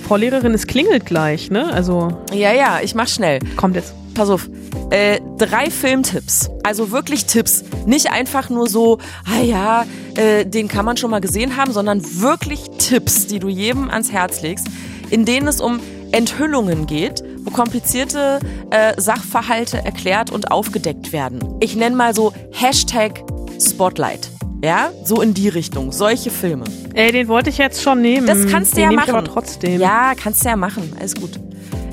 Frau 0.07 0.16
Lehrerin, 0.16 0.53
es 0.53 0.68
klingelt 0.68 1.05
gleich, 1.05 1.51
ne? 1.51 1.72
Also. 1.74 2.09
Ja, 2.34 2.51
ja, 2.51 2.80
ich 2.82 2.95
mach 2.95 3.07
schnell. 3.07 3.39
Kommt 3.55 3.76
jetzt. 3.76 3.93
Pass 4.14 4.30
auf. 4.30 4.49
Äh, 4.89 5.20
drei 5.38 5.70
Filmtipps. 5.70 6.49
Also 6.64 6.91
wirklich 6.91 7.26
Tipps. 7.26 7.64
Nicht 7.86 8.12
einfach 8.12 8.49
nur 8.49 8.68
so, 8.68 8.97
ah 9.26 9.41
ja, 9.41 9.86
äh, 10.16 10.45
den 10.45 10.68
kann 10.68 10.86
man 10.86 10.97
schon 10.97 11.12
mal 11.12 11.22
gesehen 11.22 11.55
haben, 11.57 11.72
sondern 11.72 12.01
wirklich 12.20 12.70
Tipps, 12.78 13.28
die 13.28 13.39
du 13.39 13.47
jedem 13.47 13.89
ans 13.89 14.12
Herz 14.12 14.41
legst, 14.41 14.68
in 15.09 15.26
denen 15.26 15.47
es 15.47 15.62
um 15.62 15.80
Enthüllungen 16.12 16.88
geht, 16.88 17.24
wo 17.43 17.51
komplizierte 17.51 18.39
äh, 18.70 18.99
Sachverhalte 18.99 19.78
erklärt 19.78 20.30
und 20.30 20.51
aufgedeckt 20.51 21.14
werden. 21.14 21.39
Ich 21.62 21.76
nenne 21.76 21.95
mal 21.95 22.14
so 22.14 22.34
Hashtag 22.51 23.24
Spotlight. 23.59 24.30
Ja, 24.64 24.91
so 25.03 25.22
in 25.22 25.34
die 25.34 25.49
Richtung. 25.49 25.91
Solche 25.91 26.30
Filme. 26.30 26.66
Ey, 26.93 27.12
den 27.12 27.28
wollte 27.28 27.49
ich 27.49 27.57
jetzt 27.57 27.82
schon 27.82 28.01
nehmen. 28.01 28.28
Das 28.28 28.45
kannst 28.47 28.74
du 28.74 28.76
den 28.76 28.91
ja 28.91 28.95
machen. 28.95 29.09
Ich 29.09 29.14
aber 29.14 29.24
trotzdem. 29.24 29.82
Ja, 29.82 30.14
kannst 30.16 30.45
du 30.45 30.49
ja 30.49 30.55
machen. 30.55 30.93
Alles 30.99 31.16
gut. 31.16 31.39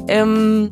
Ähm, 0.07 0.71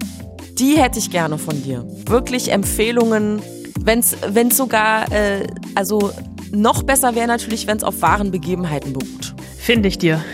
die 0.58 0.76
hätte 0.78 0.98
ich 0.98 1.10
gerne 1.10 1.38
von 1.38 1.62
dir. 1.62 1.84
Wirklich 2.06 2.50
Empfehlungen, 2.52 3.42
wenn's 3.80 4.16
wenn's 4.26 4.56
sogar, 4.56 5.10
äh, 5.12 5.46
also 5.74 6.12
noch 6.52 6.82
besser 6.82 7.14
wäre 7.14 7.26
natürlich, 7.26 7.66
wenn 7.66 7.76
es 7.76 7.84
auf 7.84 8.00
wahren 8.02 8.30
Begebenheiten 8.30 8.92
beruht. 8.92 9.34
Finde 9.58 9.88
ich 9.88 9.98
dir. 9.98 10.24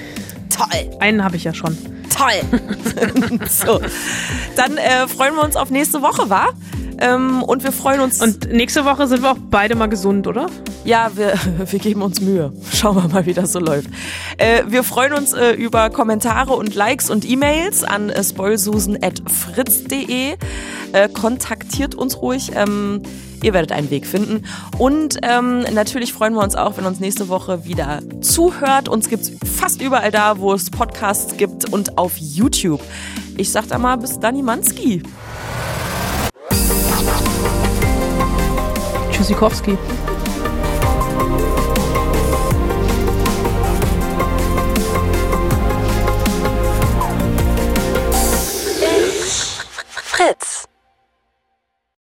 Toll. 0.51 0.99
Einen 1.01 1.25
habe 1.25 1.37
ich 1.37 1.45
ja 1.45 1.55
schon. 1.55 1.77
Toll. 2.11 3.41
so, 3.49 3.81
dann 4.57 4.77
äh, 4.77 5.09
freuen 5.09 5.35
wir 5.35 5.43
uns 5.43 5.57
auf 5.57 5.71
nächste 5.71 6.03
Woche, 6.03 6.29
wa? 6.29 6.51
Ähm, 7.03 7.43
und 7.43 7.65
wir 7.65 7.73
freuen 7.73 8.01
uns. 8.01 8.23
Und 8.23 8.53
nächste 8.53 8.85
Woche 8.85 9.09
sind 9.09 9.23
wir 9.23 9.33
auch 9.33 9.39
beide 9.51 9.75
mal 9.75 9.89
gesund, 9.89 10.29
oder? 10.29 10.47
Ja, 10.85 11.11
wir, 11.15 11.35
wir 11.67 11.79
geben 11.81 12.03
uns 12.03 12.21
Mühe. 12.21 12.53
Schauen 12.73 12.95
wir 12.97 13.09
mal, 13.09 13.27
wie 13.27 13.35
das 13.35 13.53
so 13.53 13.59
läuft. 13.59 13.89
Äh, 14.39 14.63
wir 14.69 14.85
freuen 14.85 15.13
uns 15.13 15.33
äh, 15.33 15.51
über 15.51 15.91
Kommentare 15.91 16.53
und 16.53 16.77
Likes 16.77 17.11
und 17.11 17.29
E-Mails 17.29 17.83
an 17.83 18.09
äh, 18.09 18.23
spoilsusen.fritz.de. 18.23 20.37
Äh, 20.93 21.09
kontaktiert 21.09 21.97
uns 21.97 22.23
ruhig. 22.23 22.53
Ähm, 22.55 23.03
ihr 23.43 23.53
werdet 23.53 23.73
einen 23.73 23.91
Weg 23.91 24.07
finden. 24.07 24.45
Und 24.79 25.19
ähm, 25.23 25.65
natürlich 25.75 26.13
freuen 26.13 26.35
wir 26.35 26.45
uns 26.45 26.55
auch, 26.55 26.77
wenn 26.77 26.87
uns 26.87 27.01
nächste 27.01 27.29
Woche 27.29 27.65
wieder 27.65 27.99
zuhört. 28.21 28.89
Uns 28.89 29.09
gibt's 29.09 29.33
fast 29.45 29.83
überall 29.83 30.13
da, 30.13 30.39
wo 30.39 30.53
es 30.53 30.71
Podcasts 30.71 31.37
gibt 31.37 31.73
und 31.73 31.99
auf 31.99 32.13
YouTube. 32.17 32.81
Ich 33.37 33.51
sag 33.51 33.67
da 33.67 33.79
mal 33.79 33.97
bis 33.97 34.21
Dani 34.21 34.43
Manski. 34.43 35.03
Tschüssikowski. 39.23 39.77
Fritz. 49.91 50.72